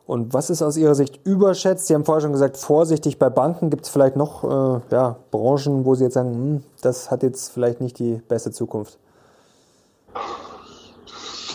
Und 0.07 0.35
was 0.35 0.51
ist 0.51 0.63
aus 0.63 0.77
Ihrer 0.77 0.95
Sicht 0.95 1.21
überschätzt? 1.25 1.87
Sie 1.87 1.95
haben 1.95 2.05
vorher 2.05 2.21
schon 2.21 2.33
gesagt, 2.33 2.59
vorsichtig 2.59 3.19
bei 3.19 3.31
Banken. 3.31 3.71
Gibt 3.71 3.85
es 3.87 3.91
vielleicht 3.91 4.17
noch 4.17 4.45
äh, 4.45 4.81
ja, 4.95 5.17
Branchen, 5.31 5.87
wo 5.87 5.95
Sie 5.95 6.05
jetzt 6.05 6.15
sagen, 6.15 6.35
hm, 6.35 6.63
das 6.83 7.11
hat 7.11 7.23
jetzt 7.23 7.51
vielleicht 7.51 7.81
nicht 7.81 7.99
die 7.99 8.21
beste 8.29 8.51
Zukunft? 8.51 8.99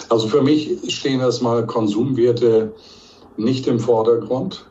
Also 0.09 0.27
für 0.27 0.41
mich 0.41 0.91
stehen 0.93 1.19
erstmal 1.19 1.65
Konsumwerte 1.67 2.73
nicht 3.37 3.67
im 3.67 3.79
Vordergrund. 3.79 4.65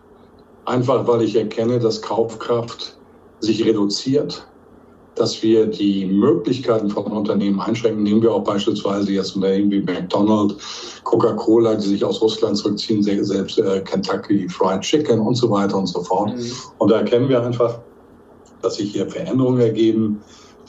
Einfach 0.64 1.07
weil 1.07 1.22
ich 1.22 1.37
erkenne, 1.37 1.79
dass 1.79 2.03
Kaufkraft 2.03 2.97
sich 3.41 3.64
reduziert, 3.64 4.47
dass 5.18 5.42
wir 5.42 5.66
die 5.66 6.06
Möglichkeiten 6.06 6.88
von 6.88 7.04
Unternehmen 7.04 7.60
einschränken. 7.60 8.02
Nehmen 8.02 8.22
wir 8.22 8.32
auch 8.32 8.44
beispielsweise 8.44 9.12
jetzt 9.12 9.36
Unternehmen 9.36 9.70
wie 9.70 9.80
McDonald's, 9.80 11.00
Coca-Cola, 11.04 11.74
die 11.74 11.88
sich 11.88 12.04
aus 12.04 12.20
Russland 12.20 12.56
zurückziehen, 12.56 13.02
selbst 13.02 13.58
äh, 13.58 13.80
Kentucky 13.80 14.48
Fried 14.48 14.80
Chicken 14.80 15.20
und 15.20 15.34
so 15.34 15.50
weiter 15.50 15.76
und 15.76 15.86
so 15.86 16.02
fort. 16.02 16.36
Mhm. 16.36 16.52
Und 16.78 16.90
da 16.90 16.98
erkennen 16.98 17.28
wir 17.28 17.42
einfach, 17.42 17.78
dass 18.62 18.76
sich 18.76 18.92
hier 18.92 19.08
Veränderungen 19.08 19.60
ergeben, 19.60 20.20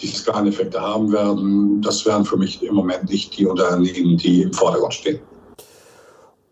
die 0.02 0.08
Skaleneffekte 0.08 0.80
haben 0.80 1.12
werden. 1.12 1.82
Das 1.82 2.06
wären 2.06 2.24
für 2.26 2.38
mich 2.38 2.64
im 2.64 2.76
Moment 2.76 3.10
nicht 3.10 3.38
die 3.38 3.46
Unternehmen, 3.46 4.18
die 4.18 4.44
im 4.44 4.54
Vordergrund 4.54 4.94
stehen. 4.94 5.20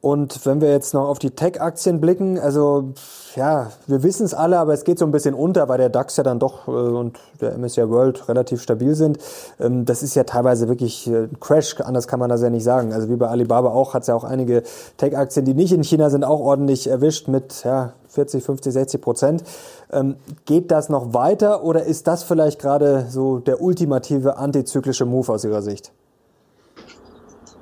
Und 0.07 0.45
wenn 0.45 0.61
wir 0.61 0.71
jetzt 0.71 0.93
noch 0.93 1.09
auf 1.09 1.19
die 1.19 1.31
Tech-Aktien 1.31 1.99
blicken, 1.99 2.39
also 2.39 2.93
ja, 3.35 3.71
wir 3.87 4.03
wissen 4.03 4.25
es 4.25 4.33
alle, 4.33 4.57
aber 4.57 4.71
es 4.71 4.85
geht 4.85 4.99
so 4.99 5.03
ein 5.03 5.11
bisschen 5.11 5.35
unter, 5.35 5.67
weil 5.67 5.79
der 5.79 5.89
DAX 5.89 6.15
ja 6.15 6.23
dann 6.23 6.39
doch 6.39 6.65
äh, 6.69 6.71
und 6.71 7.19
der 7.41 7.57
MSCI 7.57 7.89
World 7.89 8.29
relativ 8.29 8.61
stabil 8.61 8.95
sind. 8.95 9.17
Ähm, 9.59 9.83
das 9.83 10.03
ist 10.03 10.15
ja 10.15 10.23
teilweise 10.23 10.69
wirklich 10.69 11.07
äh, 11.07 11.23
ein 11.23 11.37
Crash, 11.41 11.81
anders 11.81 12.07
kann 12.07 12.21
man 12.21 12.29
das 12.29 12.41
ja 12.41 12.49
nicht 12.49 12.63
sagen. 12.63 12.93
Also 12.93 13.09
wie 13.09 13.17
bei 13.17 13.27
Alibaba 13.27 13.71
auch, 13.71 13.93
hat 13.95 14.03
es 14.03 14.07
ja 14.07 14.15
auch 14.15 14.23
einige 14.23 14.63
Tech-Aktien, 14.95 15.43
die 15.43 15.53
nicht 15.53 15.73
in 15.73 15.83
China 15.83 16.09
sind, 16.09 16.23
auch 16.23 16.39
ordentlich 16.39 16.87
erwischt 16.87 17.27
mit 17.27 17.65
ja, 17.65 17.91
40, 18.07 18.45
50, 18.45 18.71
60 18.71 19.01
Prozent. 19.01 19.43
Ähm, 19.91 20.15
geht 20.45 20.71
das 20.71 20.87
noch 20.87 21.13
weiter 21.13 21.65
oder 21.65 21.83
ist 21.83 22.07
das 22.07 22.23
vielleicht 22.23 22.61
gerade 22.61 23.07
so 23.09 23.39
der 23.39 23.61
ultimative 23.61 24.37
antizyklische 24.37 25.03
Move 25.03 25.33
aus 25.33 25.43
Ihrer 25.43 25.61
Sicht? 25.61 25.91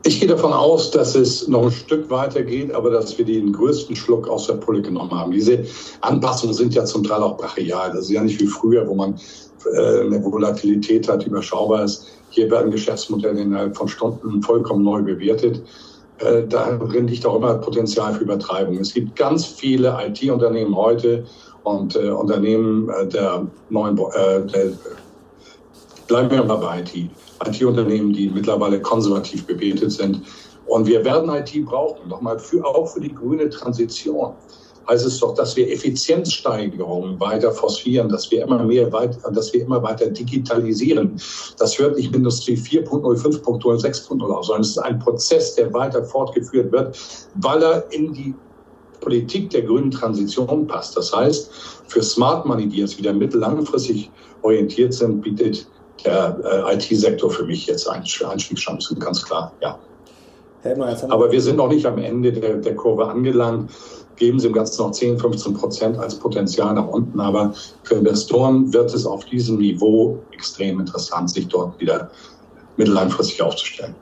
Ich 0.08 0.20
gehe 0.20 0.30
davon 0.30 0.54
aus, 0.54 0.92
dass 0.92 1.16
es 1.16 1.48
noch 1.48 1.64
ein 1.64 1.72
Stück 1.72 2.12
weiter 2.12 2.44
geht, 2.44 2.72
aber 2.76 2.92
dass 2.92 3.18
wir 3.18 3.26
den 3.26 3.52
größten 3.52 3.96
Schluck 3.96 4.28
aus 4.28 4.46
der 4.46 4.54
Pulle 4.54 4.84
genommen 4.84 5.10
haben. 5.10 5.32
Diese 5.32 5.66
Anpassungen 6.02 6.54
sind 6.54 6.76
ja 6.76 6.86
zum 6.86 7.04
Teil 7.04 7.24
auch 7.24 7.38
brachial. 7.38 7.90
Das 7.90 8.02
ist 8.02 8.12
ja 8.12 8.22
nicht 8.22 8.40
wie 8.40 8.46
früher, 8.46 8.88
wo 8.88 8.94
man 8.94 9.16
äh, 9.74 10.02
eine 10.02 10.24
Volatilität 10.24 11.10
hat, 11.10 11.24
die 11.24 11.30
überschaubar 11.30 11.86
ist. 11.86 12.06
Hier 12.30 12.52
werden 12.52 12.70
Geschäftsmodelle 12.70 13.42
innerhalb 13.42 13.76
von 13.76 13.88
Stunden 13.88 14.44
vollkommen 14.44 14.84
neu 14.84 15.02
bewertet. 15.02 15.64
Äh, 16.20 16.44
darin 16.50 17.08
liegt 17.08 17.26
auch 17.26 17.38
immer 17.38 17.56
Potenzial 17.56 18.14
für 18.14 18.26
Übertreibung. 18.26 18.78
Es 18.78 18.94
gibt 18.94 19.16
ganz 19.16 19.44
viele 19.44 19.98
IT-Unternehmen 20.08 20.76
heute 20.76 21.26
und 21.64 21.96
äh, 21.96 22.10
Unternehmen 22.10 22.90
äh, 22.90 23.08
der 23.08 23.48
neuen, 23.72 23.96
bleiben 26.08 26.30
wir 26.30 26.44
mal 26.44 26.58
bei 26.58 26.82
IT 26.82 27.10
IT-Unternehmen, 27.46 28.14
die 28.14 28.30
mittlerweile 28.30 28.82
konservativ 28.82 29.46
bewertet 29.46 29.92
sind. 29.92 30.22
Und 30.68 30.88
wir 30.88 31.04
werden 31.06 31.30
IT 31.30 31.66
brauchen, 31.66 32.10
nochmal 32.10 32.40
für, 32.40 32.66
auch 32.66 32.88
für 32.88 33.02
die 33.02 33.14
grüne 33.14 33.50
Transition. 33.50 34.34
Heißt 34.88 35.06
es 35.06 35.20
doch, 35.20 35.34
dass 35.34 35.56
wir 35.56 35.72
Effizienzsteigerungen 35.72 37.20
weiter 37.20 37.52
forcieren, 37.52 38.08
dass 38.10 38.30
wir 38.30 38.44
immer 38.44 38.64
mehr 38.64 38.92
weiter, 38.94 39.32
dass 39.32 39.52
wir 39.52 39.62
immer 39.62 39.82
weiter 39.82 40.08
digitalisieren. 40.08 41.20
Das 41.58 41.78
hört 41.80 41.98
nicht 41.98 42.16
Industrie 42.16 42.56
4.0, 42.56 43.02
5.0, 43.02 43.62
6.0 43.62 44.32
auf, 44.32 44.46
sondern 44.46 44.62
es 44.62 44.70
ist 44.70 44.78
ein 44.78 45.00
Prozess, 45.00 45.56
der 45.56 45.74
weiter 45.74 46.04
fortgeführt 46.04 46.72
wird, 46.72 47.00
weil 47.36 47.64
er 47.64 47.92
in 47.92 48.14
die 48.14 48.36
Politik 49.02 49.50
der 49.50 49.64
grünen 49.64 49.92
Transition 49.92 50.68
passt. 50.68 50.96
Das 50.96 51.14
heißt, 51.14 51.52
für 51.88 52.04
Smart 52.04 52.46
Money, 52.46 52.68
die 52.68 52.78
jetzt 52.78 52.98
wieder 52.98 53.14
mittellangfristig 53.14 54.12
orientiert 54.44 54.94
sind, 54.94 55.22
bietet 55.22 55.68
der 56.06 56.38
äh, 56.44 56.76
IT-Sektor 56.76 57.30
für 57.30 57.46
mich 57.46 57.68
jetzt 57.68 57.90
Einstiegschancen, 57.90 59.00
ganz 59.00 59.24
klar, 59.24 59.52
ja. 59.62 59.78
Aber 61.10 61.32
wir 61.32 61.42
sind 61.42 61.58
noch 61.58 61.68
nicht 61.68 61.86
am 61.86 62.00
Ende 62.00 62.34
der, 62.34 62.56
der 62.56 62.76
Kurve 62.76 63.08
angelangt. 63.08 63.70
Geben 64.16 64.40
Sie 64.40 64.48
im 64.48 64.54
Ganzen 64.54 64.82
noch 64.82 64.92
10, 64.92 65.20
15 65.20 65.54
Prozent 65.54 66.00
als 66.00 66.16
Potenzial 66.16 66.74
nach 66.74 66.88
unten. 66.88 67.20
Aber 67.20 67.54
für 67.84 67.96
Investoren 67.96 68.74
wird 68.74 68.92
es 68.94 69.06
auf 69.06 69.26
diesem 69.26 69.58
Niveau 69.58 70.18
extrem 70.32 70.80
interessant, 70.80 71.30
sich 71.30 71.48
dort 71.50 71.80
wieder 71.80 72.10
mittellangfristig 72.78 73.42
aufzustellen. 73.44 73.94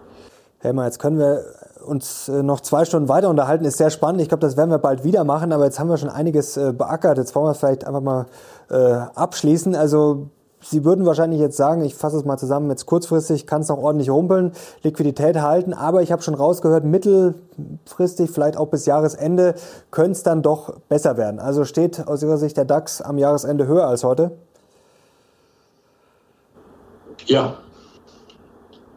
Helmer, 0.59 0.85
jetzt 0.85 0.99
können 0.99 1.17
wir 1.17 1.43
uns 1.85 2.29
äh, 2.29 2.43
noch 2.43 2.61
zwei 2.61 2.85
Stunden 2.85 3.09
weiter 3.09 3.29
unterhalten. 3.29 3.65
Ist 3.65 3.77
sehr 3.77 3.89
spannend. 3.89 4.21
Ich 4.21 4.29
glaube, 4.29 4.41
das 4.41 4.55
werden 4.55 4.69
wir 4.69 4.77
bald 4.77 5.03
wieder 5.03 5.25
machen. 5.25 5.51
Aber 5.51 5.65
jetzt 5.65 5.79
haben 5.79 5.89
wir 5.89 5.97
schon 5.97 6.09
einiges 6.09 6.55
äh, 6.55 6.71
beackert. 6.71 7.17
Jetzt 7.17 7.35
wollen 7.35 7.47
wir 7.47 7.55
vielleicht 7.55 7.85
einfach 7.85 8.01
mal 8.01 8.27
äh, 8.69 8.75
abschließen. 8.75 9.75
Also 9.75 10.29
Sie 10.63 10.85
würden 10.85 11.05
wahrscheinlich 11.05 11.39
jetzt 11.39 11.57
sagen, 11.57 11.83
ich 11.83 11.95
fasse 11.95 12.17
es 12.17 12.25
mal 12.25 12.37
zusammen, 12.37 12.69
jetzt 12.69 12.85
kurzfristig 12.85 13.45
kann 13.45 13.61
es 13.61 13.67
noch 13.67 13.77
ordentlich 13.77 14.09
rumpeln, 14.09 14.53
Liquidität 14.81 15.41
halten, 15.41 15.73
aber 15.73 16.01
ich 16.01 16.11
habe 16.11 16.21
schon 16.21 16.35
rausgehört, 16.35 16.85
mittelfristig, 16.85 18.31
vielleicht 18.31 18.57
auch 18.57 18.67
bis 18.67 18.85
Jahresende, 18.85 19.55
könnte 19.91 20.11
es 20.13 20.23
dann 20.23 20.41
doch 20.41 20.79
besser 20.89 21.17
werden. 21.17 21.39
Also 21.39 21.65
steht 21.65 22.07
aus 22.07 22.23
Ihrer 22.23 22.37
Sicht 22.37 22.57
der 22.57 22.65
DAX 22.65 23.01
am 23.01 23.17
Jahresende 23.17 23.67
höher 23.67 23.87
als 23.87 24.03
heute? 24.03 24.31
Ja. 27.25 27.57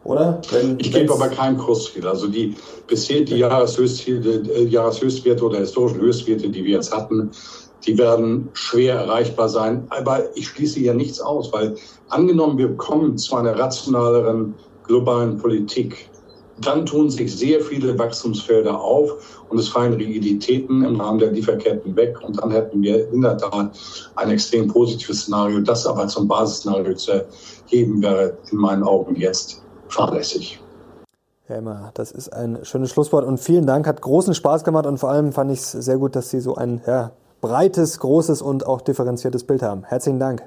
Oder? 0.03 0.41
Wenn, 0.51 0.79
ich 0.79 0.93
gebe 0.93 1.13
aber 1.13 1.27
keinen 1.27 1.57
Kursziel. 1.57 2.07
Also 2.07 2.27
die 2.27 2.55
bisher 2.87 3.21
die 3.21 3.35
Jahreshöchstziele, 3.35 4.49
äh, 4.53 4.63
Jahreshöchstwerte 4.63 5.43
oder 5.43 5.59
historischen 5.59 5.99
Höchstwerte, 5.99 6.49
die 6.49 6.63
wir 6.63 6.75
jetzt 6.75 6.95
hatten, 6.95 7.31
die 7.87 7.97
werden 7.97 8.49
schwer 8.53 8.95
erreichbar 8.95 9.49
sein. 9.49 9.87
Aber 9.89 10.35
ich 10.35 10.49
schließe 10.49 10.79
hier 10.79 10.93
nichts 10.93 11.21
aus, 11.21 11.51
weil 11.53 11.75
angenommen, 12.09 12.57
wir 12.57 12.75
kommen 12.75 13.17
zu 13.17 13.35
einer 13.35 13.57
rationaleren 13.57 14.53
globalen 14.83 15.37
Politik, 15.37 16.09
dann 16.61 16.85
tun 16.85 17.09
sich 17.09 17.35
sehr 17.35 17.61
viele 17.61 17.97
Wachstumsfelder 17.99 18.79
auf 18.79 19.45
und 19.49 19.59
es 19.59 19.69
fallen 19.69 19.93
Rigiditäten 19.93 20.83
im 20.83 20.99
Rahmen 20.99 21.19
der 21.19 21.31
Lieferketten 21.31 21.95
weg. 21.95 22.17
Und 22.25 22.41
dann 22.41 22.51
hätten 22.51 22.81
wir 22.81 23.09
in 23.11 23.21
der 23.21 23.37
Tat 23.37 23.77
ein 24.15 24.31
extrem 24.31 24.67
positives 24.67 25.21
Szenario. 25.21 25.59
Das 25.59 25.85
aber 25.85 26.07
zum 26.07 26.27
Basisszenario 26.27 26.95
zu 26.95 27.25
erheben, 27.65 28.01
wäre 28.01 28.37
in 28.51 28.57
meinen 28.57 28.83
Augen 28.83 29.15
jetzt 29.15 29.61
fahrlässig. 29.87 30.59
Herr 31.45 31.57
Emmer, 31.57 31.91
das 31.93 32.11
ist 32.11 32.33
ein 32.33 32.65
schönes 32.65 32.91
Schlusswort 32.91 33.23
und 33.23 33.39
vielen 33.39 33.65
Dank, 33.65 33.87
hat 33.87 34.01
großen 34.01 34.33
Spaß 34.33 34.65
gemacht 34.65 34.85
und 34.85 34.97
vor 34.97 35.11
allem 35.11 35.31
fand 35.31 35.51
ich 35.51 35.59
es 35.59 35.71
sehr 35.71 35.97
gut, 35.97 36.15
dass 36.15 36.29
Sie 36.29 36.41
so 36.41 36.55
ein 36.55 36.81
ja, 36.85 37.11
breites, 37.41 37.99
großes 37.99 38.41
und 38.41 38.65
auch 38.65 38.81
differenziertes 38.81 39.43
Bild 39.43 39.61
haben. 39.61 39.83
Herzlichen 39.83 40.19
Dank. 40.19 40.43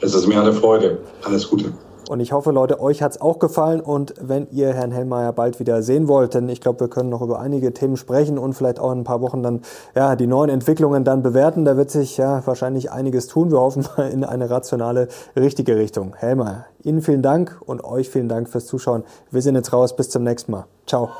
Es 0.00 0.14
ist 0.14 0.26
mir 0.26 0.40
eine 0.40 0.52
Freude. 0.52 0.98
Alles 1.24 1.48
Gute. 1.48 1.72
Und 2.08 2.20
ich 2.20 2.32
hoffe, 2.32 2.52
Leute, 2.52 2.80
euch 2.80 3.02
hat 3.02 3.12
es 3.12 3.20
auch 3.20 3.38
gefallen. 3.38 3.80
Und 3.80 4.14
wenn 4.20 4.46
ihr 4.50 4.72
Herrn 4.72 4.92
Hellmeier 4.92 5.32
bald 5.32 5.58
wieder 5.58 5.82
sehen 5.82 6.06
wollt, 6.06 6.34
denn 6.34 6.48
ich 6.48 6.60
glaube, 6.60 6.80
wir 6.80 6.88
können 6.88 7.08
noch 7.08 7.20
über 7.20 7.40
einige 7.40 7.72
Themen 7.72 7.96
sprechen 7.96 8.38
und 8.38 8.54
vielleicht 8.54 8.78
auch 8.78 8.92
in 8.92 9.00
ein 9.00 9.04
paar 9.04 9.20
Wochen 9.20 9.42
dann 9.42 9.62
ja, 9.94 10.14
die 10.14 10.26
neuen 10.26 10.50
Entwicklungen 10.50 11.04
dann 11.04 11.22
bewerten. 11.22 11.64
Da 11.64 11.76
wird 11.76 11.90
sich 11.90 12.16
ja 12.16 12.42
wahrscheinlich 12.46 12.92
einiges 12.92 13.26
tun. 13.26 13.50
Wir 13.50 13.60
hoffen 13.60 13.86
mal 13.96 14.08
in 14.08 14.24
eine 14.24 14.50
rationale, 14.50 15.08
richtige 15.34 15.76
Richtung. 15.76 16.14
Hellmeier, 16.16 16.66
Ihnen 16.84 17.02
vielen 17.02 17.22
Dank 17.22 17.60
und 17.64 17.82
euch 17.82 18.08
vielen 18.08 18.28
Dank 18.28 18.48
fürs 18.48 18.66
Zuschauen. 18.66 19.02
Wir 19.30 19.42
sind 19.42 19.56
jetzt 19.56 19.72
raus. 19.72 19.96
Bis 19.96 20.10
zum 20.10 20.22
nächsten 20.22 20.52
Mal. 20.52 20.66
Ciao. 20.86 21.10